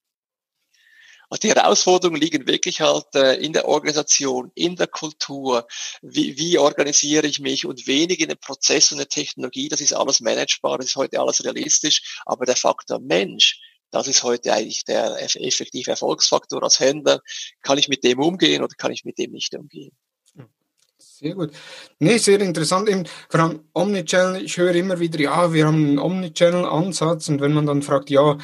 Und 1.28 1.42
die 1.42 1.50
Herausforderungen 1.50 2.20
liegen 2.20 2.46
wirklich 2.46 2.80
halt 2.80 3.14
äh, 3.14 3.34
in 3.34 3.52
der 3.52 3.68
Organisation, 3.68 4.50
in 4.54 4.76
der 4.76 4.86
Kultur. 4.86 5.66
Wie, 6.00 6.38
wie 6.38 6.58
organisiere 6.58 7.26
ich 7.26 7.38
mich 7.38 7.66
und 7.66 7.86
wenig 7.86 8.20
in 8.20 8.28
den 8.28 8.38
Prozessen 8.38 8.94
und 8.94 8.98
der 8.98 9.08
Technologie. 9.08 9.68
Das 9.68 9.80
ist 9.80 9.92
alles 9.92 10.20
managebar, 10.20 10.78
das 10.78 10.86
ist 10.88 10.96
heute 10.96 11.20
alles 11.20 11.44
realistisch. 11.44 12.20
Aber 12.24 12.46
der 12.46 12.56
Faktor 12.56 12.98
Mensch, 12.98 13.60
das 13.90 14.08
ist 14.08 14.22
heute 14.22 14.52
eigentlich 14.52 14.84
der 14.84 15.22
effektive 15.22 15.90
Erfolgsfaktor 15.90 16.62
als 16.62 16.80
Händler. 16.80 17.20
Kann 17.62 17.78
ich 17.78 17.88
mit 17.88 18.04
dem 18.04 18.20
umgehen 18.20 18.62
oder 18.62 18.74
kann 18.76 18.92
ich 18.92 19.04
mit 19.04 19.18
dem 19.18 19.32
nicht 19.32 19.54
umgehen? 19.54 19.92
Sehr 21.20 21.34
gut. 21.34 21.50
Nee, 21.98 22.18
sehr 22.18 22.40
interessant. 22.40 22.88
Eben, 22.88 23.04
vor 23.28 23.40
allem 23.40 23.68
Omnichannel, 23.72 24.44
ich 24.44 24.56
höre 24.56 24.74
immer 24.74 25.00
wieder, 25.00 25.18
ja, 25.18 25.52
wir 25.52 25.66
haben 25.66 25.74
einen 25.74 25.98
Omnichannel-Ansatz 25.98 27.28
und 27.28 27.40
wenn 27.40 27.52
man 27.52 27.66
dann 27.66 27.82
fragt, 27.82 28.10
ja, 28.10 28.38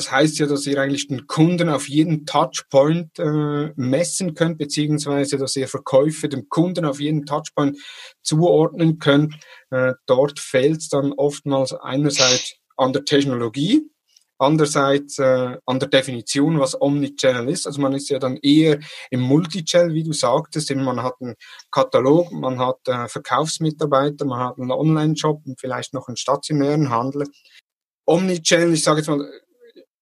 das 0.00 0.10
heißt 0.10 0.38
ja, 0.38 0.46
dass 0.46 0.66
ihr 0.66 0.80
eigentlich 0.80 1.08
den 1.08 1.26
Kunden 1.26 1.68
auf 1.68 1.86
jeden 1.86 2.24
Touchpoint 2.24 3.18
äh, 3.18 3.70
messen 3.76 4.32
könnt, 4.32 4.56
beziehungsweise 4.56 5.36
dass 5.36 5.56
ihr 5.56 5.68
Verkäufe 5.68 6.30
dem 6.30 6.48
Kunden 6.48 6.86
auf 6.86 7.00
jeden 7.00 7.26
Touchpoint 7.26 7.78
zuordnen 8.22 8.98
könnt. 8.98 9.34
Äh, 9.68 9.92
dort 10.06 10.40
fehlt 10.40 10.78
es 10.78 10.88
dann 10.88 11.12
oftmals 11.12 11.74
einerseits 11.74 12.54
an 12.78 12.94
der 12.94 13.04
Technologie, 13.04 13.90
andererseits 14.38 15.18
äh, 15.18 15.58
an 15.66 15.78
der 15.78 15.90
Definition, 15.90 16.58
was 16.58 16.80
Omnichannel 16.80 17.50
ist. 17.50 17.66
Also 17.66 17.82
man 17.82 17.92
ist 17.92 18.08
ja 18.08 18.18
dann 18.18 18.38
eher 18.38 18.80
im 19.10 19.20
Multichannel, 19.20 19.92
wie 19.92 20.04
du 20.04 20.14
sagtest, 20.14 20.74
man 20.74 21.02
hat 21.02 21.16
einen 21.20 21.34
Katalog, 21.70 22.32
man 22.32 22.58
hat 22.58 22.78
äh, 22.86 23.06
Verkaufsmitarbeiter, 23.06 24.24
man 24.24 24.40
hat 24.40 24.58
einen 24.58 24.70
Online-Shop 24.70 25.42
und 25.44 25.60
vielleicht 25.60 25.92
noch 25.92 26.08
einen 26.08 26.16
stationären 26.16 26.88
Handel. 26.88 27.26
Omnichannel, 28.06 28.72
ich 28.72 28.82
sage 28.82 29.00
jetzt 29.00 29.08
mal, 29.08 29.28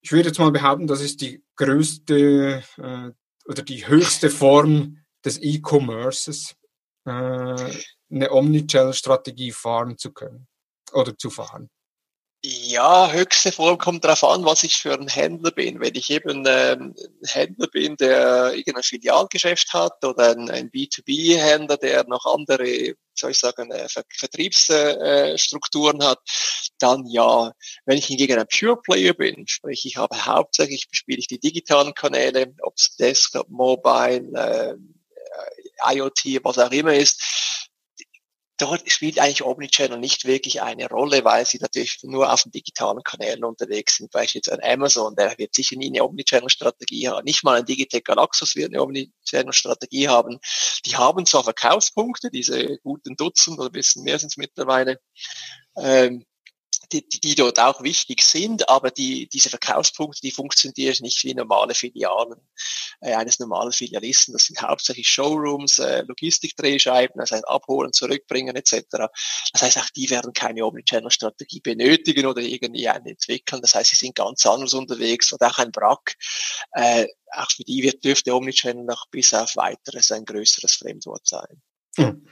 ich 0.08 0.12
würde 0.12 0.30
jetzt 0.30 0.38
mal 0.38 0.50
behaupten, 0.50 0.86
das 0.86 1.02
ist 1.02 1.20
die 1.20 1.44
größte 1.56 2.62
äh, 2.78 3.10
oder 3.44 3.62
die 3.62 3.86
höchste 3.86 4.30
Form 4.30 5.04
des 5.22 5.38
E-Commerces, 5.38 6.56
äh, 7.04 7.10
eine 7.10 8.32
Omnichannel-Strategie 8.32 9.52
fahren 9.52 9.98
zu 9.98 10.14
können 10.14 10.48
oder 10.94 11.14
zu 11.18 11.28
fahren. 11.28 11.68
Ja, 12.44 13.11
höchste 13.11 13.51
Form 13.51 13.79
kommt 13.79 14.05
darauf 14.05 14.22
an, 14.22 14.44
was 14.44 14.62
ich 14.62 14.77
für 14.77 14.92
ein 14.92 15.09
Händler 15.09 15.51
bin. 15.51 15.81
Wenn 15.81 15.96
ich 15.96 16.09
eben 16.09 16.44
ähm, 16.46 16.94
ein 16.96 17.29
Händler 17.29 17.66
bin, 17.66 17.96
der 17.96 18.53
irgendein 18.55 18.85
Filialgeschäft 18.85 19.72
hat 19.72 20.05
oder 20.05 20.31
ein, 20.37 20.48
ein 20.48 20.70
B2B-Händler, 20.70 21.77
der 21.79 22.05
noch 22.05 22.24
andere, 22.27 22.94
soll 23.14 23.33
ich 23.33 23.40
sagen, 23.40 23.72
äh, 23.72 23.88
Ver 23.88 24.05
Vertriebsstrukturen 24.16 26.01
äh, 26.01 26.05
hat, 26.05 26.20
dann 26.79 27.07
ja. 27.07 27.53
Wenn 27.87 27.98
ich 27.98 28.07
hingegen 28.07 28.38
ein 28.38 28.46
Pure 28.46 28.81
Player 28.83 29.14
bin, 29.14 29.48
sprich 29.48 29.85
ich 29.85 29.96
habe 29.96 30.24
hauptsächlich 30.24 30.88
bespiele 30.88 31.18
ich 31.18 31.27
die 31.27 31.40
digitalen 31.40 31.92
Kanäle, 31.92 32.55
ob 32.62 32.74
es 32.77 32.94
Desktop, 32.94 33.48
Mobile, 33.48 34.31
äh, 34.35 34.74
IoT, 35.92 36.40
was 36.44 36.59
auch 36.59 36.70
immer 36.70 36.94
ist, 36.94 37.20
dort 38.58 38.90
spielt 38.90 39.18
eigentlich 39.18 39.44
Omnichannel 39.44 39.98
nicht 39.98 40.24
wirklich 40.24 40.60
eine 40.60 40.88
Rolle, 40.88 41.24
weil 41.24 41.46
sie 41.46 41.58
natürlich 41.58 41.98
nur 42.02 42.32
auf 42.32 42.42
den 42.42 42.52
digitalen 42.52 43.02
Kanälen 43.02 43.44
unterwegs 43.44 43.96
sind. 43.96 44.10
Beispielsweise 44.10 44.62
ein 44.62 44.74
Amazon, 44.74 45.14
der 45.16 45.38
wird 45.38 45.54
sicher 45.54 45.76
nie 45.76 45.88
eine 45.88 46.04
Omnichannel-Strategie 46.04 47.08
haben. 47.08 47.24
Nicht 47.24 47.44
mal 47.44 47.58
ein 47.58 47.64
Digitech 47.64 48.04
Galaxus 48.04 48.56
wird 48.56 48.72
eine 48.72 48.82
Omnichannel-Strategie 48.82 50.08
haben. 50.08 50.38
Die 50.84 50.96
haben 50.96 51.24
zwar 51.24 51.44
Verkaufspunkte, 51.44 52.30
diese 52.30 52.78
guten 52.82 53.16
Dutzend 53.16 53.58
oder 53.58 53.68
ein 53.68 53.72
bisschen 53.72 54.02
mehr 54.02 54.18
sind 54.18 54.28
es 54.28 54.36
mittlerweile, 54.36 54.98
ähm, 55.76 56.24
die, 56.92 57.07
die 57.09 57.35
dort 57.35 57.61
auch 57.61 57.83
wichtig 57.83 58.22
sind, 58.22 58.68
aber 58.68 58.90
die, 58.90 59.29
diese 59.29 59.51
Verkaufspunkte, 59.51 60.20
die 60.22 60.31
funktionieren 60.31 60.96
nicht 61.01 61.22
wie 61.24 61.35
normale 61.35 61.74
Filialen 61.74 62.40
äh, 63.01 63.14
eines 63.14 63.38
normalen 63.38 63.72
Filialisten. 63.72 64.33
Das 64.33 64.46
sind 64.46 64.61
hauptsächlich 64.61 65.09
Showrooms, 65.09 65.79
äh, 65.79 66.03
Logistikdrehscheiben, 66.03 67.18
das 67.18 67.33
heißt 67.33 67.48
abholen, 67.48 67.92
zurückbringen 67.92 68.57
etc. 68.57 68.85
Das 69.53 69.62
heißt, 69.62 69.79
auch 69.79 69.90
die 69.90 70.11
werden 70.11 70.33
keine 70.33 70.64
Omnichannel-Strategie 70.64 71.61
benötigen 71.61 72.27
oder 72.27 72.40
irgendwie 72.40 72.88
eine 72.88 73.11
entwickeln. 73.11 73.61
Das 73.61 73.74
heißt, 73.74 73.90
sie 73.90 73.96
sind 73.96 74.14
ganz 74.14 74.44
anders 74.46 74.74
unterwegs 74.74 75.33
oder 75.33 75.48
auch 75.48 75.59
ein 75.59 75.72
Brack. 75.72 76.16
Äh, 76.72 77.07
auch 77.33 77.51
für 77.51 77.64
die 77.64 77.83
wird, 77.83 78.05
dürfte 78.05 78.35
Omnichannel 78.35 78.85
noch 78.85 79.07
bis 79.11 79.35
auf 79.35 79.57
weiteres 79.57 80.11
ein 80.12 80.24
größeres 80.24 80.74
Fremdwort 80.74 81.27
sein. 81.27 81.62
Hm. 81.96 82.27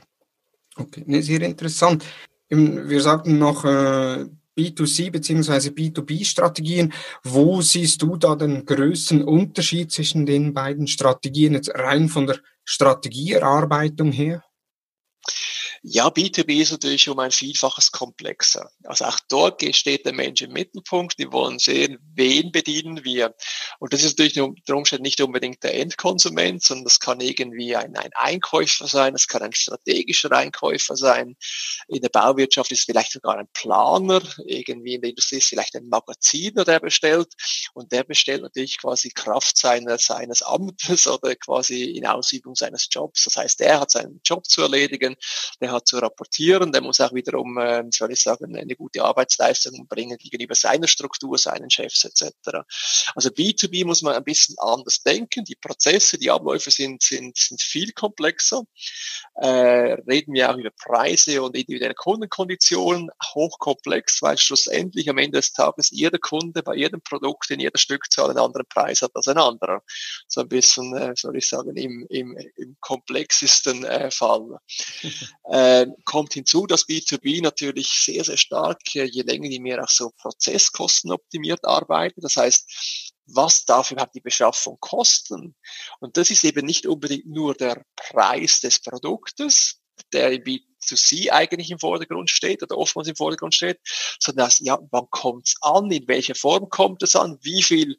Okay, 0.76 1.22
sehr 1.22 1.40
interessant. 1.42 2.04
Wir 2.48 3.00
sagten 3.00 3.38
noch 3.38 3.64
äh, 3.64 4.26
B2C 4.56 5.10
bzw. 5.10 5.70
B2B-Strategien. 5.70 6.92
Wo 7.22 7.60
siehst 7.60 8.02
du 8.02 8.16
da 8.16 8.34
den 8.36 8.64
größten 8.64 9.22
Unterschied 9.22 9.92
zwischen 9.92 10.26
den 10.26 10.54
beiden 10.54 10.86
Strategien, 10.86 11.54
jetzt 11.54 11.74
rein 11.74 12.08
von 12.08 12.26
der 12.26 12.38
Strategieerarbeitung 12.64 14.12
her? 14.12 14.42
Ja, 15.88 16.08
B2B 16.08 16.62
ist 16.62 16.72
natürlich 16.72 17.08
um 17.08 17.20
ein 17.20 17.30
Vielfaches 17.30 17.92
komplexer. 17.92 18.68
Also 18.82 19.04
auch 19.04 19.20
dort 19.28 19.62
steht 19.76 20.04
der 20.04 20.14
Mensch 20.14 20.42
im 20.42 20.52
Mittelpunkt. 20.52 21.16
Wir 21.16 21.30
wollen 21.30 21.60
sehen, 21.60 21.98
wen 22.12 22.50
bedienen 22.50 23.04
wir. 23.04 23.36
Und 23.78 23.92
das 23.92 24.02
ist 24.02 24.18
natürlich 24.18 24.40
unter 24.40 24.74
Umständen 24.74 25.04
nicht 25.04 25.20
unbedingt 25.20 25.62
der 25.62 25.74
Endkonsument, 25.74 26.64
sondern 26.64 26.86
das 26.86 26.98
kann 26.98 27.20
irgendwie 27.20 27.76
ein, 27.76 27.96
ein 27.96 28.10
Einkäufer 28.14 28.88
sein, 28.88 29.12
das 29.12 29.28
kann 29.28 29.42
ein 29.42 29.52
strategischer 29.52 30.32
Einkäufer 30.32 30.96
sein. 30.96 31.36
In 31.86 32.02
der 32.02 32.08
Bauwirtschaft 32.08 32.72
ist 32.72 32.80
es 32.80 32.84
vielleicht 32.86 33.12
sogar 33.12 33.38
ein 33.38 33.48
Planer. 33.52 34.22
Irgendwie 34.44 34.94
in 34.94 35.02
der 35.02 35.10
Industrie 35.10 35.38
ist 35.38 35.50
vielleicht 35.50 35.76
ein 35.76 35.88
Magaziner, 35.88 36.64
der 36.64 36.80
bestellt. 36.80 37.32
Und 37.74 37.92
der 37.92 38.02
bestellt 38.02 38.42
natürlich 38.42 38.78
quasi 38.78 39.10
Kraft 39.10 39.56
seines, 39.56 40.06
seines 40.06 40.42
Amtes 40.42 41.06
oder 41.06 41.36
quasi 41.36 41.84
in 41.84 42.06
Ausübung 42.06 42.56
seines 42.56 42.88
Jobs. 42.90 43.22
Das 43.22 43.36
heißt, 43.36 43.60
er 43.60 43.78
hat 43.78 43.92
seinen 43.92 44.20
Job 44.24 44.46
zu 44.46 44.62
erledigen, 44.62 45.14
der 45.60 45.75
hat 45.76 45.86
zu 45.86 45.98
rapportieren, 45.98 46.72
der 46.72 46.82
muss 46.82 47.00
auch 47.00 47.12
wiederum, 47.12 47.58
äh, 47.58 47.84
soll 47.90 48.12
ich 48.12 48.20
sagen, 48.20 48.56
eine 48.56 48.74
gute 48.74 49.04
Arbeitsleistung 49.04 49.86
bringen 49.88 50.18
gegenüber 50.18 50.54
seiner 50.54 50.88
Struktur, 50.88 51.38
seinen 51.38 51.70
Chefs 51.70 52.04
etc. 52.04 52.32
Also 53.14 53.30
B2B 53.30 53.84
muss 53.84 54.02
man 54.02 54.14
ein 54.14 54.24
bisschen 54.24 54.56
anders 54.58 55.02
denken. 55.02 55.44
Die 55.44 55.56
Prozesse, 55.56 56.18
die 56.18 56.30
Abläufe 56.30 56.70
sind, 56.70 57.02
sind, 57.02 57.36
sind 57.36 57.62
viel 57.62 57.92
komplexer. 57.92 58.62
Äh, 59.34 59.94
reden 60.08 60.34
wir 60.34 60.50
auch 60.50 60.56
über 60.56 60.70
Preise 60.70 61.42
und 61.42 61.56
individuelle 61.56 61.94
Kundenkonditionen, 61.94 63.10
hochkomplex, 63.34 64.22
weil 64.22 64.38
schlussendlich 64.38 65.08
am 65.08 65.18
Ende 65.18 65.38
des 65.38 65.52
Tages 65.52 65.90
jeder 65.90 66.18
Kunde 66.18 66.62
bei 66.62 66.74
jedem 66.74 67.00
Produkt 67.02 67.50
in 67.50 67.60
jeder 67.60 67.78
Stückzahl 67.78 68.30
einen 68.30 68.38
anderen 68.38 68.66
Preis 68.68 69.02
hat 69.02 69.10
als 69.14 69.28
ein 69.28 69.38
anderer. 69.38 69.82
So 70.28 70.40
ein 70.40 70.48
bisschen, 70.48 70.96
äh, 70.96 71.14
soll 71.16 71.36
ich 71.36 71.48
sagen, 71.48 71.76
im, 71.76 72.06
im, 72.08 72.36
im 72.56 72.76
komplexesten 72.80 73.84
äh, 73.84 74.10
Fall. 74.10 74.58
Äh, 75.48 75.65
kommt 76.04 76.34
hinzu, 76.34 76.66
dass 76.66 76.88
B2B 76.88 77.42
natürlich 77.42 77.88
sehr, 77.88 78.24
sehr 78.24 78.36
stark, 78.36 78.80
äh, 78.94 79.04
je 79.04 79.22
länger, 79.22 79.48
je 79.48 79.60
mehr 79.60 79.82
auch 79.82 79.88
so 79.88 80.10
prozesskostenoptimiert 80.18 81.64
arbeitet. 81.64 82.24
Das 82.24 82.36
heißt, 82.36 83.12
was 83.26 83.64
darf 83.64 83.90
überhaupt 83.90 84.14
die 84.14 84.20
Beschaffung 84.20 84.78
kosten? 84.80 85.56
Und 86.00 86.16
das 86.16 86.30
ist 86.30 86.44
eben 86.44 86.64
nicht 86.64 86.86
unbedingt 86.86 87.26
nur 87.26 87.54
der 87.54 87.84
Preis 87.96 88.60
des 88.60 88.80
Produktes, 88.80 89.80
der 90.12 90.32
im 90.32 90.42
B2C 90.42 91.30
eigentlich 91.30 91.70
im 91.70 91.78
Vordergrund 91.78 92.30
steht 92.30 92.62
oder 92.62 92.78
oftmals 92.78 93.08
im 93.08 93.16
Vordergrund 93.16 93.54
steht, 93.54 93.80
sondern 94.20 94.46
das, 94.46 94.60
ja, 94.60 94.78
wann 94.90 95.06
kommt 95.10 95.48
es 95.48 95.56
an, 95.62 95.90
in 95.90 96.06
welcher 96.06 96.34
Form 96.34 96.68
kommt 96.68 97.02
es 97.02 97.16
an, 97.16 97.38
wie 97.42 97.62
viel 97.62 97.98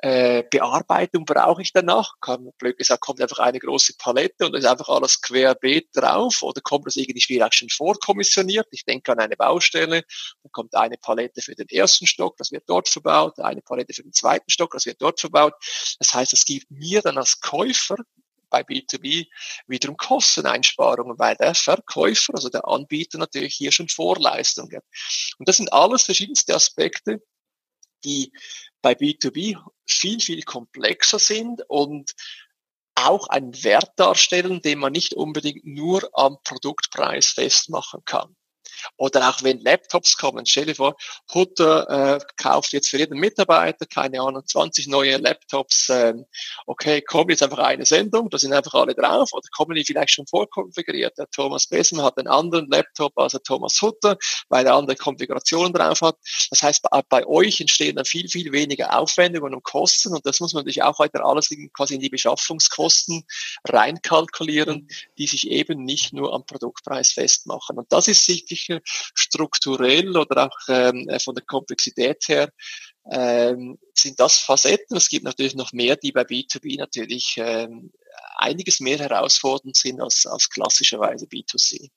äh, 0.00 0.44
Bearbeitung 0.48 1.24
brauche 1.24 1.62
ich 1.62 1.72
danach? 1.72 2.14
Kann, 2.20 2.50
blöd 2.58 2.78
gesagt, 2.78 3.00
kommt 3.00 3.20
einfach 3.20 3.40
eine 3.40 3.58
große 3.58 3.94
Palette 3.98 4.46
und 4.46 4.54
ist 4.54 4.64
einfach 4.64 4.88
alles 4.88 5.20
querbeet 5.20 5.88
drauf 5.92 6.42
oder 6.42 6.60
kommt 6.60 6.86
das 6.86 6.96
irgendwie 6.96 7.20
vielleicht 7.20 7.56
schon 7.56 7.68
vorkommissioniert? 7.68 8.68
Ich 8.70 8.84
denke 8.84 9.10
an 9.12 9.18
eine 9.18 9.36
Baustelle, 9.36 10.02
dann 10.42 10.52
kommt 10.52 10.74
eine 10.76 10.96
Palette 10.98 11.42
für 11.42 11.54
den 11.54 11.68
ersten 11.68 12.06
Stock, 12.06 12.36
das 12.36 12.52
wird 12.52 12.64
dort 12.68 12.88
verbaut, 12.88 13.40
eine 13.40 13.60
Palette 13.60 13.92
für 13.92 14.02
den 14.02 14.12
zweiten 14.12 14.50
Stock, 14.50 14.72
das 14.72 14.86
wird 14.86 15.02
dort 15.02 15.18
verbaut. 15.18 15.54
Das 15.98 16.14
heißt, 16.14 16.32
es 16.32 16.44
gibt 16.44 16.70
mir 16.70 17.02
dann 17.02 17.18
als 17.18 17.40
Käufer 17.40 17.96
bei 18.50 18.62
B2B 18.62 19.26
wiederum 19.66 19.96
Kosteneinsparungen, 19.96 21.18
weil 21.18 21.36
der 21.36 21.54
Verkäufer, 21.54 22.34
also 22.34 22.48
der 22.48 22.66
Anbieter 22.66 23.18
natürlich 23.18 23.54
hier 23.54 23.72
schon 23.72 23.88
Vorleistungen. 23.88 24.80
Und 25.38 25.48
das 25.48 25.56
sind 25.56 25.72
alles 25.72 26.04
verschiedenste 26.04 26.54
Aspekte, 26.54 27.20
die 28.04 28.32
bei 28.82 28.92
B2B 28.92 29.58
viel, 29.86 30.20
viel 30.20 30.42
komplexer 30.42 31.18
sind 31.18 31.62
und 31.68 32.14
auch 32.94 33.28
einen 33.28 33.62
Wert 33.62 33.92
darstellen, 33.96 34.60
den 34.60 34.78
man 34.78 34.92
nicht 34.92 35.14
unbedingt 35.14 35.64
nur 35.64 36.08
am 36.12 36.38
Produktpreis 36.42 37.28
festmachen 37.28 38.04
kann. 38.04 38.36
Oder 38.96 39.28
auch 39.28 39.42
wenn 39.42 39.60
Laptops 39.60 40.16
kommen, 40.16 40.46
stell 40.46 40.66
dir 40.66 40.74
vor, 40.74 40.96
Hutter 41.32 41.88
äh, 41.88 42.18
kauft 42.36 42.72
jetzt 42.72 42.88
für 42.88 42.98
jeden 42.98 43.18
Mitarbeiter, 43.18 43.86
keine 43.86 44.20
Ahnung, 44.20 44.42
20 44.46 44.88
neue 44.88 45.16
Laptops. 45.16 45.88
Ähm, 45.90 46.24
okay, 46.66 47.02
kommt 47.02 47.30
jetzt 47.30 47.42
einfach 47.42 47.58
eine 47.58 47.84
Sendung, 47.84 48.30
da 48.30 48.38
sind 48.38 48.52
einfach 48.52 48.74
alle 48.74 48.94
drauf. 48.94 49.30
Oder 49.32 49.46
kommen 49.56 49.74
die 49.74 49.84
vielleicht 49.84 50.10
schon 50.10 50.26
vorkonfiguriert? 50.26 51.16
Der 51.18 51.28
Thomas 51.30 51.66
Besen 51.66 52.02
hat 52.02 52.18
einen 52.18 52.28
anderen 52.28 52.68
Laptop 52.68 53.16
als 53.16 53.32
der 53.32 53.42
Thomas 53.42 53.80
Hutter, 53.80 54.16
weil 54.48 54.66
er 54.66 54.74
andere 54.74 54.96
Konfigurationen 54.96 55.72
drauf 55.72 56.00
hat. 56.00 56.16
Das 56.50 56.62
heißt, 56.62 56.82
bei, 56.82 57.02
bei 57.08 57.26
euch 57.26 57.60
entstehen 57.60 57.96
dann 57.96 58.04
viel, 58.04 58.28
viel 58.28 58.52
weniger 58.52 58.98
Aufwendungen 58.98 59.54
und 59.54 59.62
Kosten. 59.62 60.14
Und 60.14 60.26
das 60.26 60.40
muss 60.40 60.52
man 60.52 60.60
natürlich 60.60 60.82
auch 60.82 60.98
weiter 60.98 61.24
alles 61.24 61.50
in, 61.50 61.70
quasi 61.72 61.94
in 61.94 62.00
die 62.00 62.10
Beschaffungskosten 62.10 63.24
reinkalkulieren, 63.66 64.88
die 65.16 65.26
sich 65.26 65.50
eben 65.50 65.84
nicht 65.84 66.12
nur 66.12 66.32
am 66.34 66.44
Produktpreis 66.44 67.12
festmachen. 67.12 67.78
Und 67.78 67.92
das 67.92 68.08
ist 68.08 68.24
sicherlich 68.24 68.67
sicher 68.68 68.80
strukturell 68.84 70.16
oder 70.16 70.46
auch 70.46 70.58
ähm, 70.68 71.08
von 71.22 71.34
der 71.34 71.44
Komplexität 71.44 72.24
her 72.28 72.50
ähm, 73.10 73.78
sind 73.94 74.20
das 74.20 74.38
Facetten. 74.38 74.96
Es 74.96 75.08
gibt 75.08 75.24
natürlich 75.24 75.54
noch 75.54 75.72
mehr, 75.72 75.96
die 75.96 76.12
bei 76.12 76.22
B2B 76.22 76.78
natürlich 76.78 77.36
ähm, 77.38 77.90
einiges 78.36 78.80
mehr 78.80 78.98
herausfordernd 78.98 79.76
sind 79.76 80.00
als, 80.00 80.26
als 80.26 80.48
klassischerweise 80.50 81.26
B2C. 81.26 81.88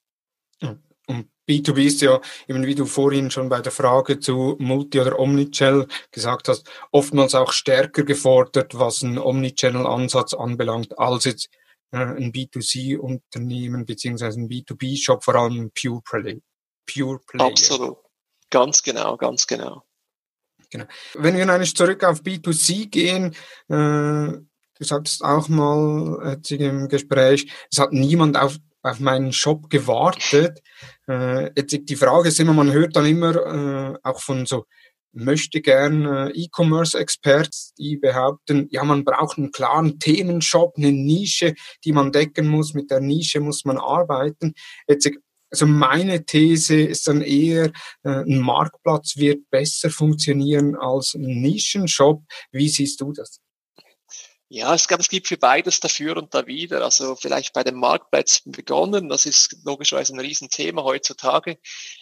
Und 1.08 1.30
B2B 1.50 1.80
ist 1.80 2.02
ja, 2.02 2.22
eben 2.48 2.66
wie 2.66 2.76
du 2.76 2.86
vorhin 2.86 3.32
schon 3.32 3.50
bei 3.50 3.60
der 3.60 3.72
Frage 3.72 4.20
zu 4.20 4.56
Multi- 4.60 5.00
oder 5.00 5.20
Omnichannel 5.20 5.88
gesagt 6.12 6.48
hast, 6.48 6.70
oftmals 6.92 7.36
auch 7.36 7.52
stärker 7.52 8.04
gefordert, 8.04 8.78
was 8.78 9.04
einen 9.04 9.18
Omnichannel-Ansatz 9.18 10.34
anbelangt, 10.34 10.98
als 10.98 11.26
jetzt 11.26 11.50
äh, 11.92 11.98
ein 11.98 12.32
B2C-Unternehmen 12.32 13.86
beziehungsweise 13.86 14.40
ein 14.40 14.48
B2B-Shop, 14.48 15.24
vor 15.24 15.36
allem 15.36 15.72
Pure 15.74 16.02
Play. 16.04 16.42
Pure 16.86 17.20
Player. 17.28 17.48
Absolut. 17.48 17.98
Ganz 18.50 18.84
genau, 18.84 19.18
ganz 19.18 19.48
genau. 19.48 19.84
Genau. 20.70 20.86
Wenn 21.16 21.36
wir 21.36 21.50
eigentlich 21.50 21.76
zurück 21.76 22.04
auf 22.04 22.22
B2C 22.22 22.90
gehen, 22.90 23.36
äh, 23.68 23.74
du 23.74 24.84
sagtest 24.84 25.24
auch 25.24 25.50
mal 25.50 26.40
äh, 26.50 26.56
im 26.56 26.88
Gespräch, 26.88 27.52
es 27.70 27.78
hat 27.78 27.92
niemand 27.92 28.38
auf, 28.38 28.58
auf 28.82 29.00
meinen 29.00 29.34
Shop 29.34 29.70
gewartet. 29.70 30.62
Äh, 31.08 31.52
jetzt 31.56 31.78
die 31.90 31.96
Frage 31.96 32.30
ist 32.30 32.40
immer, 32.40 32.54
man 32.54 32.72
hört 32.72 32.96
dann 32.96 33.06
immer 33.06 33.36
äh, 33.36 33.98
auch 34.04 34.22
von 34.22 34.46
so 34.46 34.66
möchte 35.14 35.62
gern 35.62 36.06
äh, 36.06 36.30
E-Commerce-Experts, 36.30 37.74
die 37.78 37.98
behaupten, 37.98 38.68
ja, 38.72 38.84
man 38.84 39.04
braucht 39.04 39.38
einen 39.38 39.52
klaren 39.52 40.00
Themenshop, 40.00 40.76
eine 40.78 40.92
Nische, 40.92 41.54
die 41.84 41.92
man 41.92 42.12
decken 42.12 42.48
muss. 42.48 42.74
Mit 42.74 42.92
der 42.92 43.02
Nische 43.02 43.40
muss 43.40 43.66
man 43.66 43.78
arbeiten. 43.78 44.54
Jetzt 44.88 45.10
also 45.52 45.66
meine 45.68 46.26
These 46.26 46.80
ist 46.82 47.08
dann 47.08 47.22
eher, 47.22 47.72
äh, 48.04 48.10
ein 48.10 48.40
Marktplatz 48.40 49.18
wird 49.18 49.50
besser 49.50 49.90
funktionieren 49.90 50.76
als 50.78 51.14
ein 51.14 51.42
Nischenshop. 51.42 52.24
Wie 52.52 52.70
siehst 52.70 53.02
du 53.02 53.12
das? 53.12 53.42
Ja, 54.54 54.76
ich 54.76 54.88
glaube, 54.88 55.02
es 55.02 55.08
gibt 55.08 55.30
für 55.30 55.38
beides 55.38 55.80
dafür 55.80 56.18
und 56.18 56.34
dawider. 56.34 56.84
Also 56.84 57.16
vielleicht 57.16 57.54
bei 57.54 57.64
den 57.64 57.76
Marktplätzen 57.76 58.52
begonnen. 58.52 59.08
Das 59.08 59.26
ist 59.26 59.58
logischerweise 59.64 60.14
ein 60.14 60.20
Riesenthema 60.20 60.84
heutzutage. 60.84 61.58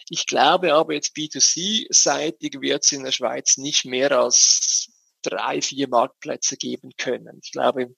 Ich 0.08 0.26
glaube 0.26 0.74
aber 0.74 0.94
jetzt 0.94 1.16
B2C-seitig 1.16 2.60
wird 2.60 2.84
es 2.84 2.90
in 2.90 3.04
der 3.04 3.12
Schweiz 3.12 3.56
nicht 3.56 3.84
mehr 3.84 4.10
als 4.18 4.90
drei, 5.22 5.62
vier 5.62 5.88
Marktplätze 5.88 6.56
geben 6.56 6.90
können. 6.96 7.38
Ich 7.42 7.52
glaube, 7.52 7.94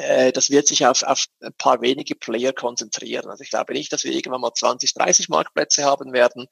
äh, 0.00 0.32
das 0.32 0.50
wird 0.50 0.66
sich 0.66 0.86
auf, 0.86 1.02
auf 1.02 1.26
ein 1.40 1.52
paar 1.54 1.80
wenige 1.80 2.14
Player 2.14 2.52
konzentrieren. 2.52 3.28
Also 3.28 3.42
ich 3.42 3.50
glaube 3.50 3.72
nicht, 3.72 3.92
dass 3.92 4.04
wir 4.04 4.12
irgendwann 4.12 4.40
mal 4.40 4.52
20, 4.52 4.94
30 4.94 5.28
Marktplätze 5.28 5.84
haben 5.84 6.12
werden, 6.12 6.46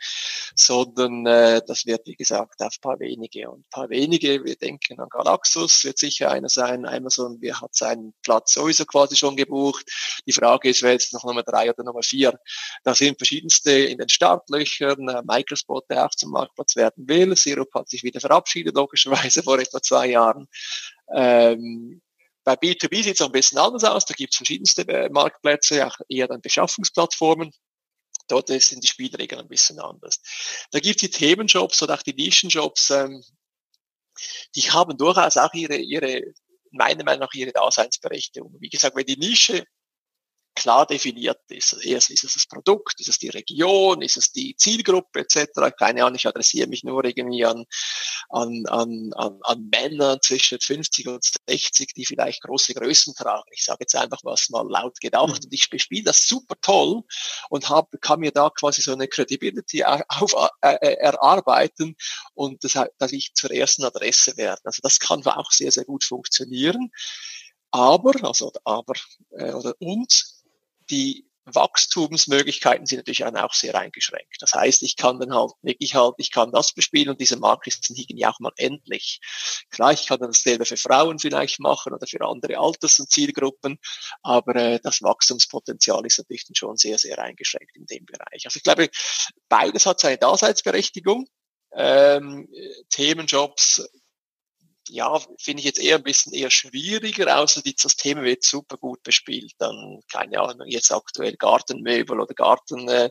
sondern 0.55 1.26
äh, 1.26 1.61
das 1.66 1.86
wird, 1.86 2.07
wie 2.07 2.16
gesagt, 2.16 2.61
auf 2.62 2.80
paar 2.80 2.99
wenige. 3.01 3.51
Und 3.51 3.68
paar 3.70 3.90
wenige, 3.90 4.44
wir 4.44 4.57
denken 4.57 5.01
an 5.01 5.09
Galaxus, 5.09 5.84
wird 5.84 5.99
sicher 5.99 6.30
einer 6.30 6.49
sein. 6.49 6.86
Amazon, 6.86 7.40
wir 7.40 7.61
hat 7.61 7.74
seinen 7.74 8.14
Platz 8.22 8.55
sowieso 8.55 8.84
quasi 8.84 9.16
schon 9.16 9.36
gebucht. 9.36 9.86
Die 10.26 10.32
Frage 10.32 10.68
ist, 10.68 10.82
wer 10.82 10.92
jetzt 10.92 11.12
noch 11.12 11.24
Nummer 11.24 11.42
drei 11.42 11.70
oder 11.70 11.84
Nummer 11.84 12.03
vier? 12.03 12.38
Da 12.84 12.94
sind 12.94 13.18
verschiedenste 13.18 13.72
in 13.72 13.99
den 13.99 14.09
Startlöchern. 14.09 15.09
Äh, 15.09 15.22
Microspot, 15.24 15.88
der 15.90 16.07
auch 16.07 16.11
zum 16.11 16.30
Marktplatz 16.30 16.76
werden 16.76 17.09
will. 17.09 17.36
Sirup 17.36 17.72
hat 17.74 17.88
sich 17.88 18.03
wieder 18.03 18.20
verabschiedet, 18.20 18.74
logischerweise 18.74 19.42
vor 19.44 19.59
etwa 19.59 19.80
zwei 19.82 20.09
Jahren. 20.09 20.49
Ähm, 21.14 22.03
bei 22.49 22.55
B2B 22.55 23.03
sieht 23.03 23.16
es 23.16 23.20
auch 23.20 23.26
ein 23.26 23.32
bisschen 23.32 23.59
anders 23.59 23.84
aus. 23.84 24.07
Da 24.07 24.14
gibt 24.14 24.32
es 24.32 24.38
verschiedenste 24.38 24.88
äh, 24.88 25.11
Marktplätze, 25.11 25.86
auch 25.86 25.96
eher 26.09 26.28
dann 26.28 26.40
Beschaffungsplattformen. 26.40 27.51
Dort 28.26 28.49
sind 28.49 28.82
die 28.82 28.88
Spielregeln 28.88 29.42
ein 29.42 29.49
bisschen 29.49 29.78
anders. 29.78 30.18
Da 30.70 30.80
gibt 30.80 31.03
es 31.03 31.11
die 31.11 31.11
Themenjobs 31.11 31.82
oder 31.82 31.94
auch 31.94 32.03
die 32.03 32.14
Nischenjobs, 32.14 32.88
ähm, 32.88 33.22
die 34.57 34.70
haben 34.70 34.96
durchaus 34.96 35.36
auch 35.36 35.53
ihre, 35.53 35.76
ihre, 35.76 36.22
meiner 36.70 37.05
Meinung 37.05 37.20
nach 37.20 37.34
ihre 37.34 37.53
Daseinsberechtigung. 37.53 38.57
Wie 38.61 38.70
gesagt, 38.70 38.96
wenn 38.96 39.05
die 39.05 39.18
Nische 39.18 39.64
klar 40.59 40.87
definiert 40.87 41.41
ist. 41.49 41.75
Also 41.75 41.89
erst 41.89 42.11
ist 42.11 42.25
es 42.25 42.35
das 42.35 42.47
Produkt, 42.47 43.01
ist 43.01 43.09
es 43.09 43.19
die 43.19 43.29
Region, 43.29 44.03
ist 44.03 44.17
es 44.17 44.33
die 44.33 44.57
Zielgruppe 44.57 45.21
etc. 45.21 45.73
Keine 45.79 46.05
Ahnung, 46.05 46.17
ich 46.17 46.27
adressiere 46.27 46.69
mich 46.69 46.83
nur 46.85 47.05
irgendwie 47.05 47.45
an, 47.45 47.65
an, 48.29 48.65
an, 48.67 49.13
an, 49.15 49.39
an 49.43 49.69
Männer 49.71 50.21
zwischen 50.21 50.61
50 50.61 51.09
und 51.09 51.25
60, 51.49 51.95
die 51.95 52.05
vielleicht 52.05 52.43
große 52.43 52.75
Größen 52.75 53.15
tragen. 53.15 53.49
Ich 53.53 53.65
sage 53.65 53.79
jetzt 53.83 53.95
einfach 53.95 54.21
was 54.25 54.51
mal 54.51 54.69
laut 54.69 55.01
gedacht 55.01 55.45
und 55.45 55.53
ich 55.53 55.71
bespiele 55.71 56.05
das 56.05 56.27
super 56.27 56.57
toll 56.61 57.03
und 57.51 57.69
hab, 57.69 57.89
kann 58.01 58.21
mir 58.21 58.33
da 58.33 58.51
quasi 58.51 58.83
so 58.83 58.93
eine 58.93 59.09
Credibility 59.09 59.85
auf, 59.85 60.35
äh, 60.63 60.97
erarbeiten 60.97 61.97
und 62.35 62.65
das, 62.65 62.79
dass 62.99 63.13
ich 63.13 63.33
zur 63.35 63.53
ersten 63.53 63.85
Adresse 63.85 64.37
werde. 64.37 64.61
Also 64.65 64.81
das 64.83 64.99
kann 64.99 65.25
auch 65.27 65.53
sehr, 65.53 65.71
sehr 65.71 65.85
gut 65.85 66.05
funktionieren. 66.05 66.91
Aber, 67.71 68.13
also 68.25 68.53
aber, 68.65 68.95
äh, 69.31 69.53
oder 69.53 69.75
und 69.79 70.38
die 70.91 71.28
Wachstumsmöglichkeiten 71.55 72.86
sind 72.86 72.99
natürlich 72.99 73.24
auch 73.24 73.55
sehr 73.55 73.74
eingeschränkt. 73.74 74.36
Das 74.41 74.53
heißt, 74.53 74.82
ich 74.82 74.97
kann 74.97 75.18
dann 75.18 75.34
halt 75.34 75.53
wirklich 75.62 75.95
halt, 75.95 76.14
ich 76.18 76.30
kann 76.30 76.53
das 76.53 76.72
bespielen 76.72 77.11
und 77.11 77.20
diese 77.20 77.39
Marktlisten 77.39 77.97
liegen 77.97 78.16
ja 78.16 78.30
auch 78.30 78.41
mal 78.41 78.53
endlich. 78.57 79.20
Klar, 79.70 79.93
ich 79.93 80.07
kann 80.07 80.18
dann 80.18 80.30
dasselbe 80.30 80.64
für 80.64 80.76
Frauen 80.76 81.18
vielleicht 81.18 81.61
machen 81.61 81.93
oder 81.93 82.07
für 82.07 82.20
andere 82.26 82.59
Alters- 82.59 82.99
und 82.99 83.11
Zielgruppen, 83.11 83.78
aber 84.22 84.57
äh, 84.57 84.80
das 84.82 85.03
Wachstumspotenzial 85.03 86.05
ist 86.07 86.18
natürlich 86.18 86.47
dann 86.47 86.55
schon 86.55 86.76
sehr, 86.76 86.99
sehr 86.99 87.18
eingeschränkt 87.18 87.76
in 87.76 87.86
dem 87.86 88.05
Bereich. 88.05 88.45
Also 88.45 88.57
ich 88.57 88.62
glaube, 88.62 88.91
beides 89.49 89.86
hat 89.86 90.01
seine 90.01 90.18
Daseinsberechtigung. 90.18 91.26
Ähm, 91.72 92.49
Themenjobs 92.89 93.86
ja, 94.89 95.18
finde 95.39 95.61
ich 95.61 95.66
jetzt 95.66 95.80
eher 95.80 95.97
ein 95.97 96.03
bisschen 96.03 96.32
eher 96.32 96.51
schwieriger, 96.51 97.39
außer 97.39 97.62
die, 97.62 97.74
das 97.74 97.97
Thema 97.97 98.22
wird 98.22 98.43
super 98.43 98.76
gut 98.76 99.03
bespielt. 99.03 99.53
Dann, 99.59 100.01
keine 100.11 100.41
Ahnung, 100.41 100.66
jetzt 100.66 100.93
aktuell 100.93 101.36
Gartenmöbel 101.36 102.20
oder 102.20 102.34
Gartenzubehör 102.34 103.11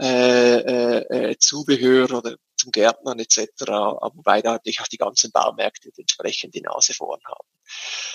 äh, 0.00 0.56
äh, 0.56 1.30
äh, 1.30 1.38
Zubehör 1.38 2.12
oder 2.12 2.36
zum 2.56 2.72
Gärtnern 2.72 3.18
etc. 3.18 3.48
Aber 3.68 4.12
wobei 4.14 4.42
da 4.42 4.52
natürlich 4.52 4.80
auch 4.80 4.88
die 4.88 4.98
ganzen 4.98 5.32
Baumärkte 5.32 5.90
entsprechend 5.96 6.54
die 6.54 6.60
Nase 6.60 6.94
vorn 6.94 7.20
haben. 7.24 7.48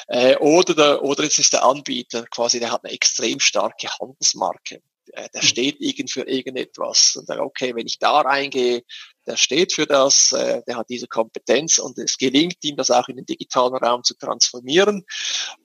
Äh, 0.07 0.37
oder, 0.37 0.75
der, 0.75 1.03
oder 1.03 1.23
es 1.23 1.37
ist 1.37 1.53
der 1.53 1.63
Anbieter 1.63 2.25
quasi, 2.27 2.59
der 2.59 2.71
hat 2.71 2.83
eine 2.83 2.93
extrem 2.93 3.39
starke 3.39 3.89
Handelsmarke. 3.99 4.81
Äh, 5.11 5.29
der 5.33 5.41
hm. 5.41 5.47
steht 5.47 5.81
irgend 5.81 6.11
für 6.11 6.27
irgendetwas. 6.27 7.15
Und 7.15 7.29
dann, 7.29 7.39
okay, 7.39 7.75
wenn 7.75 7.87
ich 7.87 7.99
da 7.99 8.21
reingehe, 8.21 8.83
der 9.25 9.37
steht 9.37 9.73
für 9.73 9.85
das, 9.85 10.31
äh, 10.31 10.61
der 10.67 10.77
hat 10.77 10.89
diese 10.89 11.07
Kompetenz 11.07 11.77
und 11.77 11.97
es 11.97 12.17
gelingt 12.17 12.57
ihm, 12.63 12.75
das 12.75 12.91
auch 12.91 13.07
in 13.07 13.17
den 13.17 13.25
digitalen 13.25 13.75
Raum 13.75 14.03
zu 14.03 14.15
transformieren. 14.15 15.05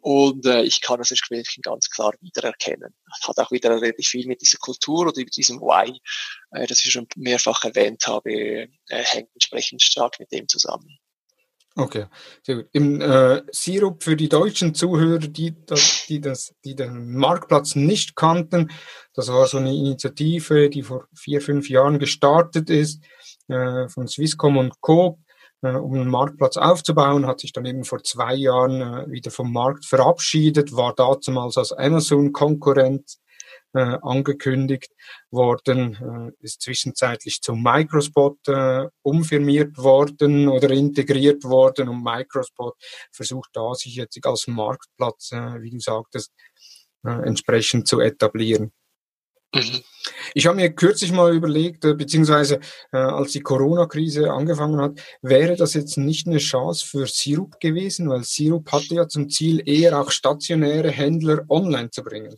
Und 0.01 0.47
äh, 0.47 0.63
ich 0.63 0.81
kann 0.81 0.99
das 0.99 1.11
entsprechend 1.11 1.65
ganz 1.65 1.91
klar 1.91 2.13
wiedererkennen. 2.21 2.95
Das 3.07 3.29
hat 3.29 3.39
auch 3.39 3.51
wieder 3.51 3.71
relativ 3.71 4.07
viel 4.07 4.27
mit 4.27 4.41
dieser 4.41 4.59
Kultur 4.59 5.07
oder 5.07 5.13
mit 5.17 5.37
diesem 5.37 5.61
Why, 5.61 6.01
äh, 6.53 6.67
das 6.67 6.85
ich 6.85 6.93
schon 6.93 7.07
mehrfach 7.17 7.65
erwähnt 7.65 8.07
habe, 8.07 8.69
hängt 8.89 9.31
entsprechend 9.35 9.83
stark 9.83 10.19
mit 10.19 10.33
dem 10.33 10.49
zusammen. 10.49 10.99
Okay, 11.77 12.07
sehr 12.43 12.57
gut. 12.57 12.69
Im 12.73 13.01
äh, 13.01 13.43
Sirup 13.53 14.03
für 14.03 14.17
die 14.17 14.29
deutschen 14.29 14.75
Zuhörer, 14.75 15.19
die, 15.19 15.55
die, 16.09 16.21
das, 16.21 16.53
die 16.65 16.75
den 16.75 17.15
Marktplatz 17.15 17.77
nicht 17.77 18.17
kannten, 18.17 18.71
das 19.15 19.29
war 19.29 19.47
so 19.47 19.59
eine 19.59 19.73
Initiative, 19.73 20.69
die 20.69 20.83
vor 20.83 21.07
vier, 21.15 21.41
fünf 21.41 21.71
Jahren 21.71 22.01
gestartet 22.01 22.71
ist 22.71 23.01
äh, 23.51 23.89
von 23.89 24.09
Swisscom 24.09 24.57
und 24.57 24.81
Co., 24.81 25.19
äh, 25.63 25.73
um 25.73 25.95
einen 25.95 26.09
Marktplatz 26.09 26.57
aufzubauen, 26.57 27.27
hat 27.27 27.41
sich 27.41 27.53
dann 27.53 27.67
eben 27.67 27.85
vor 27.85 28.03
zwei 28.03 28.35
Jahren 28.35 28.81
äh, 28.81 29.11
wieder 29.11 29.31
vom 29.31 29.53
Markt 29.53 29.85
verabschiedet, 29.85 30.75
war 30.75 30.95
damals 30.95 31.57
als 31.57 31.73
Amazon-Konkurrent 31.73 33.19
äh, 33.73 33.99
angekündigt 34.03 34.93
worden, 35.31 36.33
äh, 36.41 36.45
ist 36.45 36.63
zwischenzeitlich 36.63 37.41
zum 37.41 37.63
Microspot 37.63 38.39
äh, 38.49 38.89
umfirmiert 39.03 39.79
worden 39.79 40.49
oder 40.49 40.71
integriert 40.71 41.45
worden 41.45 41.89
und 41.89 42.03
Microspot 42.03 42.75
versucht 43.13 43.51
da 43.53 43.75
sich 43.75 43.95
jetzt 43.95 44.19
als 44.25 44.47
Marktplatz, 44.47 45.33
äh, 45.33 45.63
wie 45.63 45.71
du 45.71 45.79
sagtest, 45.79 46.33
äh, 47.05 47.11
entsprechend 47.11 47.87
zu 47.87 48.01
etablieren. 48.01 48.73
Mhm. 49.53 49.83
Ich 50.35 50.47
habe 50.47 50.57
mir 50.57 50.71
kürzlich 50.71 51.13
mal 51.13 51.35
überlegt, 51.35 51.85
äh, 51.85 51.95
beziehungsweise 51.95 52.61
äh, 52.93 52.99
als 52.99 53.33
die 53.33 53.41
Corona-Krise 53.41 54.31
angefangen 54.31 54.81
hat, 54.81 55.01
wäre 55.23 55.57
das 55.57 55.75
jetzt 55.75 55.97
nicht 55.97 56.27
eine 56.27 56.39
Chance 56.39 56.87
für 56.87 57.07
Sirup 57.07 57.59
gewesen, 57.61 58.09
weil 58.09 58.23
Sirup 58.23 58.71
hatte 58.71 58.95
ja 58.95 59.09
zum 59.09 59.29
Ziel, 59.29 59.63
eher 59.69 60.01
auch 60.01 60.11
stationäre 60.11 60.91
Händler 60.91 61.45
online 61.49 61.91
zu 61.91 62.03
bringen. 62.03 62.37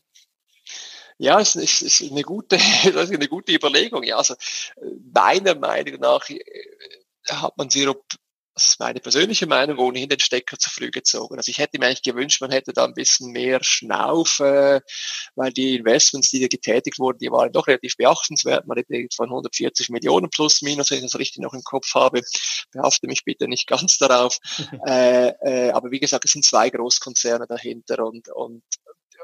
Ja, 1.19 1.39
es 1.39 1.55
ist, 1.55 1.83
ist 1.83 2.11
eine 2.11 2.23
gute, 2.23 2.57
das 2.95 3.11
ist 3.11 3.15
eine 3.15 3.29
gute 3.29 3.53
Überlegung. 3.53 4.03
Ja, 4.03 4.17
also 4.17 4.35
äh, 4.35 4.87
meiner 5.15 5.55
Meinung 5.55 6.01
nach 6.01 6.29
äh, 6.31 6.41
hat 7.29 7.57
man 7.57 7.71
Sirup 7.71 8.03
das 8.55 8.67
ist 8.67 8.81
meine 8.81 9.01
persönliche 9.01 9.47
Meinung, 9.47 9.79
ohnehin 9.79 10.09
den 10.09 10.21
Stecker 10.21 10.59
zu 10.59 10.69
früh 10.69 10.91
gezogen. 10.91 11.37
Also 11.37 11.51
ich 11.51 11.59
hätte 11.59 11.79
mir 11.79 11.87
eigentlich 11.87 12.03
gewünscht, 12.03 12.41
man 12.41 12.51
hätte 12.51 12.73
da 12.73 12.85
ein 12.85 12.95
bisschen 12.95 13.33
mehr 13.33 13.61
Schnauf, 13.63 14.41
äh, 14.41 14.81
weil 15.35 15.53
die 15.53 15.77
Investments, 15.77 16.31
die 16.31 16.41
da 16.41 16.49
getätigt 16.49 16.99
wurden, 16.99 17.19
die 17.19 17.31
waren 17.31 17.53
doch 17.53 17.67
relativ 17.67 17.97
beachtenswert. 17.97 18.67
Man 18.67 18.79
redet 18.79 19.15
von 19.15 19.29
140 19.29 19.89
Millionen 19.91 20.29
plus 20.29 20.61
minus, 20.63 20.91
wenn 20.91 20.99
ich 20.99 21.05
das 21.05 21.19
richtig 21.19 21.43
noch 21.43 21.55
im 21.55 21.63
Kopf 21.63 21.95
habe. 21.95 22.21
Behafte 22.73 23.07
mich 23.07 23.25
bitte 23.25 23.49
nicht 23.49 23.67
ganz 23.67 23.97
darauf. 23.99 24.39
äh, 24.87 25.29
äh, 25.29 25.71
aber 25.71 25.91
wie 25.91 26.01
gesagt, 26.01 26.25
es 26.27 26.33
sind 26.33 26.45
zwei 26.45 26.69
Großkonzerne 26.69 27.47
dahinter 27.47 28.05
und, 28.05 28.29
und 28.29 28.63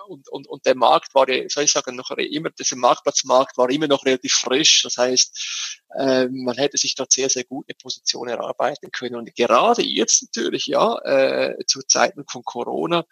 und, 0.09 0.28
und, 0.28 0.48
und 0.48 0.66
der 0.66 0.74
Markt 0.74 1.14
war, 1.14 1.26
soll 1.48 1.64
ich 1.64 1.72
sagen, 1.72 1.96
noch 1.96 2.11
immer, 2.11 2.50
dieser 2.50 2.76
Marktplatzmarkt 2.76 3.56
war 3.59 3.70
immer 3.70 3.86
noch 3.86 4.04
relativ 4.04 4.32
frisch. 4.32 4.82
Das 4.82 4.96
heißt, 4.96 5.84
äh, 5.96 6.26
man 6.28 6.56
hätte 6.56 6.78
sich 6.78 6.94
dort 6.94 7.12
sehr, 7.12 7.28
sehr 7.28 7.44
gut 7.44 7.66
eine 7.68 7.76
Position 7.80 8.28
erarbeiten 8.28 8.90
können. 8.90 9.16
Und 9.16 9.34
gerade 9.34 9.82
jetzt 9.82 10.22
natürlich, 10.22 10.66
ja, 10.66 10.98
äh, 11.04 11.64
zu 11.66 11.82
Zeiten 11.82 12.24
von 12.26 12.42
Corona, 12.42 13.04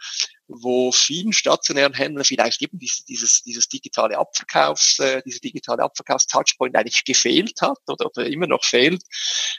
wo 0.49 0.93
vielen 0.93 1.33
stationären 1.33 1.95
Händlern 1.95 2.25
vielleicht 2.25 2.63
eben 2.63 2.79
dieses, 2.79 3.05
dieses, 3.05 3.43
dieses 3.43 3.69
digitale 3.69 4.17
Abverkaufs, 4.17 4.99
äh, 5.01 5.23
diese 5.25 5.41
digitale 5.41 5.83
Abverkaufs-Touchpoint 5.83 6.77
eigentlich 6.77 7.05
gefehlt 7.05 7.61
hat 7.61 7.79
oder, 7.89 8.07
oder 8.07 8.27
immer 8.27 8.47
noch 8.47 8.65
fehlt, 8.65 9.03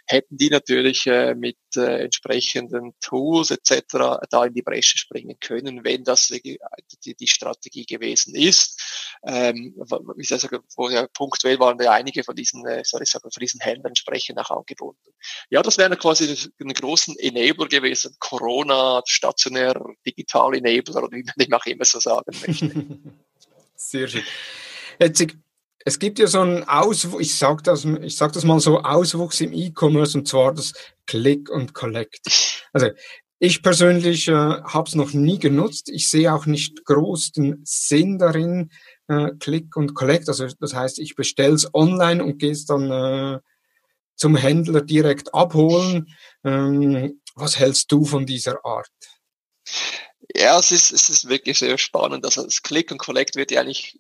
hätten 0.05 0.38
die 0.38 0.49
natürlich 0.49 1.05
äh, 1.07 1.35
mit 1.35 1.57
äh, 1.75 2.03
entsprechenden 2.05 2.93
Tools 3.01 3.51
etc. 3.51 4.19
da 4.29 4.45
in 4.45 4.53
die 4.53 4.61
Bresche 4.61 4.97
springen 4.97 5.38
können, 5.39 5.83
wenn 5.83 6.03
das 6.03 6.27
die, 6.27 6.59
die 7.15 7.27
Strategie 7.27 7.85
gewesen 7.85 8.35
ist. 8.35 9.17
Ähm, 9.25 9.75
ich 10.17 10.27
sagen, 10.27 10.59
wo 10.75 10.89
ja 10.89 11.07
punktuell 11.13 11.59
waren 11.59 11.79
ja 11.81 11.91
einige 11.91 12.23
von 12.23 12.35
diesen, 12.35 12.65
äh, 12.65 12.83
sagen, 12.83 13.05
von 13.05 13.41
diesen 13.41 13.59
Händlern 13.59 13.91
entsprechend 13.91 14.39
auch 14.39 14.51
angebunden. 14.51 15.11
Ja, 15.49 15.61
das 15.61 15.77
wäre 15.77 15.97
quasi 15.97 16.35
einen 16.59 16.73
großen 16.73 17.17
Enabler 17.19 17.67
gewesen, 17.67 18.15
Corona, 18.19 19.01
stationär, 19.05 19.79
digital 20.05 20.55
Enabler 20.55 20.76
oder 20.82 21.11
wie 21.11 21.23
man 21.23 21.34
dem 21.39 21.53
auch 21.53 21.65
immer 21.65 21.86
so 21.86 21.99
sagen 21.99 22.32
möchte. 22.45 22.99
Sehr 23.75 24.07
schön. 24.07 24.23
Jetzt, 24.99 25.25
es 25.86 25.99
gibt 25.99 26.19
ja 26.19 26.28
so 26.28 26.41
einen 26.41 26.63
Auswuchs, 26.63 27.21
ich 27.21 27.36
sage 27.36 27.63
das, 27.63 27.88
sag 28.07 28.34
das 28.34 28.43
mal 28.43 28.59
so, 28.59 28.82
Auswuchs 28.82 29.39
im 29.41 29.53
E-Commerce 29.53 30.17
und 30.17 30.28
zwar 30.28 30.53
das 30.53 30.73
Click 31.05 31.49
und 31.49 31.73
Collect. 31.73 32.21
Also 32.73 32.89
ich 33.39 33.61
persönlich 33.61 34.28
äh, 34.28 34.32
habe 34.32 34.88
es 34.88 34.95
noch 34.95 35.13
nie 35.13 35.38
genutzt. 35.38 35.89
Ich 35.89 36.09
sehe 36.09 36.34
auch 36.34 36.47
nicht 36.47 36.86
groß 36.86 37.34
den 37.34 37.61
Sinn 37.63 38.17
darin, 38.17 38.71
äh, 39.07 39.30
Click 39.39 39.75
und 39.78 39.93
Collect. 39.93 40.28
Also 40.28 40.47
das 40.59 40.73
heißt, 40.73 40.99
ich 40.99 41.15
bestelle 41.15 41.53
es 41.53 41.71
online 41.73 42.23
und 42.23 42.39
gehe 42.39 42.51
es 42.51 42.65
dann 42.65 42.91
äh, 42.91 43.39
zum 44.15 44.36
Händler 44.36 44.82
direkt 44.82 45.34
abholen. 45.36 46.07
Ähm, 46.43 47.21
was 47.36 47.59
hältst 47.59 47.91
du 47.91 48.05
von 48.05 48.25
dieser 48.25 48.65
Art? 48.65 48.89
Ja, 50.36 50.59
es 50.59 50.71
ist, 50.71 50.91
es 50.91 51.09
ist 51.09 51.30
wirklich 51.30 51.57
sehr 51.59 51.78
spannend. 51.78 52.25
Also 52.25 52.43
das 52.43 52.61
Click 52.61 52.91
und 52.91 52.97
Collect 52.97 53.36
wird 53.36 53.51
ja 53.51 53.61
eigentlich 53.61 53.97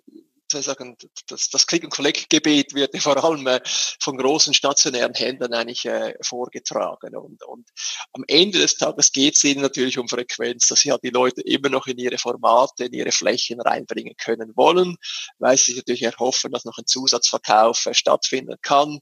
soll 0.51 0.63
sagen, 0.63 0.97
das, 1.27 1.49
das 1.49 1.67
Click-and-Collect-Gebet 1.67 2.73
wird 2.73 2.93
ja 2.93 2.99
vor 2.99 3.21
allem 3.23 3.45
äh, 3.47 3.61
von 3.99 4.17
großen 4.17 4.53
stationären 4.53 5.13
Händlern 5.13 5.53
eigentlich 5.53 5.85
äh, 5.85 6.13
vorgetragen. 6.21 7.15
Und, 7.15 7.43
und 7.43 7.69
am 8.13 8.23
Ende 8.27 8.59
des 8.59 8.77
Tages 8.77 9.11
geht 9.11 9.35
es 9.35 9.43
ihnen 9.43 9.61
natürlich 9.61 9.97
um 9.97 10.07
Frequenz, 10.07 10.67
dass 10.67 10.81
sie 10.81 10.91
halt 10.91 11.03
die 11.03 11.09
Leute 11.09 11.41
immer 11.41 11.69
noch 11.69 11.87
in 11.87 11.97
ihre 11.97 12.17
Formate, 12.17 12.85
in 12.85 12.93
ihre 12.93 13.11
Flächen 13.11 13.59
reinbringen 13.59 14.15
können 14.17 14.55
wollen, 14.55 14.95
weil 15.39 15.57
sie 15.57 15.71
sich 15.71 15.77
natürlich 15.77 16.03
erhoffen, 16.03 16.51
dass 16.51 16.65
noch 16.65 16.77
ein 16.77 16.85
Zusatzverkauf 16.85 17.85
äh, 17.85 17.93
stattfinden 17.93 18.55
kann. 18.61 18.99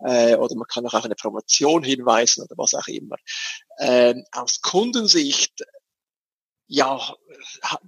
Äh, 0.00 0.34
oder 0.36 0.56
man 0.56 0.66
kann 0.66 0.86
auch 0.86 0.94
auf 0.94 1.04
eine 1.04 1.14
Promotion 1.14 1.84
hinweisen 1.84 2.42
oder 2.42 2.56
was 2.56 2.74
auch 2.74 2.88
immer. 2.88 3.16
Ähm, 3.80 4.24
aus 4.32 4.60
Kundensicht 4.60 5.62
ja, 6.70 7.00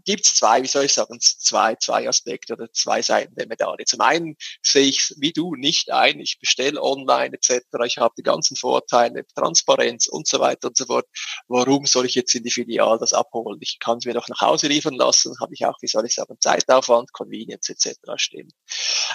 gibt 0.07 0.25
es 0.25 0.35
zwei, 0.35 0.63
wie 0.63 0.67
soll 0.67 0.87
ich 0.87 0.95
sagen, 0.95 1.19
zwei, 1.21 1.75
zwei 1.75 2.09
Aspekte 2.09 2.55
oder 2.55 2.73
zwei 2.73 3.03
Seiten 3.03 3.35
der 3.35 3.47
Medaille. 3.47 3.85
Zum 3.85 4.01
einen 4.01 4.37
sehe 4.63 4.87
ich 4.87 5.15
wie 5.19 5.33
du 5.33 5.55
nicht 5.55 5.91
ein, 5.91 6.19
ich 6.19 6.39
bestelle 6.41 6.83
online 6.83 7.35
etc., 7.35 7.61
ich 7.85 7.99
habe 7.99 8.15
die 8.17 8.23
ganzen 8.23 8.57
Vorteile, 8.57 9.27
Transparenz 9.35 10.07
und 10.07 10.27
so 10.27 10.41
weiter 10.41 10.69
und 10.69 10.79
so 10.79 10.87
fort. 10.87 11.07
Warum 11.47 11.85
soll 11.85 12.07
ich 12.07 12.15
jetzt 12.15 12.35
in 12.35 12.43
die 12.43 12.51
Filiale 12.51 12.99
das 12.99 13.13
abholen? 13.13 13.59
Ich 13.61 13.79
kann 13.81 13.99
es 13.99 14.07
mir 14.07 14.15
doch 14.15 14.29
nach 14.29 14.41
Hause 14.41 14.69
liefern 14.69 14.95
lassen, 14.95 15.35
habe 15.41 15.53
ich 15.53 15.67
auch, 15.67 15.77
wie 15.83 15.89
soll 15.89 16.07
ich 16.07 16.15
sagen, 16.15 16.37
Zeitaufwand, 16.41 17.13
Convenience 17.13 17.69
etc. 17.69 17.99
stimmt. 18.17 18.55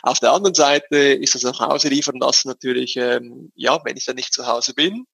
Auf 0.03 0.20
der 0.20 0.32
anderen 0.32 0.53
Seite 0.53 0.95
ist 0.95 1.34
das 1.34 1.41
nach 1.41 1.59
Hause 1.59 1.89
liefern 1.89 2.20
lassen 2.20 2.49
natürlich, 2.49 2.97
ähm, 2.97 3.51
ja, 3.55 3.84
wenn 3.84 3.97
ich 3.97 4.05
dann 4.05 4.16
nicht 4.16 4.32
zu 4.32 4.45
Hause 4.45 4.76
bin, 4.76 5.07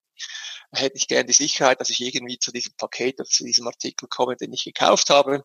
hätte 0.74 0.98
ich 0.98 1.08
gerne 1.08 1.26
die 1.26 1.34
Sicherheit, 1.34 1.82
dass 1.82 1.90
ich 1.90 2.00
irgendwie 2.02 2.40
zu 2.40 2.52
diesem 2.52 2.74
Paket 2.78 3.20
oder 3.20 3.30
zu 3.30 3.44
diesem 3.44 3.68
Artikel 3.68 4.08
komme, 4.08 4.36
den 4.36 4.54
ich 4.54 4.64
gekauft 4.64 5.10
habe. 5.10 5.44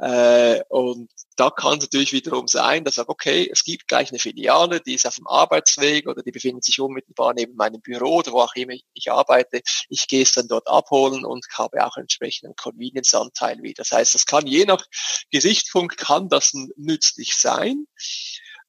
Äh, 0.00 0.62
und 0.68 1.10
da 1.36 1.50
kann 1.50 1.78
es 1.78 1.84
natürlich 1.84 2.12
wiederum 2.12 2.46
sein, 2.46 2.84
dass 2.84 2.92
ich 2.92 2.96
sage, 2.96 3.08
okay, 3.08 3.48
es 3.50 3.64
gibt 3.64 3.88
gleich 3.88 4.10
eine 4.10 4.18
Filiale, 4.18 4.80
die 4.80 4.94
ist 4.94 5.06
auf 5.06 5.16
dem 5.16 5.26
Arbeitsweg 5.26 6.06
oder 6.06 6.22
die 6.22 6.30
befindet 6.30 6.64
sich 6.64 6.80
unmittelbar 6.80 7.34
neben 7.34 7.56
meinem 7.56 7.80
Büro 7.80 8.16
oder 8.16 8.32
wo 8.32 8.40
auch 8.40 8.54
immer 8.54 8.74
ich 8.92 9.10
arbeite. 9.10 9.62
Ich 9.88 10.06
gehe 10.06 10.22
es 10.22 10.32
dann 10.32 10.48
dort 10.48 10.68
abholen 10.68 11.24
und 11.24 11.46
habe 11.52 11.84
auch 11.84 11.96
entsprechenden 11.96 12.54
Convenience-Anteil 12.56 13.62
wieder. 13.62 13.82
Das 13.82 13.92
heißt, 13.92 14.14
das 14.14 14.26
kann 14.26 14.46
je 14.46 14.64
nach 14.64 14.84
Gesichtspunkt 15.30 15.96
kann 15.96 16.28
das 16.28 16.52
nützlich 16.76 17.34
sein. 17.34 17.86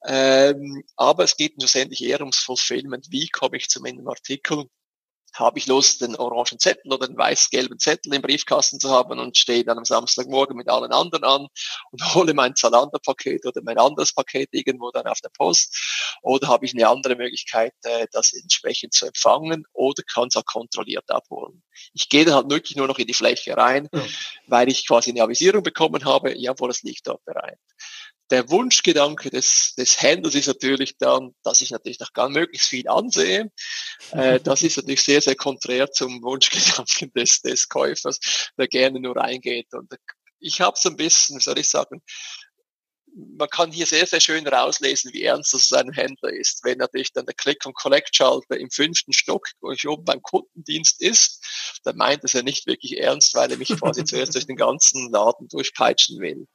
Ähm, 0.06 0.84
aber 0.96 1.24
es 1.24 1.36
geht 1.36 1.54
schlussendlich 1.58 2.02
eher 2.02 2.20
ums 2.20 2.38
Fulfillment. 2.38 3.06
Wie 3.10 3.28
komme 3.28 3.56
ich 3.56 3.68
zu 3.68 3.80
meinem 3.80 4.06
Artikel? 4.08 4.66
Habe 5.34 5.58
ich 5.58 5.66
Lust, 5.66 6.00
den 6.00 6.16
orangen 6.16 6.58
Zettel 6.58 6.92
oder 6.92 7.06
den 7.06 7.16
weiß-gelben 7.16 7.78
Zettel 7.78 8.14
im 8.14 8.22
Briefkasten 8.22 8.78
zu 8.78 8.90
haben 8.90 9.18
und 9.18 9.36
stehe 9.36 9.64
dann 9.64 9.78
am 9.78 9.84
Samstagmorgen 9.84 10.56
mit 10.56 10.68
allen 10.68 10.92
anderen 10.92 11.24
an 11.24 11.46
und 11.90 12.00
hole 12.14 12.34
mein 12.34 12.54
Zalando-Paket 12.54 13.44
oder 13.46 13.60
mein 13.62 13.78
anderes 13.78 14.12
Paket 14.12 14.48
irgendwo 14.52 14.90
dann 14.90 15.06
auf 15.06 15.20
der 15.20 15.30
Post. 15.30 16.18
Oder 16.22 16.48
habe 16.48 16.64
ich 16.64 16.74
eine 16.74 16.88
andere 16.88 17.16
Möglichkeit, 17.16 17.74
äh, 17.82 18.06
das 18.12 18.32
entsprechend 18.32 18.94
zu 18.94 19.06
empfangen 19.06 19.64
oder 19.72 20.02
kann 20.02 20.28
es 20.28 20.36
auch 20.36 20.46
kontrolliert 20.46 21.10
abholen. 21.10 21.62
Ich 21.92 22.08
gehe 22.08 22.24
dann 22.24 22.34
halt 22.34 22.50
wirklich 22.50 22.76
nur 22.76 22.86
noch 22.86 22.98
in 22.98 23.06
die 23.06 23.14
Fläche 23.14 23.56
rein, 23.56 23.88
ja. 23.92 24.02
weil 24.46 24.68
ich 24.68 24.86
quasi 24.86 25.10
eine 25.10 25.22
Avisierung 25.22 25.62
bekommen 25.62 26.04
habe, 26.04 26.36
jawohl, 26.36 26.70
es 26.70 26.82
liegt 26.82 27.06
dort 27.06 27.24
bereit 27.24 27.58
der 28.30 28.48
Wunschgedanke 28.50 29.30
des, 29.30 29.74
des 29.76 30.00
Händlers 30.00 30.34
ist 30.34 30.46
natürlich 30.46 30.96
dann, 30.98 31.34
dass 31.42 31.60
ich 31.60 31.70
natürlich 31.70 32.00
noch 32.00 32.12
gar 32.12 32.28
möglichst 32.28 32.68
viel 32.68 32.88
ansehe. 32.88 33.50
Äh, 34.12 34.40
das 34.40 34.62
ist 34.62 34.76
natürlich 34.76 35.02
sehr, 35.02 35.20
sehr 35.20 35.36
konträr 35.36 35.90
zum 35.90 36.22
Wunschgedanken 36.22 37.12
des, 37.14 37.42
des 37.42 37.68
Käufers, 37.68 38.18
der 38.56 38.68
gerne 38.68 39.00
nur 39.00 39.16
reingeht. 39.16 39.72
Und 39.74 39.92
ich 40.40 40.60
habe 40.60 40.76
so 40.78 40.90
ein 40.90 40.96
bisschen, 40.96 41.40
soll 41.40 41.58
ich 41.58 41.68
sagen, 41.68 42.02
man 43.14 43.48
kann 43.48 43.70
hier 43.70 43.86
sehr, 43.86 44.06
sehr 44.06 44.20
schön 44.20 44.46
rauslesen, 44.46 45.12
wie 45.12 45.22
ernst 45.22 45.54
das 45.54 45.72
ein 45.72 45.92
Händler 45.92 46.32
ist. 46.32 46.60
Wenn 46.64 46.78
natürlich 46.78 47.12
dann 47.12 47.26
der 47.26 47.34
Click- 47.34 47.64
und 47.64 47.74
Collect-Schalter 47.74 48.58
im 48.58 48.70
fünften 48.70 49.12
Stock 49.12 49.46
oben 49.60 50.04
beim 50.04 50.22
Kundendienst 50.22 51.00
ist, 51.00 51.80
dann 51.84 51.96
meint 51.96 52.24
es 52.24 52.32
ja 52.32 52.42
nicht 52.42 52.66
wirklich 52.66 52.98
ernst, 52.98 53.34
weil 53.34 53.50
er 53.50 53.56
mich 53.56 53.68
quasi 53.80 54.04
zuerst 54.04 54.34
durch 54.34 54.46
den 54.46 54.56
ganzen 54.56 55.10
Laden 55.12 55.48
durchpeitschen 55.48 56.20
will. 56.20 56.46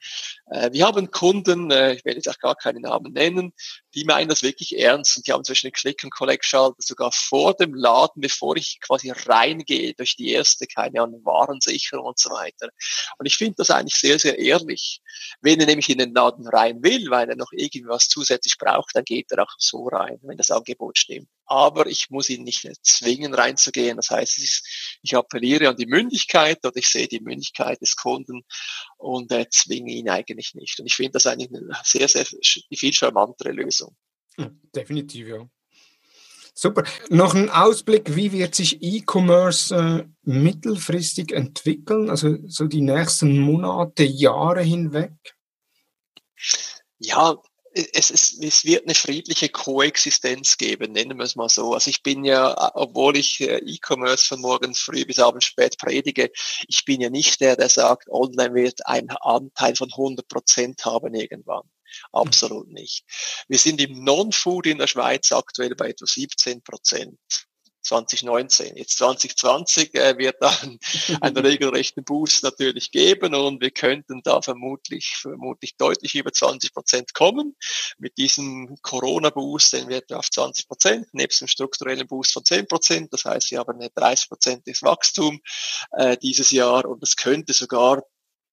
Äh, 0.47 0.71
wir 0.73 0.85
haben 0.85 1.11
Kunden, 1.11 1.71
äh, 1.71 1.93
ich 1.93 2.05
werde 2.05 2.17
jetzt 2.17 2.29
auch 2.29 2.39
gar 2.39 2.55
keinen 2.55 2.81
Namen 2.81 3.13
nennen, 3.13 3.53
die 3.95 4.03
meinen 4.03 4.29
das 4.29 4.43
wirklich 4.43 4.77
ernst 4.77 5.17
und 5.17 5.27
die 5.27 5.31
haben 5.31 5.43
zwischen 5.43 5.67
den 5.67 5.73
Click- 5.73 6.03
und 6.03 6.11
Collect-Schalter 6.11 6.75
sogar 6.79 7.11
vor 7.11 7.53
dem 7.53 7.73
Laden, 7.73 8.21
bevor 8.21 8.57
ich 8.57 8.79
quasi 8.81 9.11
reingehe, 9.11 9.93
durch 9.93 10.15
die 10.15 10.31
erste, 10.31 10.67
keine 10.67 11.01
Ahnung, 11.01 11.21
Warensicherung 11.23 12.05
und 12.05 12.19
so 12.19 12.29
weiter. 12.31 12.69
Und 13.17 13.25
ich 13.25 13.37
finde 13.37 13.55
das 13.57 13.69
eigentlich 13.69 13.95
sehr, 13.95 14.19
sehr 14.19 14.37
ehrlich. 14.37 15.01
Wenn 15.41 15.59
er 15.59 15.65
nämlich 15.65 15.89
in 15.89 15.97
den 15.97 16.13
Laden 16.13 16.48
rein 16.49 16.83
will, 16.83 17.09
weil 17.09 17.29
er 17.29 17.35
noch 17.35 17.51
irgendwas 17.51 18.07
zusätzlich 18.07 18.57
braucht, 18.57 18.95
dann 18.95 19.03
geht 19.03 19.31
er 19.31 19.43
auch 19.43 19.53
so 19.57 19.87
rein, 19.87 20.19
wenn 20.23 20.37
das 20.37 20.51
Angebot 20.51 20.97
stimmt. 20.97 21.27
Aber 21.45 21.87
ich 21.87 22.09
muss 22.09 22.29
ihn 22.29 22.43
nicht 22.43 22.67
zwingen 22.83 23.33
reinzugehen. 23.33 23.97
Das 23.97 24.09
heißt, 24.09 24.37
ich 25.01 25.15
appelliere 25.15 25.69
an 25.69 25.77
die 25.77 25.87
Mündigkeit 25.87 26.59
oder 26.65 26.75
ich 26.75 26.87
sehe 26.87 27.07
die 27.07 27.21
Mündigkeit 27.21 27.81
des 27.81 27.95
Kunden 27.95 28.43
und 28.97 29.31
äh, 29.31 29.47
zwinge 29.49 29.91
ihn 29.91 30.09
eigentlich 30.09 30.53
nicht. 30.53 30.79
Und 30.79 30.85
ich 30.85 30.95
finde 30.95 31.13
das 31.13 31.27
eigentlich 31.27 31.49
eine 31.49 31.71
sehr, 31.83 32.07
sehr 32.07 32.25
viel 32.25 32.93
charmantere 32.93 33.51
Lösung. 33.51 33.95
Definitiv, 34.75 35.27
ja. 35.27 35.49
Super. 36.61 36.83
Noch 37.09 37.35
ein 37.35 37.49
Ausblick, 37.49 38.17
wie 38.17 38.33
wird 38.33 38.53
sich 38.53 38.81
E-Commerce 38.81 39.73
äh, 39.73 40.03
mittelfristig 40.23 41.31
entwickeln, 41.31 42.09
also 42.09 42.35
so 42.47 42.67
die 42.67 42.81
nächsten 42.81 43.39
Monate, 43.39 44.03
Jahre 44.03 44.61
hinweg? 44.61 45.13
Ja, 46.99 47.37
es, 47.73 48.09
ist, 48.09 48.43
es 48.43 48.65
wird 48.65 48.85
eine 48.85 48.95
friedliche 48.95 49.49
Koexistenz 49.49 50.57
geben, 50.57 50.91
nennen 50.93 51.17
wir 51.17 51.25
es 51.25 51.35
mal 51.35 51.49
so. 51.49 51.73
Also 51.73 51.89
ich 51.89 52.03
bin 52.03 52.23
ja, 52.25 52.75
obwohl 52.75 53.17
ich 53.17 53.41
äh, 53.41 53.57
E-Commerce 53.57 54.25
von 54.25 54.41
morgens 54.41 54.79
früh 54.79 55.05
bis 55.05 55.19
abends 55.19 55.45
spät 55.45 55.77
predige, 55.77 56.31
ich 56.67 56.83
bin 56.85 57.01
ja 57.01 57.09
nicht 57.09 57.41
der, 57.41 57.55
der 57.55 57.69
sagt, 57.69 58.09
Online 58.09 58.53
wird 58.53 58.85
einen 58.87 59.11
Anteil 59.11 59.75
von 59.75 59.89
100 59.91 60.27
Prozent 60.27 60.85
haben 60.85 61.13
irgendwann. 61.13 61.69
Absolut 62.11 62.69
nicht. 62.69 63.03
Wir 63.47 63.57
sind 63.57 63.81
im 63.81 64.03
Non-Food 64.03 64.67
in 64.67 64.77
der 64.77 64.87
Schweiz 64.87 65.31
aktuell 65.31 65.75
bei 65.75 65.89
etwa 65.89 66.05
17 66.05 66.61
Prozent. 66.61 67.48
2019. 67.89 68.77
Jetzt 68.77 68.97
2020 68.97 69.95
äh, 69.95 70.17
wird 70.17 70.37
dann 70.41 70.79
einen 71.21 71.37
regelrechten 71.37 72.03
Boost 72.03 72.43
natürlich 72.43 72.91
geben 72.91 73.35
und 73.35 73.61
wir 73.61 73.71
könnten 73.71 74.21
da 74.23 74.41
vermutlich, 74.41 75.15
vermutlich 75.17 75.75
deutlich 75.75 76.15
über 76.15 76.31
20 76.31 76.73
Prozent 76.73 77.13
kommen. 77.13 77.55
Mit 77.97 78.17
diesem 78.17 78.77
Corona-Boost, 78.81 79.73
den 79.73 79.89
wir 79.89 80.03
auf 80.13 80.29
20 80.29 80.67
Prozent, 80.67 81.07
nebst 81.13 81.41
dem 81.41 81.47
strukturellen 81.47 82.07
Boost 82.07 82.33
von 82.33 82.45
10 82.45 82.67
Prozent. 82.67 83.13
Das 83.13 83.25
heißt, 83.25 83.51
wir 83.51 83.59
haben 83.59 83.81
ein 83.81 83.89
30 83.93 84.29
prozentiges 84.29 84.83
Wachstum 84.83 85.41
äh, 85.91 86.17
dieses 86.17 86.51
Jahr 86.51 86.85
und 86.85 87.03
es 87.03 87.15
könnte 87.15 87.53
sogar 87.53 88.03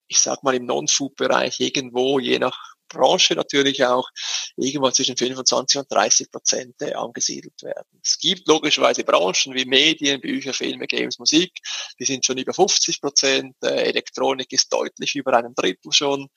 ich 0.09 0.21
sag 0.21 0.45
mal 0.45 0.55
im 0.55 0.67
Non-Food-Bereich 0.67 1.59
irgendwo, 1.59 2.21
je 2.21 2.39
nach 2.39 2.76
Branche 2.89 3.35
natürlich 3.35 3.85
auch 3.85 4.09
irgendwo 4.57 4.91
zwischen 4.91 5.17
25 5.17 5.81
und 5.81 5.93
30 5.93 6.31
Prozent 6.31 6.75
äh, 6.81 6.95
angesiedelt 6.95 7.63
werden. 7.63 8.01
Es 8.03 8.19
gibt 8.19 8.47
logischerweise 8.49 9.05
Branchen 9.05 9.55
wie 9.55 9.65
Medien, 9.65 10.21
Bücher, 10.21 10.53
Filme, 10.53 10.87
Games, 10.87 11.19
Musik, 11.19 11.53
die 11.99 12.05
sind 12.05 12.25
schon 12.25 12.39
über 12.39 12.55
50 12.55 13.01
Prozent, 13.01 13.57
äh, 13.63 13.89
Elektronik 13.89 14.53
ist 14.53 14.73
deutlich 14.73 15.15
über 15.17 15.35
einem 15.35 15.55
Drittel 15.55 15.93
schon, 15.93 16.29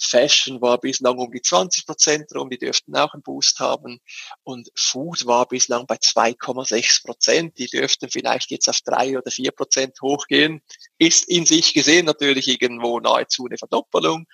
Fashion 0.00 0.60
war 0.60 0.78
bislang 0.78 1.18
um 1.18 1.30
die 1.30 1.42
20 1.42 1.86
Prozent 1.86 2.34
rum, 2.34 2.50
die 2.50 2.58
dürften 2.58 2.96
auch 2.96 3.12
einen 3.14 3.22
Boost 3.22 3.60
haben 3.60 4.00
und 4.42 4.70
Food 4.74 5.26
war 5.26 5.46
bislang 5.46 5.86
bei 5.86 5.96
2,6 5.96 7.04
Prozent, 7.04 7.58
die 7.58 7.66
dürften 7.66 8.08
vielleicht 8.10 8.50
jetzt 8.50 8.68
auf 8.68 8.80
drei 8.84 9.18
oder 9.18 9.30
vier 9.30 9.52
Prozent 9.52 10.00
hochgehen, 10.00 10.62
ist 10.98 11.28
in 11.28 11.46
sich 11.46 11.74
gesehen 11.74 12.06
natürlich 12.06 12.48
irgendwo 12.48 13.00
nahezu 13.00 13.46
eine 13.46 13.58
Verdoppelung. 13.58 14.26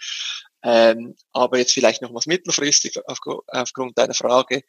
Ähm, 0.63 1.17
aber 1.33 1.59
jetzt 1.59 1.73
vielleicht 1.73 2.03
noch 2.03 2.15
was 2.15 2.27
mittelfristig 2.27 2.99
auf, 3.07 3.19
aufgrund 3.49 3.99
deiner 3.99 4.15
Frage. 4.15 4.63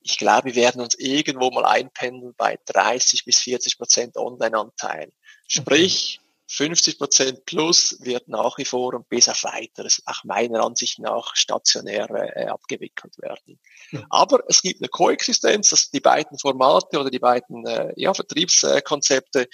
Ich 0.00 0.18
glaube, 0.18 0.46
wir 0.46 0.54
werden 0.54 0.80
uns 0.80 0.94
irgendwo 0.98 1.50
mal 1.50 1.64
einpendeln 1.64 2.34
bei 2.36 2.58
30 2.66 3.24
bis 3.24 3.38
40 3.38 3.78
Prozent 3.78 4.16
Online-Anteil. 4.16 5.12
Sprich, 5.46 6.20
50 6.50 6.98
Prozent 6.98 7.44
plus 7.44 7.98
wird 8.00 8.26
nach 8.28 8.56
wie 8.56 8.64
vor 8.64 8.94
und 8.94 9.08
bis 9.10 9.28
auf 9.28 9.44
weiteres, 9.44 10.02
nach 10.06 10.24
meiner 10.24 10.64
Ansicht 10.64 10.98
nach, 10.98 11.36
stationär 11.36 12.08
äh, 12.10 12.46
abgewickelt 12.46 13.18
werden. 13.18 13.60
Ja. 13.90 14.02
Aber 14.08 14.42
es 14.48 14.62
gibt 14.62 14.80
eine 14.80 14.88
Koexistenz, 14.88 15.68
dass 15.68 15.90
die 15.90 16.00
beiden 16.00 16.38
Formate 16.38 16.98
oder 16.98 17.10
die 17.10 17.18
beiden 17.18 17.66
äh, 17.66 17.92
ja, 17.96 18.14
Vertriebskonzepte, 18.14 19.46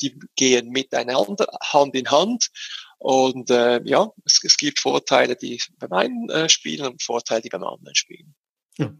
die 0.00 0.18
gehen 0.34 0.70
miteinander 0.70 1.46
Hand 1.62 1.94
in 1.94 2.10
Hand 2.10 2.50
und 3.00 3.48
äh, 3.48 3.80
ja, 3.84 4.12
es, 4.26 4.40
es 4.44 4.58
gibt 4.58 4.78
Vorteile, 4.78 5.34
die 5.34 5.58
beim 5.78 5.92
einen 5.92 6.28
äh, 6.28 6.50
spielen 6.50 6.86
und 6.86 7.02
Vorteile, 7.02 7.40
die 7.40 7.48
beim 7.48 7.64
anderen 7.64 7.94
spielen. 7.94 8.34
Ja, 8.76 8.92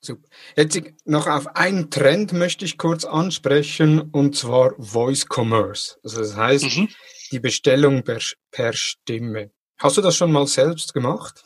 super. 0.00 0.26
Jetzt 0.56 0.80
noch 1.04 1.26
auf 1.26 1.54
einen 1.54 1.90
Trend 1.90 2.32
möchte 2.32 2.64
ich 2.64 2.78
kurz 2.78 3.04
ansprechen, 3.04 4.00
und 4.00 4.34
zwar 4.36 4.74
Voice 4.78 5.26
Commerce. 5.28 5.98
Also 6.02 6.20
das 6.20 6.34
heißt, 6.34 6.78
mhm. 6.78 6.88
die 7.30 7.40
Bestellung 7.40 8.04
per, 8.04 8.20
per 8.50 8.72
Stimme. 8.72 9.50
Hast 9.76 9.98
du 9.98 10.00
das 10.00 10.16
schon 10.16 10.32
mal 10.32 10.46
selbst 10.46 10.94
gemacht? 10.94 11.44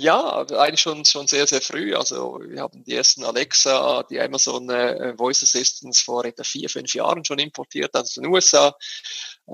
Ja, 0.00 0.46
eigentlich 0.56 0.80
schon, 0.80 1.04
schon 1.04 1.26
sehr, 1.26 1.46
sehr 1.46 1.60
früh. 1.60 1.94
Also 1.94 2.40
wir 2.42 2.62
haben 2.62 2.82
die 2.84 2.94
ersten 2.94 3.22
Alexa, 3.22 4.02
die 4.04 4.18
Amazon 4.18 4.70
äh, 4.70 5.14
Voice 5.18 5.42
Assistants 5.42 6.00
vor 6.00 6.24
etwa 6.24 6.42
vier, 6.42 6.70
fünf 6.70 6.94
Jahren 6.94 7.22
schon 7.22 7.38
importiert 7.38 7.94
aus 7.94 8.14
den 8.14 8.24
USA. 8.26 8.74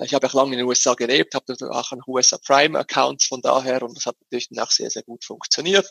Ich 0.05 0.14
habe 0.14 0.24
auch 0.28 0.34
lange 0.34 0.53
in 0.53 0.59
den 0.59 0.66
USA 0.68 0.94
gelebt, 0.94 1.34
habe 1.34 1.53
auch 1.70 1.90
einen 1.90 2.03
USA 2.07 2.38
Prime 2.38 2.78
Account 2.78 3.24
von 3.24 3.40
daher 3.40 3.82
und 3.82 3.97
das 3.97 4.07
hat 4.07 4.14
natürlich 4.20 4.49
dann 4.51 4.64
auch 4.64 4.70
sehr, 4.70 4.88
sehr 4.90 5.03
gut 5.03 5.24
funktioniert. 5.24 5.86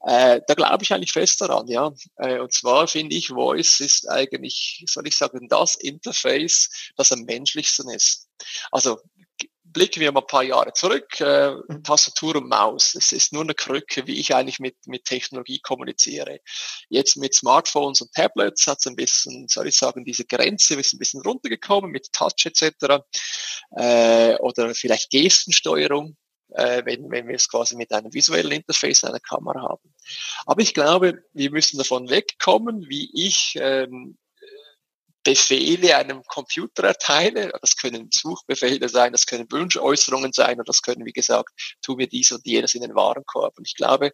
Äh, 0.00 0.40
da 0.48 0.54
glaube 0.54 0.82
ich 0.82 0.92
eigentlich 0.92 1.12
fest 1.12 1.40
daran, 1.40 1.68
ja. 1.68 1.92
Äh, 2.16 2.40
und 2.40 2.52
zwar 2.52 2.88
finde 2.88 3.14
ich, 3.14 3.28
Voice 3.28 3.78
ist 3.78 4.08
eigentlich, 4.08 4.84
soll 4.88 5.06
ich 5.06 5.16
sagen, 5.16 5.46
das 5.48 5.76
Interface, 5.76 6.70
das 6.96 7.12
am 7.12 7.20
menschlichsten 7.20 7.88
ist. 7.90 8.26
Also 8.72 8.98
blicken 9.72 10.00
wir 10.00 10.12
mal 10.12 10.20
ein 10.20 10.26
paar 10.26 10.42
Jahre 10.42 10.72
zurück. 10.72 11.20
Äh, 11.20 11.54
Tastatur 11.82 12.36
und 12.36 12.48
Maus. 12.48 12.94
Es 12.94 13.12
ist 13.12 13.32
nur 13.32 13.42
eine 13.42 13.54
Krücke, 13.54 14.06
wie 14.06 14.18
ich 14.18 14.34
eigentlich 14.34 14.60
mit, 14.60 14.76
mit 14.86 15.04
Technologie 15.04 15.60
kommuniziere. 15.60 16.40
Jetzt 16.88 17.16
mit 17.16 17.34
Smartphones 17.34 18.00
und 18.00 18.12
Tablets 18.12 18.66
hat 18.66 18.78
es 18.78 18.86
ein 18.86 18.96
bisschen, 18.96 19.48
soll 19.48 19.68
ich 19.68 19.76
sagen, 19.76 20.04
diese 20.04 20.24
Grenze 20.24 20.74
ist 20.74 20.92
ein 20.92 20.98
bisschen 20.98 21.22
runtergekommen 21.22 21.90
mit 21.90 22.12
Touch 22.12 22.44
etc. 22.44 23.02
Äh, 23.76 24.36
oder 24.36 24.74
vielleicht 24.74 25.10
Gestensteuerung. 25.10 26.16
Äh, 26.54 26.84
wenn, 26.84 27.10
wenn 27.10 27.28
wir 27.28 27.36
es 27.36 27.48
quasi 27.48 27.76
mit 27.76 27.92
einem 27.92 28.12
visuellen 28.12 28.52
Interface 28.52 29.04
einer 29.04 29.20
Kamera 29.20 29.62
haben. 29.62 29.94
Aber 30.44 30.60
ich 30.60 30.74
glaube, 30.74 31.24
wir 31.32 31.50
müssen 31.50 31.78
davon 31.78 32.10
wegkommen, 32.10 32.90
wie 32.90 33.10
ich 33.14 33.54
ähm, 33.58 34.18
Befehle 35.24 35.96
einem 35.96 36.22
Computer 36.24 36.84
erteile. 36.84 37.52
Das 37.60 37.76
können 37.76 38.08
Suchbefehle 38.12 38.88
sein, 38.88 39.12
das 39.12 39.26
können 39.26 39.50
Wunschäußerungen 39.50 40.32
sein 40.32 40.58
und 40.58 40.68
das 40.68 40.82
können, 40.82 41.04
wie 41.04 41.12
gesagt, 41.12 41.50
tu 41.82 41.94
mir 41.94 42.08
dies 42.08 42.32
und 42.32 42.46
jenes 42.46 42.74
in 42.74 42.82
den 42.82 42.94
Warenkorb. 42.94 43.56
Und 43.58 43.66
ich 43.66 43.76
glaube, 43.76 44.12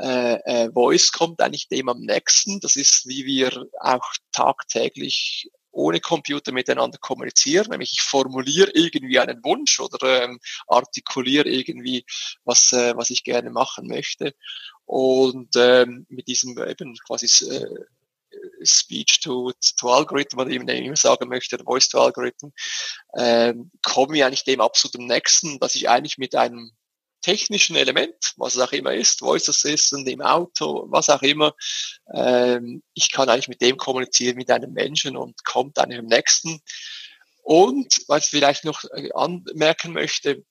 äh, 0.00 0.34
äh, 0.44 0.70
Voice 0.72 1.12
kommt 1.12 1.40
eigentlich 1.40 1.68
dem 1.68 1.88
am 1.88 2.00
nächsten. 2.00 2.60
Das 2.60 2.76
ist, 2.76 3.06
wie 3.06 3.24
wir 3.24 3.66
auch 3.80 4.12
tagtäglich 4.32 5.50
ohne 5.74 6.00
Computer 6.00 6.52
miteinander 6.52 6.98
kommunizieren, 6.98 7.68
nämlich 7.70 7.92
ich 7.92 8.02
formuliere 8.02 8.70
irgendwie 8.72 9.18
einen 9.18 9.42
Wunsch 9.44 9.80
oder 9.80 10.22
ähm, 10.22 10.38
artikuliere 10.68 11.48
irgendwie, 11.48 12.04
was, 12.44 12.72
äh, 12.72 12.96
was 12.96 13.10
ich 13.10 13.24
gerne 13.24 13.50
machen 13.50 13.88
möchte. 13.88 14.34
Und 14.86 15.50
ähm, 15.56 16.06
mit 16.08 16.28
diesem 16.28 16.56
eben 16.58 16.94
quasi 17.06 17.26
äh, 17.46 17.66
Speech 18.66 19.20
to, 19.20 19.52
to 19.78 19.88
Algorithm, 19.88 20.38
oder 20.38 20.50
wie 20.50 20.58
man 20.58 20.68
immer 20.68 20.96
sagen 20.96 21.28
möchte, 21.28 21.56
oder 21.56 21.64
Voice 21.64 21.88
to 21.88 22.00
Algorithm, 22.00 22.52
ähm, 23.16 23.70
komme 23.82 24.16
ich 24.16 24.24
eigentlich 24.24 24.44
dem 24.44 24.60
absolut 24.60 24.98
nächsten, 24.98 25.58
dass 25.58 25.74
ich 25.74 25.88
eigentlich 25.88 26.18
mit 26.18 26.34
einem 26.34 26.72
technischen 27.24 27.74
Element, 27.74 28.34
was 28.36 28.54
es 28.54 28.60
auch 28.60 28.72
immer 28.72 28.92
ist, 28.92 29.20
Voice 29.20 29.48
Assistant 29.48 30.06
im 30.08 30.20
Auto, 30.20 30.86
was 30.90 31.08
auch 31.08 31.22
immer, 31.22 31.54
ähm, 32.12 32.82
ich 32.92 33.10
kann 33.10 33.30
eigentlich 33.30 33.48
mit 33.48 33.62
dem 33.62 33.78
kommunizieren, 33.78 34.36
mit 34.36 34.50
einem 34.50 34.72
Menschen 34.72 35.16
und 35.16 35.42
kommt 35.44 35.78
dann 35.78 35.90
im 35.90 36.04
nächsten. 36.04 36.60
Und 37.42 38.02
was 38.08 38.24
ich 38.24 38.30
vielleicht 38.30 38.64
noch 38.64 38.84
äh, 38.92 39.10
anmerken 39.14 39.92
möchte, 39.94 40.44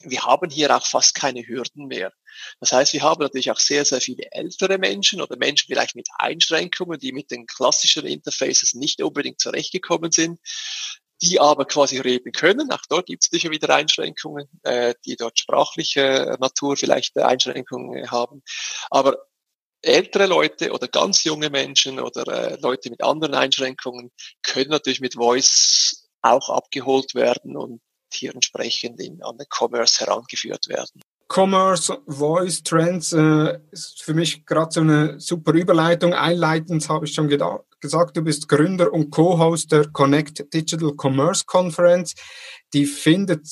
wir 0.00 0.22
haben 0.24 0.50
hier 0.50 0.76
auch 0.76 0.86
fast 0.86 1.14
keine 1.14 1.46
Hürden 1.46 1.86
mehr. 1.86 2.12
Das 2.60 2.72
heißt, 2.72 2.92
wir 2.92 3.02
haben 3.02 3.22
natürlich 3.22 3.50
auch 3.50 3.58
sehr, 3.58 3.84
sehr 3.84 4.00
viele 4.00 4.24
ältere 4.30 4.78
Menschen 4.78 5.20
oder 5.20 5.36
Menschen 5.36 5.66
vielleicht 5.68 5.96
mit 5.96 6.08
Einschränkungen, 6.18 6.98
die 6.98 7.12
mit 7.12 7.30
den 7.30 7.46
klassischen 7.46 8.06
Interfaces 8.06 8.74
nicht 8.74 9.02
unbedingt 9.02 9.40
zurechtgekommen 9.40 10.10
sind, 10.10 10.38
die 11.22 11.38
aber 11.38 11.64
quasi 11.64 11.98
reden 11.98 12.32
können. 12.32 12.72
Auch 12.72 12.82
dort 12.88 13.06
gibt 13.06 13.24
es 13.24 13.30
sicher 13.30 13.50
wieder 13.50 13.74
Einschränkungen, 13.74 14.48
äh, 14.64 14.94
die 15.06 15.16
dort 15.16 15.38
sprachliche 15.38 16.36
Natur 16.40 16.76
vielleicht 16.76 17.16
Einschränkungen 17.16 18.10
haben. 18.10 18.42
Aber 18.90 19.18
ältere 19.82 20.26
Leute 20.26 20.72
oder 20.72 20.88
ganz 20.88 21.24
junge 21.24 21.50
Menschen 21.50 22.00
oder 22.00 22.26
äh, 22.26 22.60
Leute 22.60 22.90
mit 22.90 23.02
anderen 23.02 23.34
Einschränkungen 23.34 24.10
können 24.42 24.70
natürlich 24.70 25.00
mit 25.00 25.14
Voice 25.14 26.08
auch 26.22 26.48
abgeholt 26.48 27.14
werden 27.14 27.56
und 27.56 27.80
hier 28.12 28.34
entsprechend 28.34 29.00
in, 29.00 29.22
an 29.22 29.38
den 29.38 29.46
Commerce 29.50 30.00
herangeführt 30.00 30.68
werden. 30.68 31.02
Commerce, 31.32 31.98
Voice, 32.06 32.62
Trends 32.62 33.14
äh, 33.14 33.58
ist 33.70 34.02
für 34.02 34.12
mich 34.12 34.44
gerade 34.44 34.70
so 34.70 34.80
eine 34.80 35.18
super 35.18 35.54
Überleitung. 35.54 36.12
Einleitend 36.12 36.86
habe 36.90 37.06
ich 37.06 37.14
schon 37.14 37.28
gesagt, 37.80 38.16
du 38.16 38.22
bist 38.22 38.48
Gründer 38.48 38.92
und 38.92 39.10
Co-Host 39.10 39.72
der 39.72 39.88
Connect 39.92 40.52
Digital 40.52 40.92
Commerce 40.94 41.44
Conference. 41.46 42.14
Die 42.74 42.84
findet 42.84 43.46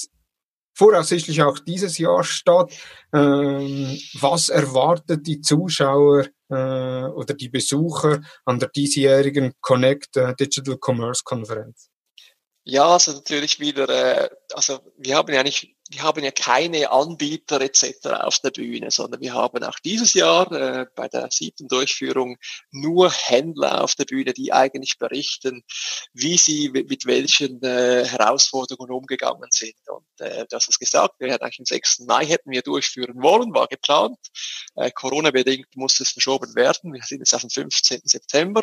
voraussichtlich 0.75 1.43
auch 1.43 1.59
dieses 1.59 1.97
Jahr 1.97 2.23
statt. 2.23 2.71
Ähm, 3.15 3.99
was 4.21 4.51
erwartet 4.51 5.27
die 5.27 5.41
Zuschauer 5.41 6.27
äh, 6.51 6.55
oder 6.55 7.33
die 7.33 7.49
Besucher 7.49 8.21
an 8.45 8.59
der 8.59 8.69
diesjährigen 8.69 9.55
Connect 9.63 10.19
äh, 10.19 10.35
Digital 10.35 10.77
Commerce 10.79 11.23
Konferenz? 11.25 11.89
Ja, 12.65 12.89
also 12.89 13.13
natürlich 13.13 13.59
wieder, 13.59 13.89
äh, 13.89 14.29
also 14.55 14.81
wir 14.97 15.17
haben 15.17 15.33
ja 15.33 15.43
nicht 15.43 15.75
wir 15.91 16.03
haben 16.03 16.23
ja 16.23 16.31
keine 16.31 16.91
Anbieter 16.91 17.61
etc. 17.61 18.07
auf 18.21 18.39
der 18.39 18.51
Bühne, 18.51 18.93
sondern 18.93 19.21
wir 19.21 19.35
haben 19.35 19.63
auch 19.65 19.79
dieses 19.81 20.15
Jahr 20.15 20.51
äh, 20.53 20.87
bei 20.95 21.09
der 21.09 21.29
siebten 21.33 21.67
Durchführung 21.67 22.37
nur 22.71 23.11
Händler 23.11 23.83
auf 23.83 23.97
der 23.97 24.05
Bühne, 24.05 24.33
die 24.33 24.53
eigentlich 24.53 24.99
berichten, 24.99 25.65
wie 26.13 26.39
sie 26.39 26.71
mit 26.71 27.07
welchen 27.07 27.61
äh, 27.63 28.05
Herausforderungen 28.07 28.93
umgegangen 28.93 29.51
sind. 29.51 29.75
Und 29.89 30.07
äh, 30.21 30.47
hast 30.53 30.69
es 30.69 30.79
gesagt, 30.79 31.17
wir 31.19 31.33
hätten 31.33 31.43
eigentlich 31.43 31.61
am 31.61 31.65
6. 31.65 32.01
Mai 32.07 32.25
hätten 32.25 32.53
wir 32.53 32.63
durchführen 32.63 33.21
wollen, 33.21 33.53
war 33.53 33.67
geplant. 33.67 34.19
Äh, 34.77 34.93
Corona-bedingt 34.93 35.75
musste 35.75 36.05
es 36.05 36.11
verschoben 36.11 36.55
werden. 36.55 36.93
Wir 36.93 37.03
sind 37.03 37.19
jetzt 37.19 37.35
auf 37.35 37.41
dem 37.41 37.51
15. 37.51 38.03
September. 38.05 38.63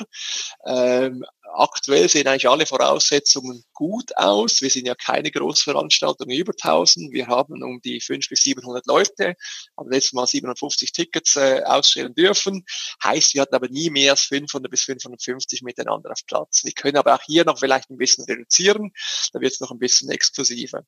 Ähm, 0.65 1.25
aktuell 1.55 2.07
sehen 2.07 2.27
eigentlich 2.27 2.47
alle 2.47 2.65
Voraussetzungen 2.65 3.65
gut 3.73 4.15
aus. 4.15 4.61
Wir 4.61 4.69
sind 4.69 4.87
ja 4.87 4.95
keine 4.95 5.29
Großveranstaltung 5.29 5.76
über 5.83 6.53
1000. 6.53 7.11
Wir 7.11 7.27
haben 7.27 7.63
um 7.63 7.79
die 7.81 7.99
500 8.01 8.29
bis 8.29 8.41
700 8.41 8.85
Leute, 8.85 9.35
haben 9.77 9.91
letztes 9.91 10.13
Mal 10.13 10.27
750 10.27 10.91
Tickets 10.91 11.35
äh, 11.35 11.61
ausstellen 11.65 12.13
dürfen. 12.13 12.65
Heißt, 13.03 13.33
wir 13.33 13.41
hatten 13.41 13.55
aber 13.55 13.69
nie 13.69 13.89
mehr 13.89 14.11
als 14.11 14.23
500 14.23 14.69
bis 14.69 14.83
550 14.83 15.61
miteinander 15.61 16.11
auf 16.11 16.25
Platz. 16.25 16.63
Wir 16.63 16.71
können 16.71 16.97
aber 16.97 17.15
auch 17.15 17.21
hier 17.25 17.45
noch 17.45 17.59
vielleicht 17.59 17.89
ein 17.89 17.97
bisschen 17.97 18.25
reduzieren. 18.25 18.91
Da 19.33 19.41
wird 19.41 19.53
es 19.53 19.59
noch 19.59 19.71
ein 19.71 19.79
bisschen 19.79 20.09
exklusiver. 20.09 20.83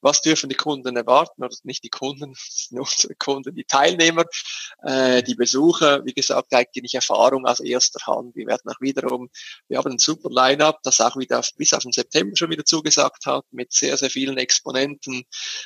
Was 0.00 0.20
dürfen 0.20 0.48
die 0.48 0.56
Kunden 0.56 0.96
erwarten? 0.96 1.44
Oder 1.44 1.54
nicht 1.64 1.84
die 1.84 1.90
Kunden, 1.90 2.34
nur 2.70 2.82
unsere 2.82 3.14
Kunden, 3.14 3.54
die 3.54 3.64
Teilnehmer, 3.64 4.24
äh, 4.82 5.22
die 5.22 5.34
Besucher. 5.34 6.04
Wie 6.04 6.14
gesagt, 6.14 6.52
eigentlich 6.54 6.94
Erfahrung 6.94 7.46
aus 7.46 7.60
erster 7.60 8.06
Hand. 8.06 8.34
Wir 8.36 8.46
werden 8.46 8.70
auch 8.70 8.80
wiederum, 8.80 9.30
wir 9.68 9.78
haben 9.78 9.92
ein 9.92 9.98
super 9.98 10.30
Line-up, 10.30 10.80
das 10.82 11.00
auch 11.00 11.16
wieder 11.16 11.38
auf, 11.38 11.50
bis 11.56 11.72
auf 11.72 11.82
den 11.82 11.92
September 11.92 12.36
schon 12.36 12.50
wieder 12.50 12.64
zugesagt 12.64 13.26
hat, 13.26 13.44
mit 13.50 13.72
sehr, 13.72 13.96
sehr 13.96 14.10
vielen 14.10 14.21
Exponenten, 14.28 15.24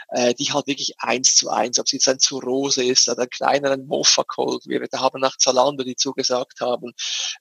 äh, 0.08 0.34
die 0.34 0.52
halt 0.52 0.66
wirklich 0.66 0.94
eins 0.98 1.36
zu 1.36 1.50
eins, 1.50 1.78
ob 1.78 1.86
es 1.86 1.92
jetzt 1.92 2.08
ein 2.08 2.18
Zurose 2.18 2.84
ist 2.84 3.08
oder 3.08 3.22
ein 3.22 3.30
kleineren 3.30 3.86
Mofa-Cold, 3.86 4.66
wir 4.66 4.86
haben 4.94 5.20
nach 5.20 5.36
Zalando, 5.36 5.84
die 5.84 5.96
zugesagt 5.96 6.60
haben. 6.60 6.92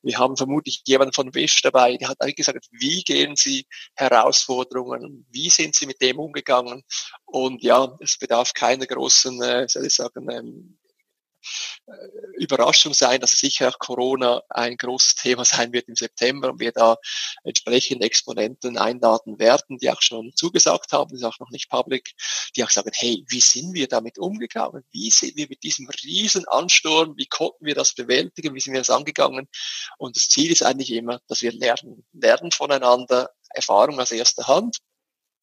Wir 0.01 0.17
haben 0.17 0.37
vermutlich 0.37 0.81
jemanden 0.85 1.13
von 1.13 1.33
Wish 1.33 1.61
dabei, 1.61 1.97
der 1.97 2.09
hat 2.09 2.21
eigentlich 2.21 2.35
gesagt, 2.37 2.67
wie 2.71 3.03
gehen 3.03 3.35
Sie 3.35 3.65
Herausforderungen, 3.95 5.25
wie 5.31 5.49
sind 5.49 5.75
Sie 5.75 5.85
mit 5.85 6.01
dem 6.01 6.19
umgegangen? 6.19 6.83
Und 7.25 7.63
ja, 7.63 7.95
es 7.99 8.17
bedarf 8.17 8.53
keiner 8.53 8.85
großen, 8.85 9.41
äh, 9.41 9.67
soll 9.67 9.85
ich 9.85 9.95
sagen, 9.95 10.29
ähm, 10.29 10.77
äh, 10.83 10.84
Überraschung 12.37 12.93
sein, 12.93 13.21
dass 13.21 13.31
sicher 13.31 13.69
auch 13.69 13.79
Corona 13.79 14.41
ein 14.49 14.77
großes 14.77 15.15
Thema 15.15 15.45
sein 15.45 15.73
wird 15.73 15.87
im 15.87 15.95
September 15.95 16.49
und 16.49 16.59
wir 16.59 16.71
da 16.71 16.97
entsprechend 17.43 18.03
Exponenten 18.03 18.77
einladen 18.77 19.39
werden, 19.39 19.77
die 19.77 19.89
auch 19.89 20.01
schon 20.01 20.31
zugesagt 20.35 20.91
haben, 20.91 21.11
das 21.11 21.21
ist 21.21 21.25
auch 21.25 21.39
noch 21.39 21.51
nicht 21.51 21.69
public, 21.69 22.13
die 22.55 22.63
auch 22.63 22.69
sagen, 22.69 22.91
hey, 22.93 23.23
wie 23.27 23.39
sind 23.39 23.73
wir 23.73 23.87
damit 23.87 24.17
umgegangen? 24.17 24.83
Wie 24.91 25.11
sind 25.11 25.35
wir 25.35 25.47
mit 25.49 25.63
diesem 25.63 25.89
riesen 26.03 26.47
Ansturm? 26.47 27.15
Wie 27.17 27.27
konnten 27.27 27.65
wir 27.65 27.75
das 27.75 27.93
bewältigen? 27.93 28.53
Wie 28.55 28.59
sind 28.59 28.73
wir 28.73 28.81
das 28.81 28.89
angegangen? 28.89 29.47
Und 29.97 30.15
das 30.15 30.29
Ziel 30.29 30.51
ist 30.51 30.63
eigentlich 30.63 30.91
immer, 30.91 31.19
dass 31.27 31.41
wir 31.41 31.51
lernen, 31.51 32.05
lernen 32.13 32.51
voneinander, 32.51 33.29
Erfahrung 33.49 33.99
aus 33.99 34.11
erster 34.11 34.47
Hand 34.47 34.79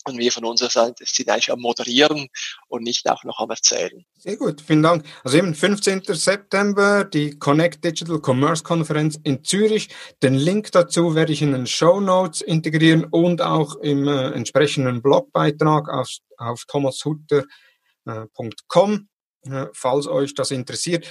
und 0.04 0.18
wir 0.18 0.32
von 0.32 0.44
unserer 0.44 0.70
Seite 0.70 1.04
sind 1.06 1.28
eigentlich 1.28 1.52
am 1.52 1.60
Moderieren 1.60 2.28
und 2.68 2.82
nicht 2.82 3.08
auch 3.08 3.22
noch 3.24 3.40
am 3.40 3.50
Erzählen. 3.50 4.04
Sehr 4.18 4.36
gut, 4.36 4.60
vielen 4.60 4.82
Dank. 4.82 5.04
Also 5.24 5.38
eben 5.38 5.54
15. 5.54 6.02
September 6.08 7.04
die 7.04 7.38
Connect 7.38 7.82
Digital 7.84 8.20
Commerce 8.20 8.62
Konferenz 8.62 9.18
in 9.22 9.42
Zürich. 9.44 9.88
Den 10.22 10.34
Link 10.34 10.72
dazu 10.72 11.14
werde 11.14 11.32
ich 11.32 11.42
in 11.42 11.52
den 11.52 11.66
Show 11.66 12.00
Notes 12.00 12.40
integrieren 12.40 13.04
und 13.04 13.42
auch 13.42 13.76
im 13.76 14.08
äh, 14.08 14.30
entsprechenden 14.30 15.02
Blogbeitrag 15.02 15.88
auf, 15.88 16.08
auf 16.36 16.64
thomashutter.com, 16.66 19.08
äh, 19.44 19.66
falls 19.72 20.06
euch 20.06 20.34
das 20.34 20.50
interessiert. 20.50 21.08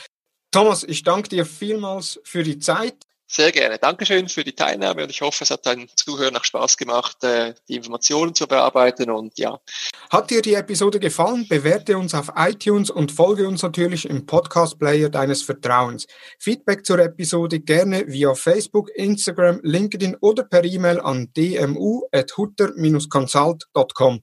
Thomas, 0.52 0.84
ich 0.84 1.04
danke 1.04 1.30
dir 1.30 1.46
vielmals 1.46 2.20
für 2.24 2.44
die 2.44 2.60
Zeit. 2.60 3.06
Sehr 3.34 3.54
gerne. 3.54 3.78
Dankeschön 3.78 4.28
für 4.28 4.44
die 4.44 4.52
Teilnahme 4.52 5.04
und 5.04 5.10
ich 5.10 5.22
hoffe, 5.22 5.46
es 5.46 5.52
hat 5.52 5.66
deinen 5.66 5.88
Zuhörern 5.96 6.36
auch 6.36 6.44
Spaß 6.44 6.76
gemacht, 6.76 7.24
äh, 7.24 7.54
die 7.70 7.76
Informationen 7.76 8.36
zu 8.36 8.46
bearbeiten 8.46 9.10
und 9.10 9.40
ja. 9.40 9.58
Hat 10.10 10.30
dir 10.30 10.42
die 10.42 10.56
Episode 10.56 11.00
gefallen? 11.00 11.48
Bewerte 11.48 11.98
uns 11.98 12.14
auf 12.14 12.34
iTunes 12.36 12.90
und 12.90 13.14
folge 13.14 13.48
uns 13.48 13.64
natürlich 13.64 14.10
im 14.10 14.26
Podcast-Player 14.26 15.08
deines 15.08 15.44
Vertrauens. 15.44 16.08
Feedback 16.40 16.86
zur 16.86 17.00
Episode 17.00 17.62
gerne 17.62 18.06
via 18.06 18.36
Facebook, 18.36 18.90
Instagram, 18.96 19.62
LinkedIn 19.64 20.18
oder 20.20 20.44
per 20.44 20.66
E-Mail 20.66 21.00
an 21.00 21.32
dmu.hutter-consult.com. 21.32 24.20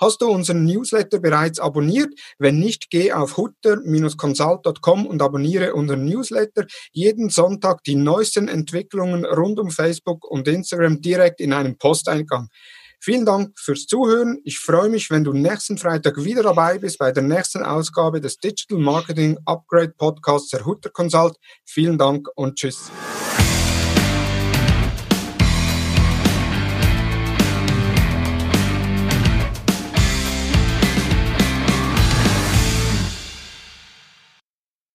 Hast 0.00 0.22
du 0.22 0.28
unseren 0.28 0.64
Newsletter 0.64 1.18
bereits 1.18 1.58
abonniert? 1.58 2.12
Wenn 2.38 2.58
nicht, 2.58 2.90
geh 2.90 3.12
auf 3.12 3.36
hutter-consult.com 3.36 5.06
und 5.06 5.22
abonniere 5.22 5.74
unseren 5.74 6.04
Newsletter. 6.04 6.66
Jeden 6.92 7.30
Sonntag 7.30 7.82
die 7.84 7.96
neuesten 7.96 8.48
Entwicklungen 8.48 9.24
rund 9.24 9.58
um 9.58 9.70
Facebook 9.70 10.24
und 10.30 10.48
Instagram 10.48 11.00
direkt 11.00 11.40
in 11.40 11.52
einem 11.52 11.78
Posteingang. 11.78 12.48
Vielen 13.04 13.26
Dank 13.26 13.58
fürs 13.58 13.84
Zuhören. 13.86 14.40
Ich 14.44 14.58
freue 14.58 14.88
mich, 14.88 15.10
wenn 15.10 15.24
du 15.24 15.34
nächsten 15.34 15.76
Freitag 15.76 16.24
wieder 16.24 16.42
dabei 16.42 16.78
bist 16.78 16.96
bei 16.98 17.12
der 17.12 17.22
nächsten 17.22 17.62
Ausgabe 17.62 18.18
des 18.18 18.38
Digital 18.38 18.78
Marketing 18.78 19.36
Upgrade 19.44 19.92
Podcasts 19.98 20.48
der 20.48 20.64
Hutter 20.64 20.88
Consult. 20.88 21.36
Vielen 21.66 21.98
Dank 21.98 22.28
und 22.34 22.56
tschüss. 22.56 22.90